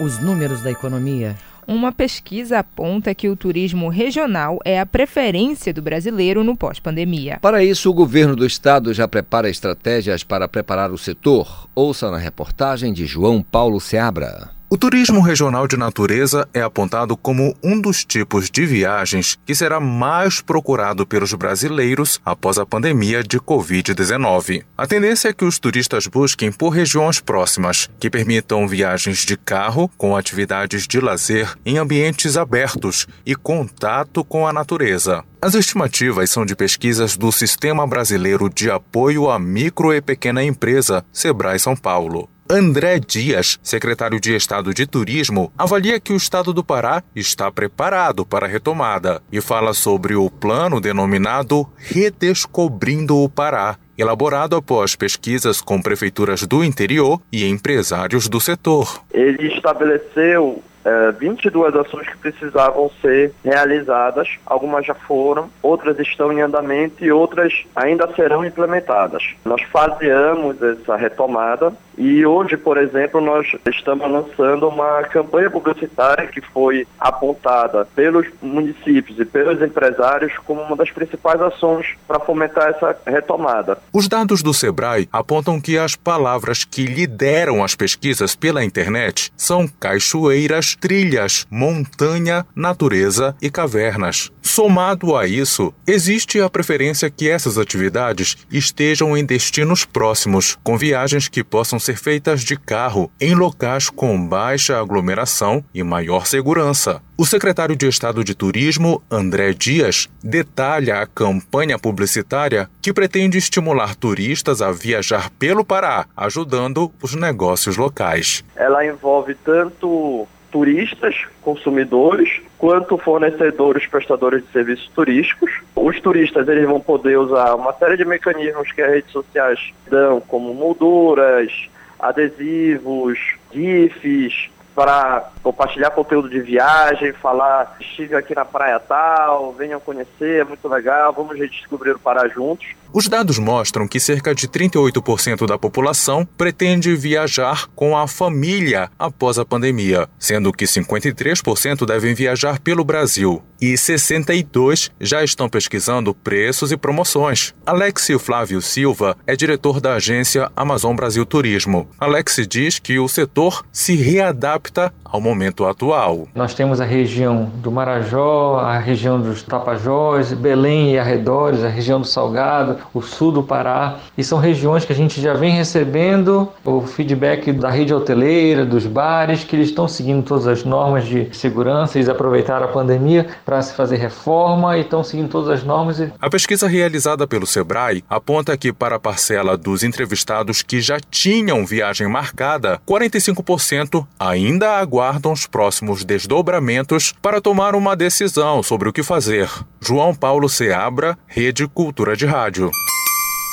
Os 0.00 0.18
números 0.18 0.60
da 0.60 0.72
economia. 0.72 1.36
Uma 1.68 1.92
pesquisa 1.92 2.58
aponta 2.58 3.14
que 3.14 3.28
o 3.28 3.36
turismo 3.36 3.88
regional 3.88 4.58
é 4.64 4.80
a 4.80 4.84
preferência 4.84 5.72
do 5.72 5.80
brasileiro 5.80 6.42
no 6.42 6.56
pós-pandemia. 6.56 7.38
Para 7.40 7.62
isso, 7.62 7.88
o 7.88 7.94
governo 7.94 8.34
do 8.34 8.44
estado 8.44 8.92
já 8.92 9.06
prepara 9.06 9.48
estratégias 9.48 10.24
para 10.24 10.48
preparar 10.48 10.90
o 10.90 10.98
setor. 10.98 11.68
Ouça 11.76 12.10
na 12.10 12.18
reportagem 12.18 12.92
de 12.92 13.06
João 13.06 13.40
Paulo 13.40 13.80
Seabra. 13.80 14.50
O 14.74 14.76
turismo 14.76 15.20
regional 15.20 15.68
de 15.68 15.76
natureza 15.76 16.48
é 16.52 16.60
apontado 16.60 17.16
como 17.16 17.54
um 17.62 17.80
dos 17.80 18.04
tipos 18.04 18.50
de 18.50 18.66
viagens 18.66 19.38
que 19.46 19.54
será 19.54 19.78
mais 19.78 20.40
procurado 20.40 21.06
pelos 21.06 21.32
brasileiros 21.32 22.20
após 22.24 22.58
a 22.58 22.66
pandemia 22.66 23.22
de 23.22 23.38
Covid-19. 23.38 24.64
A 24.76 24.84
tendência 24.84 25.28
é 25.28 25.32
que 25.32 25.44
os 25.44 25.60
turistas 25.60 26.08
busquem 26.08 26.50
por 26.50 26.70
regiões 26.70 27.20
próximas 27.20 27.88
que 28.00 28.10
permitam 28.10 28.66
viagens 28.66 29.18
de 29.18 29.36
carro 29.36 29.88
com 29.96 30.16
atividades 30.16 30.88
de 30.88 30.98
lazer 30.98 31.56
em 31.64 31.78
ambientes 31.78 32.36
abertos 32.36 33.06
e 33.24 33.36
contato 33.36 34.24
com 34.24 34.44
a 34.44 34.52
natureza. 34.52 35.22
As 35.40 35.54
estimativas 35.54 36.30
são 36.30 36.44
de 36.44 36.56
pesquisas 36.56 37.16
do 37.16 37.30
Sistema 37.30 37.86
Brasileiro 37.86 38.50
de 38.50 38.72
Apoio 38.72 39.30
à 39.30 39.38
Micro 39.38 39.94
e 39.94 40.00
Pequena 40.00 40.42
Empresa, 40.42 41.04
Sebrae 41.12 41.60
São 41.60 41.76
Paulo. 41.76 42.28
André 42.48 42.98
Dias, 42.98 43.58
secretário 43.62 44.20
de 44.20 44.34
Estado 44.36 44.74
de 44.74 44.86
Turismo, 44.86 45.50
avalia 45.56 45.98
que 45.98 46.12
o 46.12 46.16
estado 46.16 46.52
do 46.52 46.62
Pará 46.62 47.02
está 47.16 47.50
preparado 47.50 48.26
para 48.26 48.44
a 48.44 48.48
retomada 48.48 49.22
e 49.32 49.40
fala 49.40 49.72
sobre 49.72 50.14
o 50.14 50.28
plano 50.28 50.78
denominado 50.78 51.66
Redescobrindo 51.78 53.16
o 53.16 53.30
Pará, 53.30 53.76
elaborado 53.96 54.56
após 54.56 54.94
pesquisas 54.94 55.62
com 55.62 55.80
prefeituras 55.80 56.46
do 56.46 56.62
interior 56.62 57.18
e 57.32 57.48
empresários 57.48 58.28
do 58.28 58.38
setor. 58.38 59.02
Ele 59.10 59.54
estabeleceu 59.54 60.62
é, 60.84 61.12
22 61.12 61.74
ações 61.74 62.06
que 62.08 62.18
precisavam 62.18 62.90
ser 63.00 63.32
realizadas. 63.42 64.28
Algumas 64.44 64.84
já 64.84 64.94
foram, 64.94 65.48
outras 65.62 65.98
estão 65.98 66.30
em 66.32 66.42
andamento 66.42 67.02
e 67.02 67.10
outras 67.10 67.64
ainda 67.74 68.06
serão 68.14 68.44
implementadas. 68.44 69.34
Nós 69.44 69.62
faseamos 69.62 70.60
essa 70.62 70.96
retomada 70.96 71.72
e 71.96 72.24
hoje, 72.26 72.56
por 72.56 72.76
exemplo, 72.76 73.20
nós 73.20 73.46
estamos 73.70 74.10
lançando 74.10 74.68
uma 74.68 75.02
campanha 75.04 75.50
publicitária 75.50 76.26
que 76.26 76.40
foi 76.40 76.86
apontada 76.98 77.86
pelos 77.94 78.26
municípios 78.42 79.18
e 79.18 79.24
pelos 79.24 79.62
empresários 79.62 80.32
como 80.44 80.60
uma 80.62 80.76
das 80.76 80.90
principais 80.90 81.40
ações 81.40 81.86
para 82.06 82.20
fomentar 82.20 82.70
essa 82.70 82.96
retomada. 83.06 83.78
Os 83.92 84.08
dados 84.08 84.42
do 84.42 84.52
Sebrae 84.52 85.08
apontam 85.12 85.60
que 85.60 85.78
as 85.78 85.94
palavras 85.94 86.64
que 86.64 86.84
lideram 86.84 87.62
as 87.62 87.74
pesquisas 87.74 88.34
pela 88.34 88.64
internet 88.64 89.32
são 89.36 89.68
cachoeiras, 89.68 90.76
trilhas, 90.80 91.46
montanha, 91.50 92.44
natureza 92.54 93.36
e 93.40 93.50
cavernas. 93.50 94.32
Somado 94.42 95.16
a 95.16 95.26
isso, 95.26 95.72
existe 95.86 96.40
a 96.40 96.50
preferência 96.50 97.10
que 97.10 97.28
essas 97.28 97.56
atividades 97.56 98.36
estejam 98.50 99.16
em 99.16 99.24
destinos 99.24 99.84
próximos, 99.84 100.58
com 100.62 100.76
viagens 100.76 101.28
que 101.28 101.42
possam 101.42 101.78
ser 101.84 101.96
feitas 101.96 102.42
de 102.42 102.56
carro 102.56 103.10
em 103.20 103.34
locais 103.34 103.90
com 103.90 104.26
baixa 104.26 104.80
aglomeração 104.80 105.64
e 105.74 105.82
maior 105.82 106.26
segurança. 106.26 107.02
O 107.16 107.24
secretário 107.24 107.76
de 107.76 107.86
Estado 107.86 108.24
de 108.24 108.34
Turismo, 108.34 109.00
André 109.10 109.52
Dias, 109.52 110.08
detalha 110.22 111.00
a 111.00 111.06
campanha 111.06 111.78
publicitária 111.78 112.68
que 112.82 112.92
pretende 112.92 113.38
estimular 113.38 113.94
turistas 113.94 114.60
a 114.60 114.72
viajar 114.72 115.30
pelo 115.38 115.64
Pará, 115.64 116.06
ajudando 116.16 116.90
os 117.00 117.14
negócios 117.14 117.76
locais. 117.76 118.44
Ela 118.56 118.84
envolve 118.84 119.34
tanto 119.36 120.26
turistas, 120.54 121.16
consumidores, 121.42 122.40
quanto 122.56 122.96
fornecedores, 122.96 123.88
prestadores 123.88 124.44
de 124.44 124.52
serviços 124.52 124.88
turísticos. 124.94 125.50
Os 125.74 126.00
turistas 126.00 126.46
eles 126.46 126.64
vão 126.64 126.78
poder 126.78 127.18
usar 127.18 127.56
uma 127.56 127.72
série 127.72 127.96
de 127.96 128.04
mecanismos 128.04 128.70
que 128.70 128.80
as 128.80 128.88
redes 128.88 129.10
sociais 129.10 129.58
dão, 129.90 130.20
como 130.20 130.54
molduras, 130.54 131.50
adesivos, 131.98 133.18
GIFs, 133.52 134.48
para 134.74 135.30
compartilhar 135.42 135.90
conteúdo 135.90 136.28
de 136.28 136.40
viagem, 136.40 137.12
falar 137.12 137.76
estive 137.80 138.14
aqui 138.16 138.34
na 138.34 138.44
praia 138.44 138.80
tal, 138.80 139.52
venham 139.52 139.78
conhecer, 139.80 140.40
é 140.40 140.44
muito 140.44 140.66
legal, 140.68 141.12
vamos 141.12 141.38
redescobrir 141.38 141.94
o 141.94 141.98
Pará 141.98 142.26
juntos. 142.28 142.66
Os 142.92 143.08
dados 143.08 143.40
mostram 143.40 143.88
que 143.88 143.98
cerca 143.98 144.32
de 144.32 144.46
38% 144.46 145.46
da 145.46 145.58
população 145.58 146.24
pretende 146.24 146.94
viajar 146.94 147.66
com 147.74 147.96
a 147.96 148.06
família 148.06 148.88
após 148.96 149.36
a 149.36 149.44
pandemia, 149.44 150.08
sendo 150.16 150.52
que 150.52 150.64
53% 150.64 151.84
devem 151.84 152.14
viajar 152.14 152.60
pelo 152.60 152.84
Brasil 152.84 153.42
e 153.60 153.78
62 153.78 154.90
já 155.00 155.24
estão 155.24 155.48
pesquisando 155.48 156.14
preços 156.14 156.70
e 156.70 156.76
promoções. 156.76 157.54
Alexio 157.64 158.18
Flávio 158.18 158.60
Silva 158.60 159.16
é 159.26 159.34
diretor 159.34 159.80
da 159.80 159.94
agência 159.94 160.50
Amazon 160.54 160.94
Brasil 160.94 161.24
Turismo. 161.24 161.88
Alex 161.98 162.46
diz 162.48 162.78
que 162.78 162.98
o 162.98 163.08
setor 163.08 163.64
se 163.72 163.96
readapta 163.96 164.63
ao 165.04 165.20
momento 165.20 165.64
atual. 165.64 166.26
Nós 166.34 166.54
temos 166.54 166.80
a 166.80 166.84
região 166.84 167.50
do 167.56 167.70
Marajó, 167.70 168.58
a 168.58 168.78
região 168.78 169.20
dos 169.20 169.42
Tapajós, 169.42 170.32
Belém 170.32 170.92
e 170.92 170.98
arredores, 170.98 171.62
a 171.62 171.68
região 171.68 172.00
do 172.00 172.06
Salgado, 172.06 172.78
o 172.92 173.00
sul 173.00 173.30
do 173.30 173.42
Pará, 173.42 173.98
e 174.18 174.24
são 174.24 174.38
regiões 174.38 174.84
que 174.84 174.92
a 174.92 174.96
gente 174.96 175.20
já 175.20 175.34
vem 175.34 175.52
recebendo 175.52 176.48
o 176.64 176.80
feedback 176.80 177.52
da 177.52 177.70
rede 177.70 177.94
hoteleira, 177.94 178.64
dos 178.64 178.86
bares, 178.86 179.44
que 179.44 179.54
eles 179.54 179.68
estão 179.68 179.86
seguindo 179.86 180.24
todas 180.24 180.46
as 180.46 180.64
normas 180.64 181.06
de 181.06 181.28
segurança, 181.32 181.98
eles 181.98 182.08
aproveitaram 182.08 182.66
a 182.66 182.68
pandemia 182.68 183.28
para 183.44 183.60
se 183.62 183.74
fazer 183.74 183.96
reforma 183.96 184.76
e 184.76 184.80
estão 184.80 185.04
seguindo 185.04 185.28
todas 185.28 185.50
as 185.50 185.64
normas. 185.64 186.02
A 186.20 186.30
pesquisa 186.30 186.66
realizada 186.66 187.26
pelo 187.26 187.46
Sebrae 187.46 188.02
aponta 188.08 188.56
que 188.56 188.72
para 188.72 188.96
a 188.96 189.00
parcela 189.00 189.56
dos 189.56 189.82
entrevistados 189.82 190.62
que 190.62 190.80
já 190.80 190.98
tinham 190.98 191.64
viagem 191.64 192.08
marcada, 192.08 192.80
45% 192.86 194.06
ainda 194.18 194.53
aguardam 194.62 194.78
aguardam 194.78 195.32
os 195.32 195.46
próximos 195.46 196.04
desdobramentos 196.04 197.12
para 197.20 197.40
tomar 197.40 197.74
uma 197.74 197.96
decisão 197.96 198.62
sobre 198.62 198.88
o 198.88 198.92
que 198.92 199.02
fazer. 199.02 199.50
João 199.80 200.14
Paulo 200.14 200.48
Seabra, 200.48 201.18
Rede 201.26 201.66
Cultura 201.66 202.16
de 202.16 202.26
Rádio. 202.26 202.70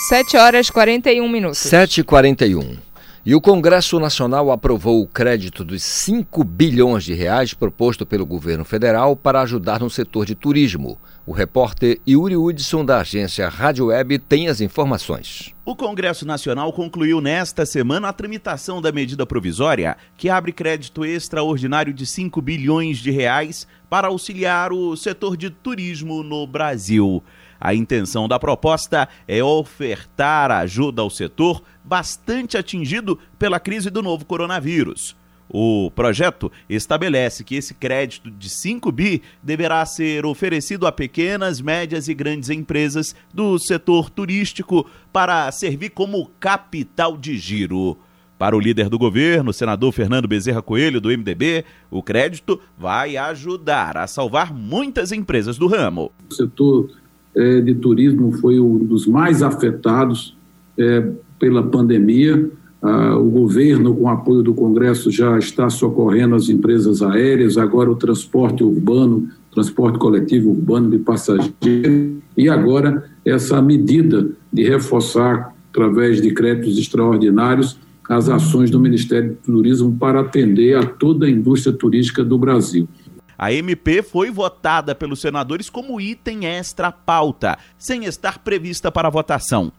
7 0.09 0.37
horas 0.37 0.69
41 0.69 1.27
minutos. 1.27 1.59
7 1.59 2.01
e 2.01 2.03
41 2.03 2.77
e 3.25 3.35
o 3.35 3.41
Congresso 3.41 3.99
Nacional 3.99 4.51
aprovou 4.51 5.01
o 5.01 5.07
crédito 5.07 5.63
dos 5.63 5.83
5 5.83 6.43
bilhões 6.43 7.03
de 7.03 7.13
reais 7.13 7.53
proposto 7.53 8.05
pelo 8.05 8.25
governo 8.25 8.65
federal 8.65 9.15
para 9.15 9.41
ajudar 9.41 9.79
no 9.79 9.89
setor 9.89 10.25
de 10.25 10.33
turismo. 10.33 10.97
O 11.23 11.33
repórter 11.33 12.01
Yuri 12.07 12.35
Hudson, 12.35 12.83
da 12.83 12.99
agência 12.99 13.47
Rádio 13.47 13.87
Web, 13.87 14.17
tem 14.17 14.47
as 14.47 14.59
informações. 14.59 15.53
O 15.63 15.75
Congresso 15.75 16.25
Nacional 16.25 16.73
concluiu 16.73 17.21
nesta 17.21 17.63
semana 17.63 18.09
a 18.09 18.13
tramitação 18.13 18.81
da 18.81 18.91
medida 18.91 19.23
provisória 19.23 19.95
que 20.17 20.29
abre 20.29 20.51
crédito 20.51 21.05
extraordinário 21.05 21.93
de 21.93 22.07
5 22.07 22.41
bilhões 22.41 22.97
de 22.97 23.11
reais 23.11 23.67
para 23.87 24.07
auxiliar 24.07 24.73
o 24.73 24.95
setor 24.95 25.37
de 25.37 25.51
turismo 25.51 26.23
no 26.23 26.47
Brasil. 26.47 27.23
A 27.59 27.75
intenção 27.75 28.27
da 28.27 28.39
proposta 28.39 29.07
é 29.27 29.43
ofertar 29.43 30.49
ajuda 30.49 31.03
ao 31.03 31.09
setor 31.11 31.61
bastante 31.83 32.57
atingido 32.57 33.19
pela 33.37 33.59
crise 33.59 33.91
do 33.91 34.01
novo 34.01 34.25
coronavírus. 34.25 35.15
O 35.53 35.91
projeto 35.91 36.49
estabelece 36.69 37.43
que 37.43 37.55
esse 37.55 37.73
crédito 37.73 38.31
de 38.31 38.49
5 38.49 38.89
bi 38.89 39.21
deverá 39.43 39.85
ser 39.85 40.25
oferecido 40.25 40.87
a 40.87 40.93
pequenas, 40.93 41.59
médias 41.59 42.07
e 42.07 42.13
grandes 42.13 42.49
empresas 42.49 43.13
do 43.33 43.59
setor 43.59 44.09
turístico 44.09 44.89
para 45.11 45.51
servir 45.51 45.89
como 45.89 46.31
capital 46.39 47.17
de 47.17 47.37
giro. 47.37 47.97
Para 48.39 48.55
o 48.55 48.59
líder 48.59 48.87
do 48.87 48.97
governo, 48.97 49.51
senador 49.51 49.91
Fernando 49.91 50.27
Bezerra 50.27 50.61
Coelho, 50.61 51.01
do 51.01 51.09
MDB, 51.09 51.65
o 51.91 52.01
crédito 52.01 52.59
vai 52.77 53.17
ajudar 53.17 53.97
a 53.97 54.07
salvar 54.07 54.53
muitas 54.53 55.11
empresas 55.11 55.57
do 55.57 55.67
ramo. 55.67 56.11
O 56.29 56.33
setor 56.33 56.89
é, 57.35 57.59
de 57.59 57.75
turismo 57.75 58.31
foi 58.31 58.57
um 58.59 58.79
dos 58.79 59.05
mais 59.05 59.43
afetados 59.43 60.35
é, 60.77 61.11
pela 61.37 61.61
pandemia 61.61 62.49
ah, 62.81 63.15
o 63.15 63.29
governo, 63.29 63.95
com 63.95 64.09
apoio 64.09 64.41
do 64.41 64.53
Congresso, 64.53 65.11
já 65.11 65.37
está 65.37 65.69
socorrendo 65.69 66.33
as 66.33 66.49
empresas 66.49 67.01
aéreas, 67.03 67.57
agora 67.57 67.91
o 67.91 67.95
transporte 67.95 68.63
urbano, 68.63 69.29
transporte 69.53 69.99
coletivo 69.99 70.49
urbano 70.49 70.89
de 70.89 70.97
passageiros, 70.97 72.17
e 72.35 72.49
agora 72.49 73.09
essa 73.23 73.61
medida 73.61 74.29
de 74.51 74.63
reforçar, 74.63 75.53
através 75.69 76.21
de 76.21 76.31
créditos 76.33 76.77
extraordinários, 76.77 77.77
as 78.09 78.27
ações 78.27 78.69
do 78.71 78.79
Ministério 78.79 79.37
do 79.45 79.53
Turismo 79.53 79.95
para 79.97 80.19
atender 80.19 80.75
a 80.75 80.85
toda 80.85 81.27
a 81.27 81.29
indústria 81.29 81.73
turística 81.73 82.23
do 82.23 82.37
Brasil. 82.37 82.87
A 83.37 83.51
MP 83.51 84.03
foi 84.03 84.29
votada 84.29 84.93
pelos 84.93 85.19
senadores 85.19 85.67
como 85.67 85.99
item 85.99 86.45
extra 86.45 86.91
pauta, 86.91 87.57
sem 87.75 88.05
estar 88.05 88.37
prevista 88.39 88.91
para 88.91 89.09
votação. 89.09 89.71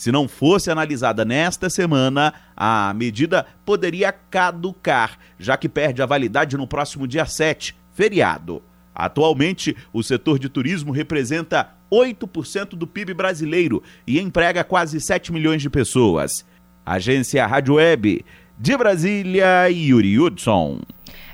Se 0.00 0.10
não 0.10 0.26
fosse 0.26 0.70
analisada 0.70 1.26
nesta 1.26 1.68
semana, 1.68 2.32
a 2.56 2.90
medida 2.94 3.44
poderia 3.66 4.10
caducar, 4.10 5.18
já 5.38 5.58
que 5.58 5.68
perde 5.68 6.00
a 6.00 6.06
validade 6.06 6.56
no 6.56 6.66
próximo 6.66 7.06
dia 7.06 7.26
7, 7.26 7.76
feriado. 7.92 8.62
Atualmente, 8.94 9.76
o 9.92 10.02
setor 10.02 10.38
de 10.38 10.48
turismo 10.48 10.90
representa 10.90 11.74
8% 11.92 12.70
do 12.76 12.86
PIB 12.86 13.12
brasileiro 13.12 13.82
e 14.06 14.18
emprega 14.18 14.64
quase 14.64 14.98
7 15.02 15.34
milhões 15.34 15.60
de 15.60 15.68
pessoas. 15.68 16.46
Agência 16.86 17.46
Rádio 17.46 17.74
Web 17.74 18.24
De 18.58 18.74
Brasília, 18.78 19.68
Yuri 19.68 20.18
Hudson. 20.18 20.80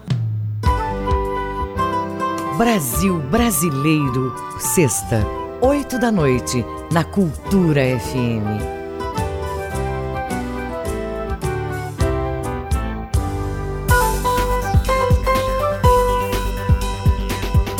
Brasil 2.58 3.18
Brasileiro, 3.30 4.34
sexta, 4.58 5.26
oito 5.64 5.96
da 5.96 6.10
noite, 6.10 6.64
na 6.92 7.04
Cultura 7.04 7.82
FM. 8.00 8.60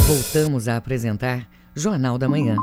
Voltamos 0.07 0.69
a 0.69 0.77
apresentar 0.77 1.49
Jornal 1.75 2.17
da 2.19 2.29
Manhã. 2.29 2.55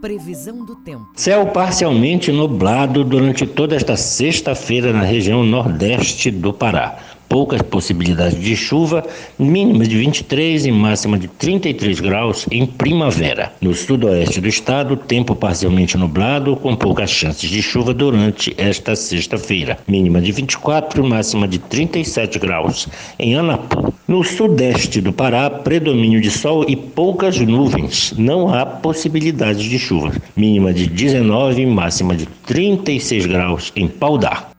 Previsão 0.00 0.64
do 0.64 0.76
tempo. 0.76 1.06
Céu 1.14 1.46
parcialmente 1.48 2.32
nublado 2.32 3.04
durante 3.04 3.46
toda 3.46 3.76
esta 3.76 3.96
sexta-feira 3.96 4.94
na 4.94 5.02
região 5.02 5.44
nordeste 5.44 6.30
do 6.30 6.54
Pará 6.54 6.96
poucas 7.34 7.62
possibilidades 7.62 8.40
de 8.40 8.54
chuva, 8.54 9.04
mínima 9.36 9.84
de 9.84 9.96
23 9.96 10.66
e 10.66 10.70
máxima 10.70 11.18
de 11.18 11.26
33 11.26 11.98
graus 11.98 12.46
em 12.48 12.64
primavera. 12.64 13.52
No 13.60 13.74
sudoeste 13.74 14.40
do 14.40 14.46
estado, 14.46 14.96
tempo 14.96 15.34
parcialmente 15.34 15.98
nublado, 15.98 16.54
com 16.54 16.76
poucas 16.76 17.10
chances 17.10 17.50
de 17.50 17.60
chuva 17.60 17.92
durante 17.92 18.54
esta 18.56 18.94
sexta-feira. 18.94 19.76
Mínima 19.88 20.20
de 20.20 20.30
24 20.30 21.04
e 21.04 21.08
máxima 21.08 21.48
de 21.48 21.58
37 21.58 22.38
graus 22.38 22.86
em 23.18 23.34
Anapu. 23.34 23.92
No 24.06 24.22
sudeste 24.22 25.00
do 25.00 25.12
Pará, 25.12 25.50
predomínio 25.50 26.20
de 26.20 26.30
sol 26.30 26.64
e 26.68 26.76
poucas 26.76 27.40
nuvens. 27.40 28.14
Não 28.16 28.54
há 28.54 28.64
possibilidade 28.64 29.68
de 29.68 29.76
chuva. 29.76 30.12
Mínima 30.36 30.72
de 30.72 30.86
19 30.86 31.62
e 31.62 31.66
máxima 31.66 32.14
de 32.14 32.26
36 32.46 33.26
graus 33.26 33.72
em 33.74 33.88
Paudar. 33.88 34.53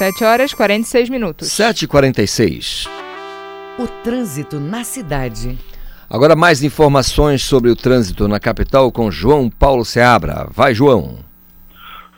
7 0.00 0.24
horas 0.24 0.54
46 0.54 1.10
minutos. 1.10 1.52
7 1.52 1.82
e 1.82 1.86
46 1.86 2.88
O 3.78 3.86
trânsito 4.02 4.58
na 4.58 4.82
cidade. 4.82 5.58
Agora 6.08 6.34
mais 6.34 6.62
informações 6.62 7.42
sobre 7.42 7.70
o 7.70 7.76
trânsito 7.76 8.26
na 8.26 8.40
capital 8.40 8.90
com 8.90 9.10
João 9.10 9.50
Paulo 9.50 9.84
Seabra. 9.84 10.46
Vai, 10.50 10.72
João. 10.72 11.18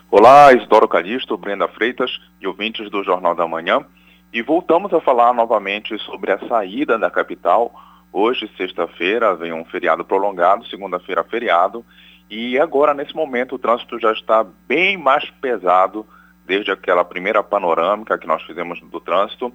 Olá, 0.09 0.53
Isidoro 0.53 0.87
Calixto, 0.87 1.37
Brenda 1.37 1.67
Freitas 1.67 2.21
e 2.41 2.47
ouvintes 2.47 2.89
do 2.89 3.03
Jornal 3.03 3.35
da 3.35 3.49
Manhã. 3.49 3.85
E 4.33 4.43
voltamos 4.43 4.95
a 4.95 5.01
falar 5.01 5.35
novamente 5.35 5.99
sobre 6.05 6.31
a 6.31 6.39
saída 6.47 6.97
da 6.97 7.11
capital. 7.11 7.75
Hoje, 8.13 8.49
sexta-feira, 8.57 9.35
vem 9.35 9.53
um 9.53 9.65
feriado 9.65 10.05
prolongado, 10.05 10.65
segunda-feira 10.69 11.25
feriado. 11.25 11.85
E 12.31 12.61
agora, 12.61 12.95
nesse 12.95 13.17
momento, 13.17 13.57
o 13.57 13.59
trânsito 13.59 13.99
já 13.99 14.13
está 14.13 14.47
bem 14.69 14.97
mais 14.97 15.29
pesado 15.41 16.07
desde 16.47 16.71
aquela 16.71 17.05
primeira 17.05 17.43
panorâmica 17.43 18.19
que 18.19 18.27
nós 18.27 18.43
fizemos 18.43 18.81
do 18.81 19.01
trânsito. 19.01 19.53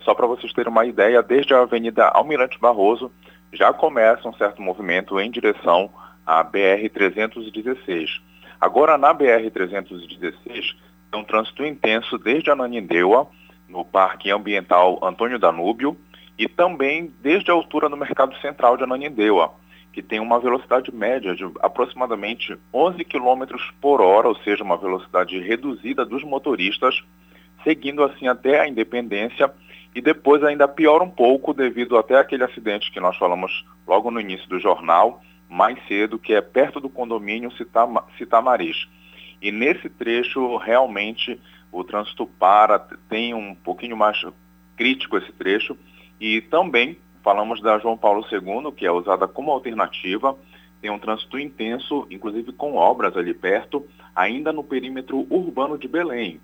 Só 0.00 0.14
para 0.14 0.26
vocês 0.26 0.52
terem 0.52 0.70
uma 0.70 0.86
ideia, 0.86 1.22
desde 1.22 1.54
a 1.54 1.60
Avenida 1.60 2.08
Almirante 2.08 2.58
Barroso 2.58 3.12
já 3.52 3.72
começa 3.72 4.28
um 4.28 4.34
certo 4.34 4.62
movimento 4.62 5.18
em 5.20 5.30
direção 5.30 5.90
à 6.24 6.44
BR-316. 6.44 8.20
Agora, 8.60 8.96
na 8.96 9.14
BR-316, 9.14 10.76
tem 11.10 11.20
um 11.20 11.24
trânsito 11.24 11.64
intenso 11.64 12.16
desde 12.18 12.50
a 12.50 12.56
Nanindeua, 12.56 13.28
no 13.68 13.84
Parque 13.84 14.30
Ambiental 14.30 14.98
Antônio 15.02 15.38
Danúbio, 15.38 15.96
e 16.38 16.48
também 16.48 17.12
desde 17.20 17.50
a 17.50 17.54
altura 17.54 17.88
do 17.88 17.96
Mercado 17.96 18.36
Central 18.38 18.76
de 18.76 18.84
Ananindeua, 18.84 19.52
que 19.92 20.02
tem 20.02 20.20
uma 20.20 20.38
velocidade 20.38 20.94
média 20.94 21.34
de 21.34 21.44
aproximadamente 21.60 22.56
11 22.72 23.04
km 23.04 23.44
por 23.80 24.00
hora, 24.00 24.28
ou 24.28 24.36
seja, 24.36 24.62
uma 24.62 24.76
velocidade 24.76 25.38
reduzida 25.40 26.04
dos 26.04 26.22
motoristas, 26.22 27.02
seguindo 27.64 28.02
assim 28.02 28.28
até 28.28 28.60
a 28.60 28.68
Independência 28.68 29.52
e 29.94 30.00
depois 30.00 30.42
ainda 30.44 30.68
piora 30.68 31.02
um 31.02 31.10
pouco 31.10 31.52
devido 31.52 31.96
até 31.98 32.16
aquele 32.16 32.44
acidente 32.44 32.92
que 32.92 33.00
nós 33.00 33.16
falamos 33.16 33.64
logo 33.86 34.10
no 34.10 34.20
início 34.20 34.48
do 34.48 34.60
jornal, 34.60 35.20
mais 35.48 35.76
cedo, 35.88 36.18
que 36.18 36.32
é 36.32 36.40
perto 36.40 36.78
do 36.78 36.88
condomínio 36.88 37.50
Citamariz. 38.16 38.88
E 39.42 39.50
nesse 39.50 39.88
trecho, 39.88 40.56
realmente, 40.58 41.40
o 41.72 41.82
trânsito 41.82 42.24
para, 42.24 42.78
tem 43.08 43.34
um 43.34 43.54
pouquinho 43.54 43.96
mais 43.96 44.22
crítico 44.76 45.16
esse 45.16 45.32
trecho, 45.32 45.76
e 46.20 46.40
também 46.40 46.98
Falamos 47.22 47.60
da 47.60 47.78
João 47.78 47.96
Paulo 47.96 48.24
II, 48.30 48.72
que 48.72 48.86
é 48.86 48.92
usada 48.92 49.28
como 49.28 49.50
alternativa, 49.50 50.36
tem 50.80 50.90
um 50.90 50.98
trânsito 50.98 51.38
intenso, 51.38 52.06
inclusive 52.10 52.52
com 52.52 52.74
obras 52.74 53.16
ali 53.16 53.34
perto, 53.34 53.86
ainda 54.14 54.52
no 54.52 54.64
perímetro 54.64 55.26
urbano 55.28 55.76
de 55.76 55.86
Belém. 55.86 56.40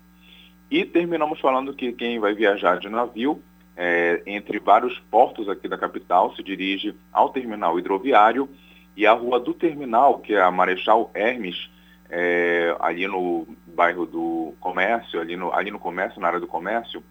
E 0.69 0.85
terminamos 0.85 1.39
falando 1.39 1.73
que 1.73 1.91
quem 1.93 2.19
vai 2.19 2.33
viajar 2.33 2.79
de 2.79 2.89
navio, 2.89 3.41
é, 3.75 4.21
entre 4.25 4.59
vários 4.59 4.99
portos 5.11 5.49
aqui 5.49 5.67
da 5.67 5.77
capital, 5.77 6.35
se 6.35 6.43
dirige 6.43 6.95
ao 7.11 7.29
terminal 7.29 7.79
hidroviário 7.79 8.49
e 8.95 9.05
a 9.05 9.13
rua 9.13 9.39
do 9.39 9.53
terminal, 9.53 10.19
que 10.19 10.33
é 10.33 10.41
a 10.41 10.51
Marechal 10.51 11.09
Hermes, 11.13 11.69
é, 12.09 12.75
ali 12.79 13.07
no 13.07 13.47
bairro 13.65 14.05
do 14.05 14.53
comércio, 14.59 15.19
ali 15.19 15.35
no, 15.35 15.53
ali 15.53 15.71
no 15.71 15.79
comércio, 15.79 16.21
na 16.21 16.27
área 16.27 16.39
do 16.39 16.47
comércio, 16.47 17.03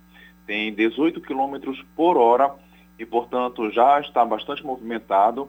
tem 0.46 0.72
18 0.72 1.20
km 1.20 1.72
por 1.94 2.16
hora 2.16 2.54
e, 2.98 3.04
portanto, 3.04 3.70
já 3.70 4.00
está 4.00 4.24
bastante 4.24 4.64
movimentado 4.64 5.48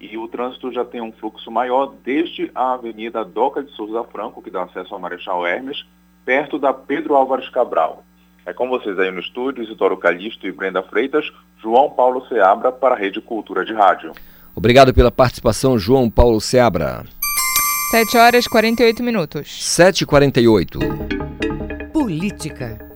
e 0.00 0.18
o 0.18 0.26
trânsito 0.26 0.72
já 0.72 0.84
tem 0.84 1.00
um 1.00 1.12
fluxo 1.12 1.50
maior 1.50 1.94
desde 2.04 2.50
a 2.54 2.72
Avenida 2.72 3.24
Doca 3.24 3.62
de 3.62 3.70
Souza 3.72 4.02
Franco, 4.04 4.42
que 4.42 4.50
dá 4.50 4.64
acesso 4.64 4.92
ao 4.92 5.00
Marechal 5.00 5.46
Hermes, 5.46 5.84
perto 6.24 6.58
da 6.58 6.72
Pedro 6.72 7.14
Álvares 7.14 7.48
Cabral. 7.48 8.04
É 8.44 8.52
com 8.52 8.68
vocês 8.68 8.98
aí 8.98 9.12
no 9.12 9.20
estúdio, 9.20 9.62
Isidoro 9.62 9.96
Calixto 9.96 10.46
e 10.46 10.52
Brenda 10.52 10.82
Freitas, 10.82 11.30
João 11.62 11.90
Paulo 11.90 12.26
Seabra 12.26 12.72
para 12.72 12.96
a 12.96 12.98
Rede 12.98 13.20
Cultura 13.20 13.64
de 13.64 13.72
Rádio. 13.72 14.12
Obrigado 14.54 14.92
pela 14.92 15.12
participação, 15.12 15.78
João 15.78 16.10
Paulo 16.10 16.40
Seabra. 16.40 17.04
7 17.92 18.18
horas 18.18 18.48
48 18.48 19.02
minutos. 19.02 19.48
7h48. 19.48 21.92
Política. 21.92 22.91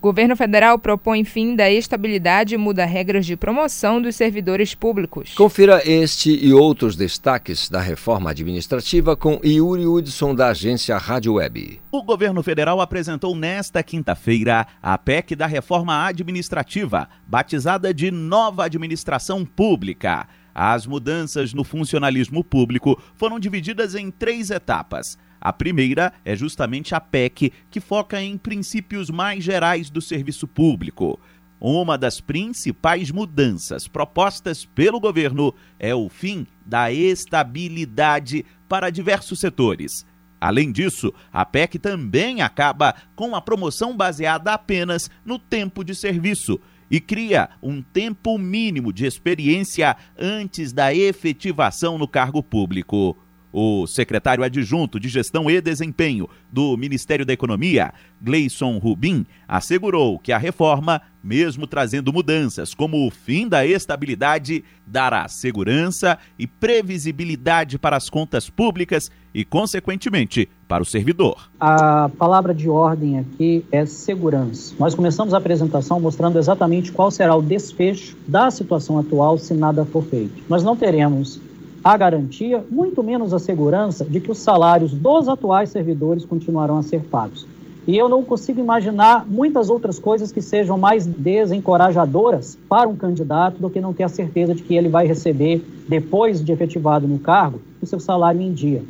Governo 0.00 0.34
federal 0.34 0.78
propõe 0.78 1.24
fim 1.24 1.54
da 1.54 1.70
estabilidade 1.70 2.54
e 2.54 2.58
muda 2.58 2.86
regras 2.86 3.26
de 3.26 3.36
promoção 3.36 4.00
dos 4.00 4.16
servidores 4.16 4.74
públicos. 4.74 5.34
Confira 5.34 5.82
este 5.84 6.30
e 6.42 6.54
outros 6.54 6.96
destaques 6.96 7.68
da 7.68 7.82
reforma 7.82 8.30
administrativa 8.30 9.14
com 9.14 9.38
Yuri 9.44 9.86
Hudson, 9.86 10.34
da 10.34 10.48
agência 10.48 10.96
Rádio 10.96 11.34
Web. 11.34 11.82
O 11.92 12.02
governo 12.02 12.42
federal 12.42 12.80
apresentou 12.80 13.36
nesta 13.36 13.82
quinta-feira 13.82 14.66
a 14.82 14.96
PEC 14.96 15.36
da 15.36 15.46
reforma 15.46 16.06
administrativa, 16.06 17.06
batizada 17.26 17.92
de 17.92 18.10
Nova 18.10 18.64
Administração 18.64 19.44
Pública. 19.44 20.26
As 20.54 20.86
mudanças 20.86 21.52
no 21.52 21.62
funcionalismo 21.62 22.42
público 22.42 22.98
foram 23.14 23.38
divididas 23.38 23.94
em 23.94 24.10
três 24.10 24.50
etapas. 24.50 25.18
A 25.40 25.52
primeira 25.52 26.12
é 26.24 26.36
justamente 26.36 26.94
a 26.94 27.00
PEC, 27.00 27.52
que 27.70 27.80
foca 27.80 28.20
em 28.22 28.36
princípios 28.36 29.08
mais 29.08 29.42
gerais 29.42 29.88
do 29.88 30.02
serviço 30.02 30.46
público. 30.46 31.18
Uma 31.58 31.96
das 31.96 32.20
principais 32.20 33.10
mudanças 33.10 33.88
propostas 33.88 34.64
pelo 34.64 35.00
governo 35.00 35.54
é 35.78 35.94
o 35.94 36.08
fim 36.08 36.46
da 36.64 36.92
estabilidade 36.92 38.44
para 38.68 38.90
diversos 38.90 39.40
setores. 39.40 40.06
Além 40.40 40.72
disso, 40.72 41.12
a 41.30 41.44
PEC 41.44 41.78
também 41.78 42.40
acaba 42.40 42.94
com 43.14 43.34
a 43.36 43.42
promoção 43.42 43.94
baseada 43.94 44.54
apenas 44.54 45.10
no 45.24 45.38
tempo 45.38 45.84
de 45.84 45.94
serviço 45.94 46.58
e 46.90 46.98
cria 46.98 47.50
um 47.62 47.82
tempo 47.82 48.38
mínimo 48.38 48.92
de 48.92 49.04
experiência 49.04 49.96
antes 50.18 50.72
da 50.72 50.94
efetivação 50.94 51.98
no 51.98 52.08
cargo 52.08 52.42
público. 52.42 53.16
O 53.52 53.86
secretário 53.86 54.44
adjunto 54.44 55.00
de 55.00 55.08
Gestão 55.08 55.50
e 55.50 55.60
Desempenho 55.60 56.28
do 56.52 56.76
Ministério 56.76 57.26
da 57.26 57.32
Economia, 57.32 57.92
Gleison 58.22 58.78
Rubin, 58.78 59.26
assegurou 59.48 60.18
que 60.18 60.32
a 60.32 60.38
reforma, 60.38 61.02
mesmo 61.22 61.66
trazendo 61.66 62.12
mudanças 62.12 62.74
como 62.74 63.06
o 63.06 63.10
fim 63.10 63.48
da 63.48 63.66
estabilidade, 63.66 64.62
dará 64.86 65.26
segurança 65.26 66.16
e 66.38 66.46
previsibilidade 66.46 67.78
para 67.78 67.96
as 67.96 68.08
contas 68.08 68.48
públicas 68.48 69.10
e, 69.34 69.44
consequentemente, 69.44 70.48
para 70.68 70.82
o 70.82 70.86
servidor. 70.86 71.50
A 71.58 72.08
palavra 72.08 72.54
de 72.54 72.68
ordem 72.68 73.18
aqui 73.18 73.64
é 73.72 73.84
segurança. 73.84 74.74
Nós 74.78 74.94
começamos 74.94 75.34
a 75.34 75.38
apresentação 75.38 75.98
mostrando 75.98 76.38
exatamente 76.38 76.92
qual 76.92 77.10
será 77.10 77.34
o 77.34 77.42
desfecho 77.42 78.16
da 78.28 78.50
situação 78.50 78.98
atual 78.98 79.38
se 79.38 79.54
nada 79.54 79.84
for 79.84 80.04
feito. 80.04 80.42
Nós 80.48 80.62
não 80.62 80.76
teremos 80.76 81.40
a 81.82 81.96
garantia, 81.96 82.62
muito 82.70 83.02
menos 83.02 83.32
a 83.32 83.38
segurança, 83.38 84.04
de 84.04 84.20
que 84.20 84.30
os 84.30 84.38
salários 84.38 84.92
dos 84.92 85.28
atuais 85.28 85.70
servidores 85.70 86.24
continuarão 86.24 86.76
a 86.76 86.82
ser 86.82 87.00
pagos. 87.00 87.46
E 87.86 87.96
eu 87.96 88.08
não 88.08 88.22
consigo 88.22 88.60
imaginar 88.60 89.26
muitas 89.26 89.70
outras 89.70 89.98
coisas 89.98 90.30
que 90.30 90.42
sejam 90.42 90.76
mais 90.76 91.06
desencorajadoras 91.06 92.58
para 92.68 92.88
um 92.88 92.94
candidato 92.94 93.58
do 93.58 93.70
que 93.70 93.80
não 93.80 93.94
ter 93.94 94.04
a 94.04 94.08
certeza 94.08 94.54
de 94.54 94.62
que 94.62 94.74
ele 94.74 94.88
vai 94.88 95.06
receber, 95.06 95.64
depois 95.88 96.44
de 96.44 96.52
efetivado 96.52 97.08
no 97.08 97.18
cargo, 97.18 97.60
o 97.80 97.86
seu 97.86 97.98
salário 97.98 98.40
em 98.40 98.52
dia. 98.52 98.82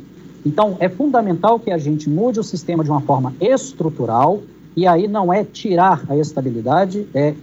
Então, 0.45 0.75
é 0.79 0.89
fundamental 0.89 1.59
que 1.59 1.71
a 1.71 1.77
gente 1.77 2.09
mude 2.09 2.39
o 2.39 2.43
sistema 2.43 2.83
de 2.83 2.89
uma 2.89 3.01
forma 3.01 3.33
estrutural, 3.39 4.41
e 4.75 4.85
aí 4.85 5.07
não 5.07 5.31
é 5.31 5.43
tirar 5.43 6.03
a 6.09 6.17
estabilidade, 6.17 7.07
é 7.13 7.33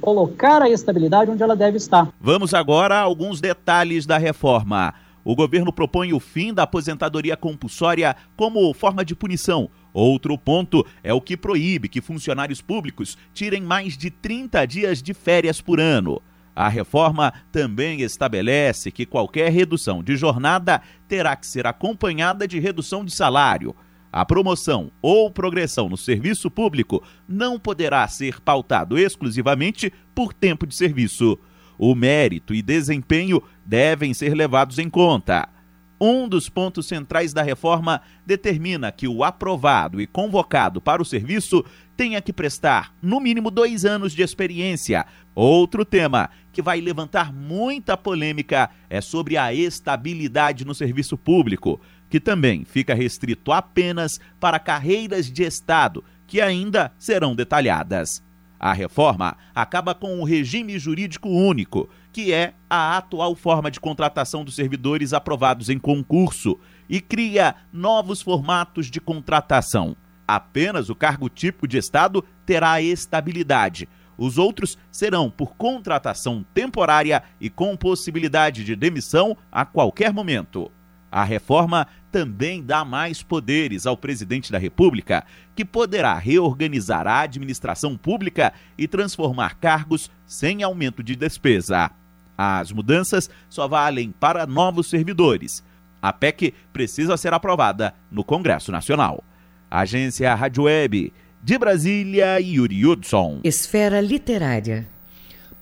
colocar 0.00 0.62
a 0.62 0.68
estabilidade 0.68 1.30
onde 1.30 1.42
ela 1.42 1.56
deve 1.56 1.76
estar. 1.76 2.08
Vamos 2.20 2.54
agora 2.54 2.96
a 2.96 3.00
alguns 3.00 3.40
detalhes 3.40 4.06
da 4.06 4.18
reforma. 4.18 4.94
O 5.24 5.36
governo 5.36 5.72
propõe 5.72 6.12
o 6.12 6.20
fim 6.20 6.52
da 6.52 6.64
aposentadoria 6.64 7.36
compulsória 7.36 8.16
como 8.36 8.72
forma 8.74 9.04
de 9.04 9.14
punição. 9.14 9.70
Outro 9.92 10.36
ponto 10.36 10.84
é 11.02 11.12
o 11.12 11.20
que 11.20 11.36
proíbe 11.36 11.88
que 11.88 12.00
funcionários 12.00 12.60
públicos 12.60 13.16
tirem 13.32 13.62
mais 13.62 13.96
de 13.96 14.10
30 14.10 14.66
dias 14.66 15.02
de 15.02 15.14
férias 15.14 15.60
por 15.60 15.78
ano. 15.78 16.20
A 16.54 16.68
reforma 16.68 17.32
também 17.50 18.02
estabelece 18.02 18.90
que 18.90 19.06
qualquer 19.06 19.50
redução 19.50 20.02
de 20.02 20.16
jornada 20.16 20.82
terá 21.08 21.34
que 21.34 21.46
ser 21.46 21.66
acompanhada 21.66 22.46
de 22.46 22.58
redução 22.58 23.04
de 23.04 23.14
salário. 23.14 23.74
A 24.12 24.26
promoção 24.26 24.92
ou 25.00 25.30
progressão 25.30 25.88
no 25.88 25.96
serviço 25.96 26.50
público 26.50 27.02
não 27.26 27.58
poderá 27.58 28.06
ser 28.06 28.38
pautado 28.40 28.98
exclusivamente 28.98 29.90
por 30.14 30.34
tempo 30.34 30.66
de 30.66 30.74
serviço. 30.74 31.38
O 31.78 31.94
mérito 31.94 32.54
e 32.54 32.60
desempenho 32.60 33.42
devem 33.64 34.12
ser 34.12 34.34
levados 34.34 34.78
em 34.78 34.90
conta. 34.90 35.48
Um 35.98 36.28
dos 36.28 36.48
pontos 36.48 36.86
centrais 36.86 37.32
da 37.32 37.42
reforma 37.42 38.02
determina 38.26 38.92
que 38.92 39.08
o 39.08 39.24
aprovado 39.24 40.00
e 40.00 40.06
convocado 40.06 40.80
para 40.80 41.00
o 41.00 41.04
serviço 41.06 41.64
tenha 41.96 42.20
que 42.20 42.32
prestar, 42.32 42.92
no 43.00 43.20
mínimo, 43.20 43.50
dois 43.50 43.84
anos 43.84 44.12
de 44.12 44.20
experiência. 44.20 45.06
Outro 45.34 45.84
tema 45.84 46.28
que 46.52 46.60
vai 46.60 46.80
levantar 46.80 47.32
muita 47.32 47.96
polêmica 47.96 48.68
é 48.90 49.00
sobre 49.00 49.36
a 49.38 49.54
estabilidade 49.54 50.64
no 50.64 50.74
serviço 50.74 51.16
público 51.16 51.80
que 52.12 52.20
também 52.20 52.62
fica 52.66 52.92
restrito 52.92 53.50
apenas 53.50 54.20
para 54.38 54.58
carreiras 54.58 55.32
de 55.32 55.44
Estado, 55.44 56.04
que 56.26 56.42
ainda 56.42 56.92
serão 56.98 57.34
detalhadas. 57.34 58.22
A 58.60 58.74
reforma 58.74 59.34
acaba 59.54 59.94
com 59.94 60.20
o 60.20 60.24
regime 60.24 60.78
jurídico 60.78 61.30
único, 61.30 61.88
que 62.12 62.30
é 62.30 62.52
a 62.68 62.98
atual 62.98 63.34
forma 63.34 63.70
de 63.70 63.80
contratação 63.80 64.44
dos 64.44 64.56
servidores 64.56 65.14
aprovados 65.14 65.70
em 65.70 65.78
concurso, 65.78 66.60
e 66.86 67.00
cria 67.00 67.54
novos 67.72 68.20
formatos 68.20 68.90
de 68.90 69.00
contratação. 69.00 69.96
Apenas 70.28 70.90
o 70.90 70.94
cargo 70.94 71.30
típico 71.30 71.66
de 71.66 71.78
Estado 71.78 72.22
terá 72.44 72.82
estabilidade. 72.82 73.88
Os 74.18 74.36
outros 74.36 74.76
serão 74.90 75.30
por 75.30 75.56
contratação 75.56 76.44
temporária 76.52 77.22
e 77.40 77.48
com 77.48 77.74
possibilidade 77.74 78.64
de 78.64 78.76
demissão 78.76 79.34
a 79.50 79.64
qualquer 79.64 80.12
momento. 80.12 80.70
A 81.12 81.24
reforma 81.24 81.86
também 82.10 82.62
dá 82.62 82.86
mais 82.86 83.22
poderes 83.22 83.86
ao 83.86 83.98
presidente 83.98 84.50
da 84.50 84.56
República, 84.56 85.22
que 85.54 85.62
poderá 85.62 86.14
reorganizar 86.14 87.06
a 87.06 87.20
administração 87.20 87.98
pública 87.98 88.50
e 88.78 88.88
transformar 88.88 89.56
cargos 89.56 90.10
sem 90.26 90.62
aumento 90.62 91.02
de 91.02 91.14
despesa. 91.14 91.90
As 92.36 92.72
mudanças 92.72 93.28
só 93.50 93.68
valem 93.68 94.10
para 94.10 94.46
novos 94.46 94.88
servidores. 94.88 95.62
A 96.00 96.14
PEC 96.14 96.54
precisa 96.72 97.18
ser 97.18 97.34
aprovada 97.34 97.94
no 98.10 98.24
Congresso 98.24 98.72
Nacional. 98.72 99.22
Agência 99.70 100.34
Rádio 100.34 100.64
Web, 100.64 101.12
de 101.42 101.58
Brasília, 101.58 102.40
Yuri 102.40 102.86
Hudson. 102.86 103.40
Esfera 103.44 104.00
Literária. 104.00 104.88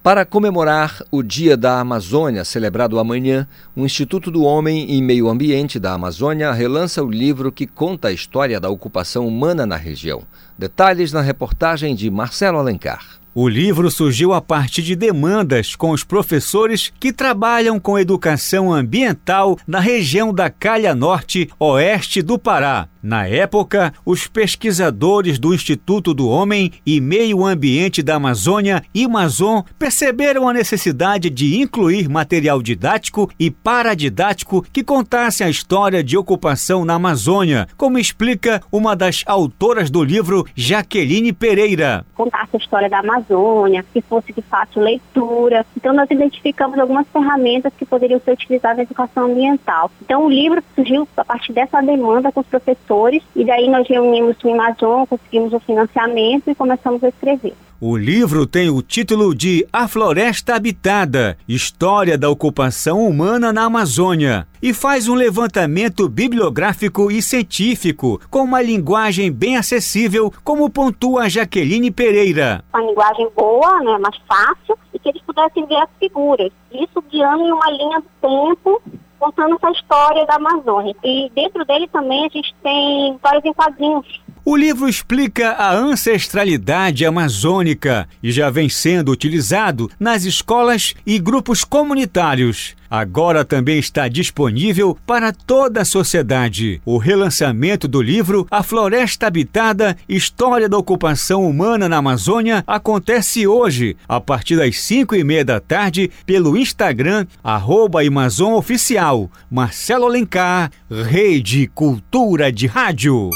Para 0.03 0.25
comemorar 0.25 1.05
o 1.11 1.23
Dia 1.23 1.59
da 1.59 1.79
Amazônia, 1.79 2.43
celebrado 2.43 2.99
amanhã, 2.99 3.47
o 3.77 3.85
Instituto 3.85 4.31
do 4.31 4.43
Homem 4.45 4.91
e 4.91 5.03
Meio 5.03 5.29
Ambiente 5.29 5.79
da 5.79 5.93
Amazônia 5.93 6.51
relança 6.53 7.05
o 7.05 7.11
livro 7.11 7.53
que 7.53 7.67
conta 7.67 8.09
a 8.09 8.13
história 8.13 8.59
da 8.59 8.71
ocupação 8.71 9.29
humana 9.29 9.67
na 9.67 9.77
região. 9.77 10.23
Detalhes 10.57 11.13
na 11.13 11.21
reportagem 11.21 11.95
de 11.95 12.11
Marcelo 12.11 12.59
Alencar. 12.59 13.21
O 13.35 13.47
livro 13.47 13.91
surgiu 13.91 14.33
a 14.33 14.41
partir 14.41 14.83
de 14.83 14.97
demandas 14.97 15.77
com 15.77 15.91
os 15.91 16.03
professores 16.03 16.91
que 16.99 17.13
trabalham 17.13 17.79
com 17.79 17.99
educação 17.99 18.73
ambiental 18.73 19.57
na 19.67 19.81
região 19.81 20.33
da 20.35 20.51
Calha 20.51 20.95
Norte, 20.95 21.49
oeste 21.59 22.23
do 22.23 22.39
Pará. 22.39 22.89
Na 23.03 23.27
época, 23.27 23.95
os 24.05 24.27
pesquisadores 24.27 25.39
do 25.39 25.55
Instituto 25.55 26.13
do 26.13 26.29
Homem 26.29 26.71
e 26.85 27.01
Meio 27.01 27.47
Ambiente 27.47 28.03
da 28.03 28.17
Amazônia, 28.17 28.83
Amazon, 28.95 29.63
perceberam 29.79 30.47
a 30.47 30.53
necessidade 30.53 31.31
de 31.31 31.59
incluir 31.59 32.11
material 32.11 32.61
didático 32.61 33.31
e 33.39 33.51
paradidático 33.51 34.63
que 34.71 34.85
contasse 34.85 35.43
a 35.43 35.49
história 35.49 36.05
de 36.05 36.19
ocupação 36.19 36.85
na 36.85 36.95
Amazônia, 36.95 37.67
como 37.75 37.99
explica 37.99 38.61
uma 38.71 38.95
das 38.95 39.25
autoras 39.27 39.91
do 39.91 40.05
livro, 40.05 40.45
Jaqueline 40.55 41.33
Pereira. 41.33 42.05
Contasse 42.15 42.57
a 42.57 42.59
história 42.59 42.91
da 42.91 42.99
Amazônia, 42.99 43.83
que 43.95 44.03
fosse 44.03 44.31
de 44.31 44.43
fácil 44.43 44.83
leitura. 44.83 45.65
Então, 45.75 45.95
nós 45.95 46.11
identificamos 46.11 46.79
algumas 46.79 47.07
ferramentas 47.09 47.73
que 47.79 47.87
poderiam 47.87 48.21
ser 48.21 48.33
utilizadas 48.33 48.77
na 48.77 48.83
educação 48.83 49.25
ambiental. 49.25 49.91
Então, 50.03 50.27
o 50.27 50.31
livro 50.31 50.63
surgiu 50.75 51.09
a 51.17 51.25
partir 51.25 51.55
dessa 51.55 51.81
demanda 51.81 52.31
com 52.31 52.41
os 52.41 52.47
professores 52.47 52.90
e 53.37 53.45
daí 53.45 53.69
nós 53.69 53.87
reunimos 53.89 54.37
o 54.43 54.53
Amazon, 54.53 55.05
conseguimos 55.07 55.53
o 55.53 55.61
financiamento 55.61 56.51
e 56.51 56.55
começamos 56.55 57.03
a 57.05 57.09
escrever. 57.09 57.55
O 57.81 57.97
livro 57.97 58.47
tem 58.47 58.69
o 58.69 58.83
título 58.83 59.35
de 59.35 59.67
A 59.73 59.89
Floresta 59.89 60.55
Habitada 60.55 61.39
História 61.49 62.19
da 62.19 62.29
Ocupação 62.29 63.07
Humana 63.07 63.55
na 63.55 63.65
Amazônia 63.65 64.47
e 64.61 64.75
faz 64.75 65.09
um 65.09 65.15
levantamento 65.15 66.07
bibliográfico 66.07 67.11
e 67.11 67.23
científico 67.23 68.21
com 68.29 68.41
uma 68.41 68.61
linguagem 68.61 69.33
bem 69.33 69.57
acessível, 69.57 70.31
como 70.45 70.69
pontua 70.69 71.31
Jaqueline 71.31 71.91
Pereira. 71.91 72.63
Uma 72.75 72.83
linguagem 72.83 73.29
boa, 73.35 73.81
né, 73.83 73.99
mais 73.99 74.17
fácil 74.29 74.77
e 74.93 74.99
que 74.99 75.09
eles 75.09 75.23
pudessem 75.23 75.65
ver 75.65 75.77
as 75.77 75.89
figuras. 75.99 76.53
Isso 76.73 77.03
guiando 77.11 77.45
em 77.45 77.53
uma 77.53 77.71
linha 77.71 78.01
do 78.01 78.09
tempo 78.21 78.83
contando 79.21 79.55
essa 79.55 79.71
história 79.71 80.27
da 80.27 80.35
Amazônia. 80.35 80.97
E 81.05 81.31
dentro 81.35 81.65
dele 81.65 81.87
também 81.89 82.27
a 82.27 82.29
gente 82.29 82.55
tem 82.63 83.15
histórias 83.15 83.45
em 83.45 83.53
quadrinhos 83.53 84.21
o 84.43 84.57
livro 84.57 84.89
explica 84.89 85.51
a 85.51 85.73
ancestralidade 85.75 87.05
amazônica 87.05 88.09
e 88.23 88.33
já 88.33 88.49
vem 88.49 88.69
sendo 88.69 89.13
utilizado 89.13 89.91
nas 90.01 90.25
escolas 90.25 90.95
e 91.07 91.19
grupos 91.19 91.63
comunitários. 91.63 92.75
Agora 92.91 93.45
também 93.45 93.79
está 93.79 94.09
disponível 94.09 94.99
para 95.07 95.33
toda 95.33 95.83
a 95.83 95.85
sociedade. 95.85 96.83
O 96.85 96.99
relançamento 96.99 97.87
do 97.87 98.03
livro 98.03 98.47
A 98.51 98.65
Floresta 98.65 99.29
Habitada 99.29 99.97
História 100.09 100.69
da 100.69 100.77
Ocupação 100.77 101.49
Humana 101.49 101.89
na 101.89 101.99
Amazônia 101.99 102.65
acontece 102.67 103.47
hoje, 103.47 103.97
a 104.09 104.21
partir 104.21 104.57
das 104.57 104.81
5 104.81 105.15
e 105.15 105.23
meia 105.23 105.45
da 105.45 105.61
tarde, 105.61 106.11
pelo 106.27 106.57
Instagram, 106.57 107.27
arroba 107.45 108.03
Amazon 108.03 108.55
Oficial. 108.55 109.31
Marcelo 109.49 110.07
Alencar, 110.07 110.73
Rede 110.91 111.69
Cultura 111.69 112.51
de 112.51 112.67
Rádio. 112.67 113.31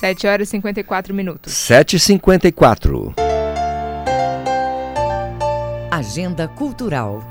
7 0.00 0.26
horas 0.26 0.48
e 0.48 0.52
54 0.52 1.12
minutos. 1.12 1.52
7 1.52 1.96
e 1.96 2.00
54 2.00 3.14
Agenda 5.90 6.48
Cultural. 6.48 7.29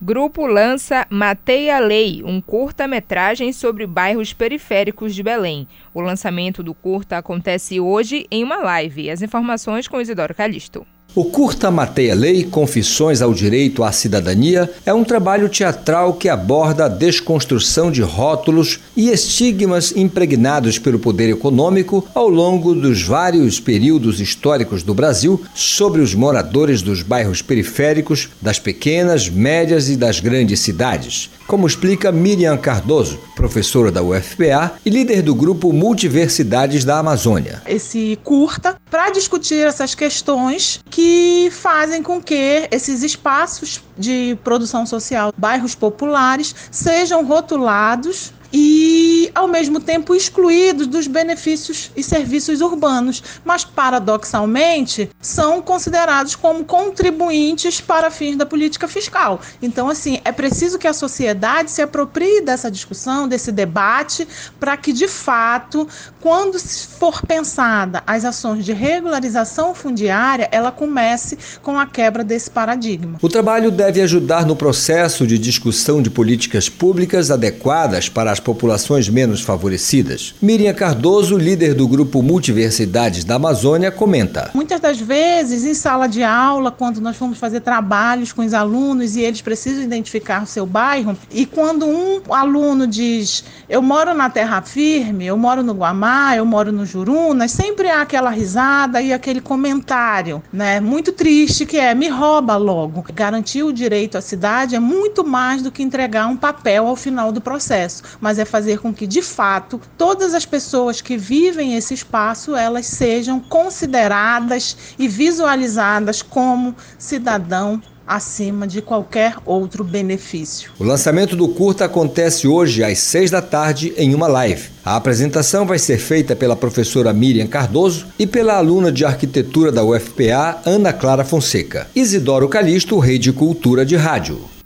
Grupo 0.00 0.46
lança 0.46 1.08
Mateia 1.10 1.80
Lei, 1.80 2.22
um 2.24 2.40
curta-metragem 2.40 3.52
sobre 3.52 3.84
bairros 3.84 4.32
periféricos 4.32 5.12
de 5.12 5.24
Belém. 5.24 5.66
O 5.92 6.00
lançamento 6.00 6.62
do 6.62 6.72
curta 6.72 7.18
acontece 7.18 7.80
hoje 7.80 8.24
em 8.30 8.44
uma 8.44 8.58
live. 8.58 9.10
As 9.10 9.22
informações 9.22 9.88
com 9.88 10.00
Isidoro 10.00 10.36
Calixto. 10.36 10.86
O 11.18 11.24
curta 11.24 11.68
Mateia 11.68 12.14
Lei, 12.14 12.44
Confissões 12.44 13.20
ao 13.20 13.34
Direito 13.34 13.82
à 13.82 13.90
Cidadania, 13.90 14.70
é 14.86 14.94
um 14.94 15.02
trabalho 15.02 15.48
teatral 15.48 16.14
que 16.14 16.28
aborda 16.28 16.84
a 16.84 16.88
desconstrução 16.88 17.90
de 17.90 18.02
rótulos 18.02 18.78
e 18.96 19.10
estigmas 19.10 19.92
impregnados 19.96 20.78
pelo 20.78 21.00
poder 21.00 21.28
econômico 21.28 22.06
ao 22.14 22.28
longo 22.28 22.72
dos 22.72 23.02
vários 23.02 23.58
períodos 23.58 24.20
históricos 24.20 24.84
do 24.84 24.94
Brasil 24.94 25.42
sobre 25.56 26.02
os 26.02 26.14
moradores 26.14 26.82
dos 26.82 27.02
bairros 27.02 27.42
periféricos, 27.42 28.28
das 28.40 28.60
pequenas, 28.60 29.28
médias 29.28 29.88
e 29.88 29.96
das 29.96 30.20
grandes 30.20 30.60
cidades 30.60 31.30
como 31.48 31.66
explica 31.66 32.12
Miriam 32.12 32.58
Cardoso, 32.58 33.18
professora 33.34 33.90
da 33.90 34.02
UFPA 34.02 34.74
e 34.84 34.90
líder 34.90 35.22
do 35.22 35.34
grupo 35.34 35.72
Multiversidades 35.72 36.84
da 36.84 36.98
Amazônia. 36.98 37.62
Esse 37.66 38.18
curta 38.22 38.76
para 38.90 39.08
discutir 39.08 39.66
essas 39.66 39.94
questões 39.94 40.78
que 40.90 41.07
fazem 41.50 42.02
com 42.02 42.20
que 42.20 42.68
esses 42.70 43.02
espaços 43.02 43.82
de 43.96 44.38
produção 44.42 44.86
social, 44.86 45.32
bairros 45.36 45.74
populares, 45.74 46.54
sejam 46.70 47.24
rotulados 47.24 48.32
e, 48.52 49.30
ao 49.34 49.46
mesmo 49.46 49.80
tempo, 49.80 50.14
excluídos 50.14 50.86
dos 50.86 51.06
benefícios 51.06 51.90
e 51.96 52.02
serviços 52.02 52.60
urbanos, 52.60 53.22
mas, 53.44 53.64
paradoxalmente, 53.64 55.10
são 55.20 55.60
considerados 55.60 56.34
como 56.34 56.64
contribuintes 56.64 57.80
para 57.80 58.10
fins 58.10 58.36
da 58.36 58.46
política 58.46 58.88
fiscal. 58.88 59.40
Então, 59.60 59.88
assim, 59.88 60.20
é 60.24 60.32
preciso 60.32 60.78
que 60.78 60.86
a 60.86 60.92
sociedade 60.92 61.70
se 61.70 61.82
aproprie 61.82 62.40
dessa 62.40 62.70
discussão, 62.70 63.28
desse 63.28 63.52
debate, 63.52 64.26
para 64.58 64.76
que, 64.76 64.92
de 64.92 65.08
fato, 65.08 65.86
quando 66.20 66.58
for 66.58 67.24
pensada 67.26 68.02
as 68.06 68.24
ações 68.24 68.64
de 68.64 68.72
regularização 68.72 69.74
fundiária, 69.74 70.48
ela 70.50 70.72
comece 70.72 71.38
com 71.62 71.78
a 71.78 71.86
quebra 71.86 72.24
desse 72.24 72.50
paradigma. 72.50 73.18
O 73.20 73.28
trabalho 73.28 73.70
deve 73.70 74.00
ajudar 74.00 74.46
no 74.46 74.56
processo 74.56 75.26
de 75.26 75.38
discussão 75.38 76.00
de 76.00 76.10
políticas 76.10 76.68
públicas 76.68 77.30
adequadas 77.30 78.08
para 78.08 78.30
as 78.30 78.37
populações 78.40 79.08
menos 79.08 79.40
favorecidas. 79.40 80.34
Miriam 80.40 80.74
Cardoso, 80.74 81.36
líder 81.36 81.74
do 81.74 81.86
grupo 81.86 82.22
Multiversidades 82.22 83.24
da 83.24 83.36
Amazônia, 83.36 83.90
comenta. 83.90 84.50
Muitas 84.54 84.80
das 84.80 85.00
vezes, 85.00 85.64
em 85.64 85.74
sala 85.74 86.06
de 86.06 86.22
aula, 86.22 86.70
quando 86.70 87.00
nós 87.00 87.16
vamos 87.16 87.38
fazer 87.38 87.60
trabalhos 87.60 88.32
com 88.32 88.44
os 88.44 88.54
alunos 88.54 89.16
e 89.16 89.20
eles 89.20 89.40
precisam 89.40 89.82
identificar 89.82 90.42
o 90.42 90.46
seu 90.46 90.66
bairro, 90.66 91.16
e 91.30 91.46
quando 91.46 91.86
um 91.86 92.20
aluno 92.30 92.86
diz: 92.86 93.44
Eu 93.68 93.82
moro 93.82 94.14
na 94.14 94.30
terra 94.30 94.62
firme, 94.62 95.26
eu 95.26 95.36
moro 95.36 95.62
no 95.62 95.72
Guamá, 95.72 96.36
eu 96.36 96.44
moro 96.44 96.72
no 96.72 96.84
Jurunas, 96.84 97.50
sempre 97.50 97.88
há 97.88 98.02
aquela 98.02 98.30
risada 98.30 99.00
e 99.00 99.12
aquele 99.12 99.40
comentário, 99.40 100.42
né? 100.52 100.80
Muito 100.80 101.12
triste 101.12 101.66
que 101.66 101.76
é: 101.76 101.94
me 101.94 102.08
rouba 102.08 102.56
logo. 102.56 103.04
Garantir 103.14 103.62
o 103.62 103.72
direito 103.72 104.18
à 104.18 104.20
cidade 104.20 104.74
é 104.74 104.80
muito 104.80 105.24
mais 105.26 105.62
do 105.62 105.70
que 105.70 105.82
entregar 105.82 106.26
um 106.26 106.36
papel 106.36 106.86
ao 106.86 106.96
final 106.96 107.32
do 107.32 107.40
processo 107.40 108.02
mas 108.28 108.38
é 108.38 108.44
fazer 108.44 108.78
com 108.78 108.92
que, 108.92 109.06
de 109.06 109.22
fato, 109.22 109.80
todas 109.96 110.34
as 110.34 110.44
pessoas 110.44 111.00
que 111.00 111.16
vivem 111.16 111.76
esse 111.76 111.94
espaço, 111.94 112.54
elas 112.54 112.84
sejam 112.84 113.40
consideradas 113.40 114.76
e 114.98 115.08
visualizadas 115.08 116.20
como 116.20 116.76
cidadão 116.98 117.80
acima 118.06 118.66
de 118.66 118.82
qualquer 118.82 119.36
outro 119.46 119.82
benefício. 119.82 120.72
O 120.78 120.84
lançamento 120.84 121.34
do 121.34 121.48
curta 121.48 121.86
acontece 121.86 122.46
hoje 122.46 122.84
às 122.84 122.98
seis 122.98 123.30
da 123.30 123.40
tarde 123.40 123.94
em 123.96 124.14
uma 124.14 124.26
live. 124.26 124.68
A 124.84 124.96
apresentação 124.96 125.64
vai 125.64 125.78
ser 125.78 125.96
feita 125.96 126.36
pela 126.36 126.54
professora 126.54 127.14
Miriam 127.14 127.46
Cardoso 127.46 128.08
e 128.18 128.26
pela 128.26 128.56
aluna 128.58 128.92
de 128.92 129.06
arquitetura 129.06 129.72
da 129.72 129.82
UFPA, 129.82 130.60
Ana 130.66 130.92
Clara 130.92 131.24
Fonseca. 131.24 131.86
Isidoro 131.96 132.46
Calixto, 132.46 132.98
Rede 132.98 133.32
Cultura 133.32 133.86
de 133.86 133.96
Rádio. 133.96 134.57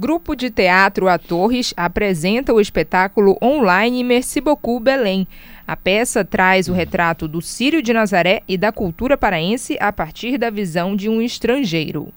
Grupo 0.00 0.36
de 0.36 0.48
Teatro 0.48 1.08
A 1.08 1.18
Torres 1.18 1.74
apresenta 1.76 2.54
o 2.54 2.60
espetáculo 2.60 3.36
online 3.42 4.04
Merci 4.04 4.40
Beaucoup 4.40 4.78
Belém. 4.78 5.26
A 5.66 5.74
peça 5.74 6.24
traz 6.24 6.68
o 6.68 6.72
retrato 6.72 7.26
do 7.26 7.42
Sírio 7.42 7.82
de 7.82 7.92
Nazaré 7.92 8.44
e 8.46 8.56
da 8.56 8.70
cultura 8.70 9.18
paraense 9.18 9.76
a 9.80 9.92
partir 9.92 10.38
da 10.38 10.50
visão 10.50 10.94
de 10.94 11.08
um 11.08 11.20
estrangeiro. 11.20 12.14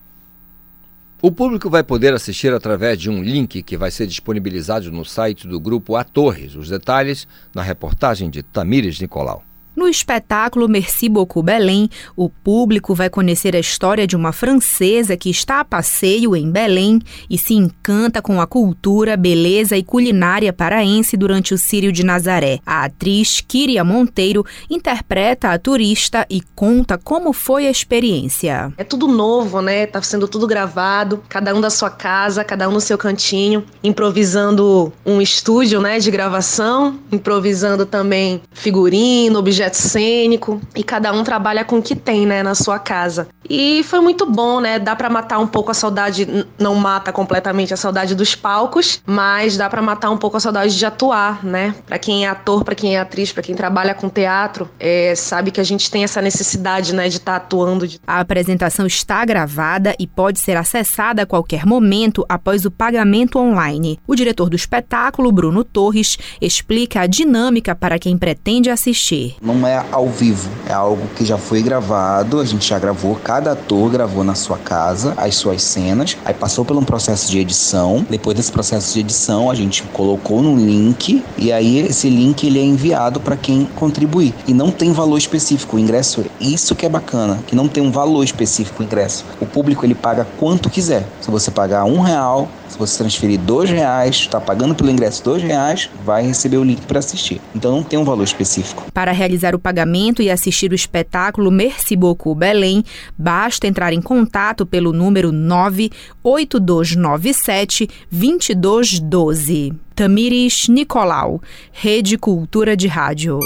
O 1.23 1.31
público 1.31 1.71
vai 1.71 1.81
poder 1.81 2.13
assistir 2.13 2.53
através 2.53 2.99
de 2.99 3.09
um 3.09 3.23
link 3.23 3.63
que 3.63 3.75
vai 3.75 3.89
ser 3.89 4.05
disponibilizado 4.05 4.91
no 4.91 5.03
site 5.03 5.47
do 5.47 5.59
grupo 5.59 5.95
A 5.95 6.03
Torres. 6.03 6.55
Os 6.55 6.69
detalhes 6.69 7.27
na 7.51 7.63
reportagem 7.63 8.29
de 8.29 8.43
Tamires 8.43 8.99
Nicolau. 8.99 9.43
No 9.73 9.87
espetáculo 9.87 10.67
Merci 10.67 11.07
Beaucoup 11.07 11.41
Belém, 11.41 11.89
o 12.13 12.29
público 12.29 12.93
vai 12.93 13.09
conhecer 13.09 13.55
a 13.55 13.59
história 13.59 14.05
de 14.05 14.17
uma 14.17 14.33
francesa 14.33 15.15
que 15.15 15.29
está 15.29 15.61
a 15.61 15.65
passeio 15.65 16.35
em 16.35 16.51
Belém 16.51 16.99
e 17.29 17.37
se 17.37 17.53
encanta 17.53 18.21
com 18.21 18.41
a 18.41 18.45
cultura, 18.45 19.15
beleza 19.15 19.77
e 19.77 19.83
culinária 19.83 20.51
paraense 20.51 21.15
durante 21.15 21.53
o 21.53 21.57
Círio 21.57 21.89
de 21.89 22.03
Nazaré. 22.03 22.59
A 22.65 22.83
atriz 22.83 23.39
Kiria 23.39 23.81
Monteiro 23.81 24.45
interpreta 24.69 25.51
a 25.51 25.57
turista 25.57 26.25
e 26.29 26.41
conta 26.53 26.97
como 26.97 27.31
foi 27.31 27.65
a 27.65 27.71
experiência. 27.71 28.73
É 28.77 28.83
tudo 28.83 29.07
novo, 29.07 29.61
né? 29.61 29.85
Tá 29.85 30.01
sendo 30.01 30.27
tudo 30.27 30.47
gravado, 30.47 31.23
cada 31.29 31.55
um 31.55 31.61
da 31.61 31.69
sua 31.69 31.89
casa, 31.89 32.43
cada 32.43 32.67
um 32.67 32.73
no 32.73 32.81
seu 32.81 32.97
cantinho, 32.97 33.63
improvisando 33.81 34.91
um 35.05 35.21
estúdio, 35.21 35.79
né, 35.79 35.97
de 35.97 36.11
gravação, 36.11 36.99
improvisando 37.09 37.85
também 37.85 38.41
figurino, 38.51 39.39
objetos 39.39 39.60
projeto 39.61 39.75
cênico 39.75 40.61
e 40.75 40.83
cada 40.83 41.13
um 41.13 41.23
trabalha 41.23 41.63
com 41.63 41.77
o 41.77 41.81
que 41.81 41.95
tem, 41.95 42.25
né, 42.25 42.41
na 42.41 42.55
sua 42.55 42.79
casa. 42.79 43.27
E 43.47 43.83
foi 43.83 43.99
muito 43.99 44.25
bom, 44.25 44.61
né? 44.61 44.79
Dá 44.79 44.95
para 44.95 45.09
matar 45.09 45.37
um 45.39 45.47
pouco 45.47 45.71
a 45.71 45.73
saudade, 45.73 46.45
não 46.57 46.73
mata 46.75 47.11
completamente 47.11 47.73
a 47.73 47.77
saudade 47.77 48.15
dos 48.15 48.33
palcos, 48.33 49.01
mas 49.05 49.57
dá 49.57 49.69
para 49.69 49.81
matar 49.81 50.09
um 50.09 50.17
pouco 50.17 50.37
a 50.37 50.39
saudade 50.39 50.77
de 50.77 50.85
atuar, 50.85 51.43
né? 51.43 51.75
Para 51.85 51.99
quem 51.99 52.25
é 52.25 52.29
ator, 52.29 52.63
para 52.63 52.75
quem 52.75 52.95
é 52.95 52.99
atriz, 52.99 53.33
para 53.33 53.43
quem 53.43 53.53
trabalha 53.53 53.93
com 53.93 54.07
teatro, 54.07 54.69
é, 54.79 55.13
sabe 55.15 55.51
que 55.51 55.59
a 55.59 55.65
gente 55.65 55.91
tem 55.91 56.03
essa 56.03 56.21
necessidade, 56.21 56.95
né, 56.95 57.09
de 57.09 57.17
estar 57.17 57.39
tá 57.39 57.45
atuando. 57.45 57.85
A 58.07 58.21
apresentação 58.21 58.85
está 58.85 59.25
gravada 59.25 59.93
e 59.99 60.07
pode 60.07 60.39
ser 60.39 60.55
acessada 60.55 61.23
a 61.23 61.25
qualquer 61.25 61.65
momento 61.65 62.25
após 62.29 62.63
o 62.63 62.71
pagamento 62.71 63.37
online. 63.37 63.99
O 64.07 64.15
diretor 64.15 64.49
do 64.49 64.55
espetáculo, 64.55 65.31
Bruno 65.31 65.63
Torres, 65.63 66.17
explica 66.39 67.01
a 67.01 67.07
dinâmica 67.07 67.75
para 67.75 67.99
quem 67.99 68.17
pretende 68.17 68.69
assistir 68.69 69.35
não 69.53 69.67
é 69.67 69.83
ao 69.91 70.07
vivo, 70.07 70.49
é 70.67 70.73
algo 70.73 71.01
que 71.15 71.25
já 71.25 71.37
foi 71.37 71.61
gravado, 71.61 72.39
a 72.39 72.45
gente 72.45 72.67
já 72.67 72.79
gravou, 72.79 73.15
cada 73.15 73.51
ator 73.51 73.89
gravou 73.89 74.23
na 74.23 74.35
sua 74.35 74.57
casa 74.57 75.13
as 75.17 75.35
suas 75.35 75.61
cenas, 75.61 76.17
aí 76.23 76.33
passou 76.33 76.63
por 76.63 76.77
um 76.77 76.83
processo 76.83 77.29
de 77.29 77.39
edição, 77.39 78.05
depois 78.09 78.35
desse 78.35 78.51
processo 78.51 78.93
de 78.93 79.01
edição 79.01 79.49
a 79.49 79.55
gente 79.55 79.83
colocou 79.83 80.41
no 80.41 80.55
link 80.55 81.23
e 81.37 81.51
aí 81.51 81.79
esse 81.79 82.09
link 82.09 82.45
ele 82.45 82.59
é 82.59 82.63
enviado 82.63 83.19
para 83.19 83.35
quem 83.35 83.65
contribuir 83.75 84.33
e 84.47 84.53
não 84.53 84.71
tem 84.71 84.91
valor 84.91 85.17
específico 85.17 85.75
o 85.75 85.79
ingresso, 85.79 86.25
isso 86.39 86.75
que 86.75 86.85
é 86.85 86.89
bacana, 86.89 87.39
que 87.47 87.55
não 87.55 87.67
tem 87.67 87.83
um 87.83 87.91
valor 87.91 88.23
específico 88.23 88.81
o 88.81 88.85
ingresso, 88.85 89.25
o 89.39 89.45
público 89.45 89.85
ele 89.85 89.95
paga 89.95 90.27
quanto 90.39 90.69
quiser, 90.69 91.05
se 91.19 91.29
você 91.29 91.51
pagar 91.51 91.85
um 91.85 91.99
real 91.99 92.47
se 92.71 92.79
você 92.79 92.97
transferir 92.97 93.37
dois 93.37 93.69
reais, 93.69 94.15
está 94.15 94.39
pagando 94.39 94.73
pelo 94.73 94.89
ingresso 94.89 95.23
dois 95.23 95.43
reais, 95.43 95.89
vai 96.05 96.25
receber 96.25 96.57
o 96.57 96.63
link 96.63 96.81
para 96.85 96.99
assistir. 96.99 97.41
Então 97.53 97.71
não 97.71 97.83
tem 97.83 97.99
um 97.99 98.05
valor 98.05 98.23
específico. 98.23 98.85
Para 98.93 99.11
realizar 99.11 99.40
realizar 99.41 99.55
o 99.55 99.59
pagamento 99.59 100.21
e 100.21 100.29
assistir 100.29 100.71
o 100.71 100.75
espetáculo 100.75 101.49
Merci 101.49 101.95
Beaucoup 101.95 102.35
Belém, 102.35 102.83
basta 103.17 103.65
entrar 103.67 103.91
em 103.91 104.01
contato 104.01 104.63
pelo 104.65 104.93
número 104.93 105.31
98297 105.31 107.89
2212. 108.11 109.73
Tamires 109.95 110.67
Nicolau, 110.67 111.41
Rede 111.71 112.17
Cultura 112.17 112.77
de 112.77 112.87
Rádio. 112.87 113.39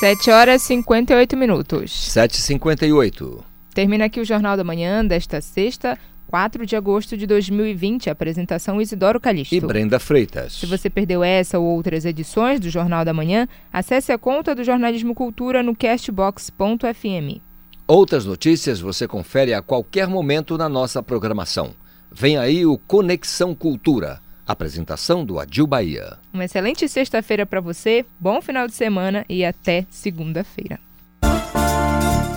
7 0.00 0.30
horas 0.30 0.62
e 0.62 0.66
58 0.66 1.36
minutos. 1.36 1.90
7h58. 2.14 3.40
Termina 3.74 4.04
aqui 4.04 4.20
o 4.20 4.24
Jornal 4.24 4.56
da 4.56 4.64
Manhã 4.64 5.04
desta 5.04 5.40
sexta, 5.40 5.98
4 6.28 6.66
de 6.66 6.76
agosto 6.76 7.16
de 7.16 7.26
2020. 7.26 8.10
Apresentação 8.10 8.80
Isidoro 8.80 9.18
Calixto. 9.18 9.54
E 9.54 9.60
Brenda 9.60 9.98
Freitas. 9.98 10.52
Se 10.52 10.66
você 10.66 10.90
perdeu 10.90 11.24
essa 11.24 11.58
ou 11.58 11.64
outras 11.64 12.04
edições 12.04 12.60
do 12.60 12.68
Jornal 12.68 13.04
da 13.04 13.14
Manhã, 13.14 13.48
acesse 13.72 14.12
a 14.12 14.18
conta 14.18 14.54
do 14.54 14.62
Jornalismo 14.62 15.14
Cultura 15.14 15.62
no 15.62 15.74
castbox.fm. 15.74 17.40
Outras 17.86 18.26
notícias 18.26 18.78
você 18.78 19.08
confere 19.08 19.54
a 19.54 19.62
qualquer 19.62 20.06
momento 20.06 20.58
na 20.58 20.68
nossa 20.68 21.02
programação. 21.02 21.70
Vem 22.12 22.36
aí 22.36 22.66
o 22.66 22.76
Conexão 22.76 23.54
Cultura. 23.54 24.20
Apresentação 24.46 25.24
do 25.24 25.38
Adil 25.38 25.66
Bahia. 25.66 26.18
Uma 26.32 26.44
excelente 26.44 26.88
sexta-feira 26.88 27.46
para 27.46 27.60
você, 27.60 28.04
bom 28.20 28.40
final 28.40 28.66
de 28.66 28.74
semana 28.74 29.24
e 29.28 29.44
até 29.44 29.86
segunda-feira. 29.90 30.78